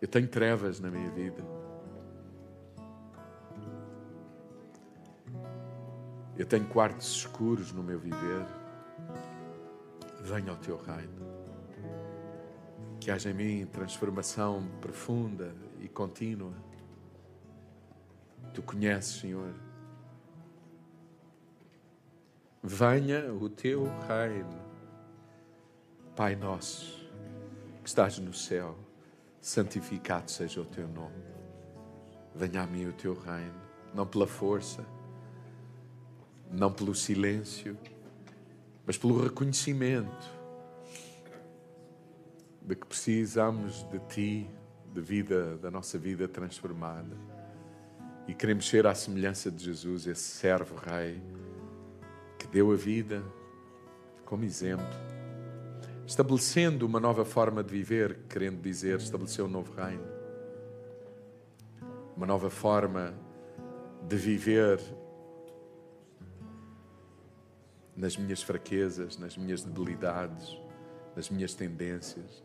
Eu 0.00 0.08
tenho 0.08 0.28
trevas 0.28 0.78
na 0.80 0.90
minha 0.90 1.10
vida. 1.10 1.42
Eu 6.36 6.46
tenho 6.46 6.66
quartos 6.68 7.08
escuros 7.08 7.72
no 7.72 7.82
meu 7.82 7.98
viver. 7.98 8.46
Venha 10.22 10.52
ao 10.52 10.56
teu 10.58 10.76
reino. 10.76 11.20
Que 12.98 13.10
haja 13.10 13.30
em 13.30 13.34
mim 13.34 13.66
transformação 13.66 14.66
profunda 14.80 15.54
contínua. 15.90 16.52
Tu 18.54 18.62
conheces, 18.62 19.20
Senhor. 19.20 19.54
Venha 22.62 23.32
o 23.32 23.48
teu 23.48 23.84
reino. 24.06 24.70
Pai 26.14 26.36
nosso, 26.36 27.08
que 27.82 27.88
estás 27.88 28.18
no 28.18 28.34
céu, 28.34 28.76
santificado 29.40 30.30
seja 30.30 30.60
o 30.60 30.66
teu 30.66 30.86
nome. 30.88 31.22
Venha 32.34 32.62
a 32.62 32.66
mim 32.66 32.86
o 32.86 32.92
teu 32.92 33.14
reino, 33.14 33.60
não 33.94 34.06
pela 34.06 34.26
força, 34.26 34.84
não 36.50 36.72
pelo 36.72 36.94
silêncio, 36.94 37.78
mas 38.86 38.98
pelo 38.98 39.22
reconhecimento 39.22 40.40
de 42.62 42.76
que 42.76 42.86
precisamos 42.86 43.82
de 43.84 43.98
ti, 44.00 44.50
de 44.92 45.00
vida, 45.00 45.56
da 45.58 45.70
nossa 45.70 45.98
vida 45.98 46.26
transformada. 46.28 47.16
E 48.26 48.34
queremos 48.34 48.68
ser 48.68 48.86
à 48.86 48.94
semelhança 48.94 49.50
de 49.50 49.64
Jesus, 49.64 50.06
esse 50.06 50.22
servo 50.22 50.76
rei 50.76 51.20
que 52.38 52.46
deu 52.46 52.72
a 52.72 52.76
vida 52.76 53.22
como 54.24 54.44
exemplo 54.44 55.10
estabelecendo 56.10 56.86
uma 56.86 56.98
nova 56.98 57.24
forma 57.24 57.62
de 57.62 57.70
viver, 57.70 58.18
querendo 58.28 58.60
dizer, 58.60 58.98
estabeleceu 58.98 59.44
um 59.44 59.48
novo 59.48 59.72
reino. 59.80 60.02
Uma 62.16 62.26
nova 62.26 62.50
forma 62.50 63.14
de 64.08 64.16
viver 64.16 64.80
nas 67.96 68.16
minhas 68.16 68.42
fraquezas, 68.42 69.16
nas 69.18 69.36
minhas 69.36 69.62
debilidades, 69.62 70.58
nas 71.14 71.30
minhas 71.30 71.54
tendências. 71.54 72.42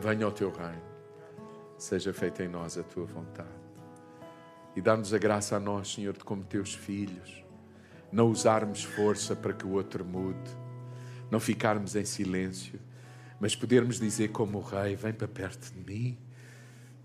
Venha 0.00 0.26
ao 0.26 0.32
teu 0.32 0.50
reino, 0.50 0.82
seja 1.78 2.12
feita 2.12 2.42
em 2.42 2.48
nós 2.48 2.76
a 2.76 2.82
tua 2.82 3.04
vontade. 3.04 3.48
E 4.76 4.80
dá-nos 4.80 5.14
a 5.14 5.18
graça 5.18 5.56
a 5.56 5.60
nós, 5.60 5.92
Senhor, 5.92 6.14
de 6.14 6.24
como 6.24 6.42
teus 6.44 6.74
filhos, 6.74 7.44
não 8.10 8.28
usarmos 8.28 8.82
força 8.82 9.36
para 9.36 9.52
que 9.52 9.66
o 9.66 9.72
outro 9.72 10.04
mude, 10.04 10.50
não 11.30 11.38
ficarmos 11.38 11.94
em 11.96 12.04
silêncio, 12.04 12.80
mas 13.40 13.54
podermos 13.54 13.98
dizer 14.00 14.28
como 14.28 14.58
o 14.58 14.60
Rei: 14.60 14.96
Vem 14.96 15.12
para 15.12 15.28
perto 15.28 15.72
de 15.72 15.80
mim, 15.80 16.18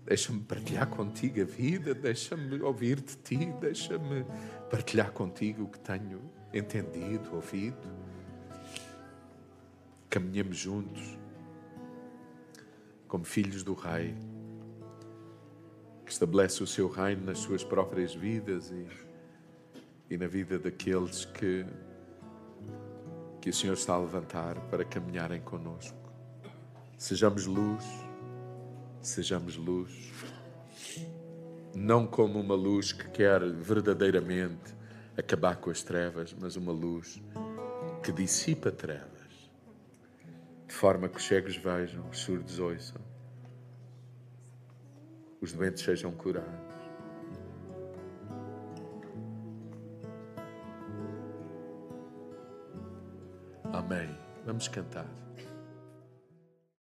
deixa-me 0.04 0.40
partilhar 0.40 0.88
contigo 0.88 1.40
a 1.40 1.44
vida, 1.44 1.94
deixa-me 1.94 2.60
ouvir 2.60 3.00
de 3.00 3.16
ti, 3.16 3.46
deixa-me 3.60 4.24
partilhar 4.70 5.12
contigo 5.12 5.64
o 5.64 5.68
que 5.68 5.78
tenho 5.78 6.20
entendido, 6.52 7.34
ouvido. 7.34 7.88
Caminhamos 10.08 10.56
juntos 10.56 11.19
como 13.10 13.24
filhos 13.24 13.64
do 13.64 13.74
Rei, 13.74 14.14
que 16.06 16.12
estabelece 16.12 16.62
o 16.62 16.66
seu 16.66 16.88
reino 16.88 17.26
nas 17.26 17.40
suas 17.40 17.64
próprias 17.64 18.14
vidas 18.14 18.70
e, 18.70 18.86
e 20.14 20.16
na 20.16 20.28
vida 20.28 20.60
daqueles 20.60 21.24
que, 21.24 21.66
que 23.40 23.50
o 23.50 23.52
Senhor 23.52 23.72
está 23.72 23.94
a 23.94 23.98
levantar 23.98 24.60
para 24.68 24.84
caminharem 24.84 25.40
conosco. 25.40 25.98
Sejamos 26.96 27.46
luz, 27.46 27.84
sejamos 29.02 29.56
luz, 29.56 30.12
não 31.74 32.06
como 32.06 32.38
uma 32.38 32.54
luz 32.54 32.92
que 32.92 33.10
quer 33.10 33.44
verdadeiramente 33.50 34.72
acabar 35.18 35.56
com 35.56 35.68
as 35.68 35.82
trevas, 35.82 36.32
mas 36.40 36.54
uma 36.54 36.70
luz 36.70 37.20
que 38.04 38.12
dissipa 38.12 38.70
trevas 38.70 39.19
de 40.70 40.76
forma 40.76 41.08
que 41.08 41.16
os 41.16 41.26
cegos 41.26 41.56
vejam, 41.56 42.08
os 42.08 42.18
surdos 42.18 42.60
ouçam, 42.60 43.00
os 45.40 45.52
doentes 45.52 45.82
sejam 45.82 46.12
curados. 46.12 46.48
Amém. 53.72 54.16
Vamos 54.46 54.68
cantar. 54.68 55.08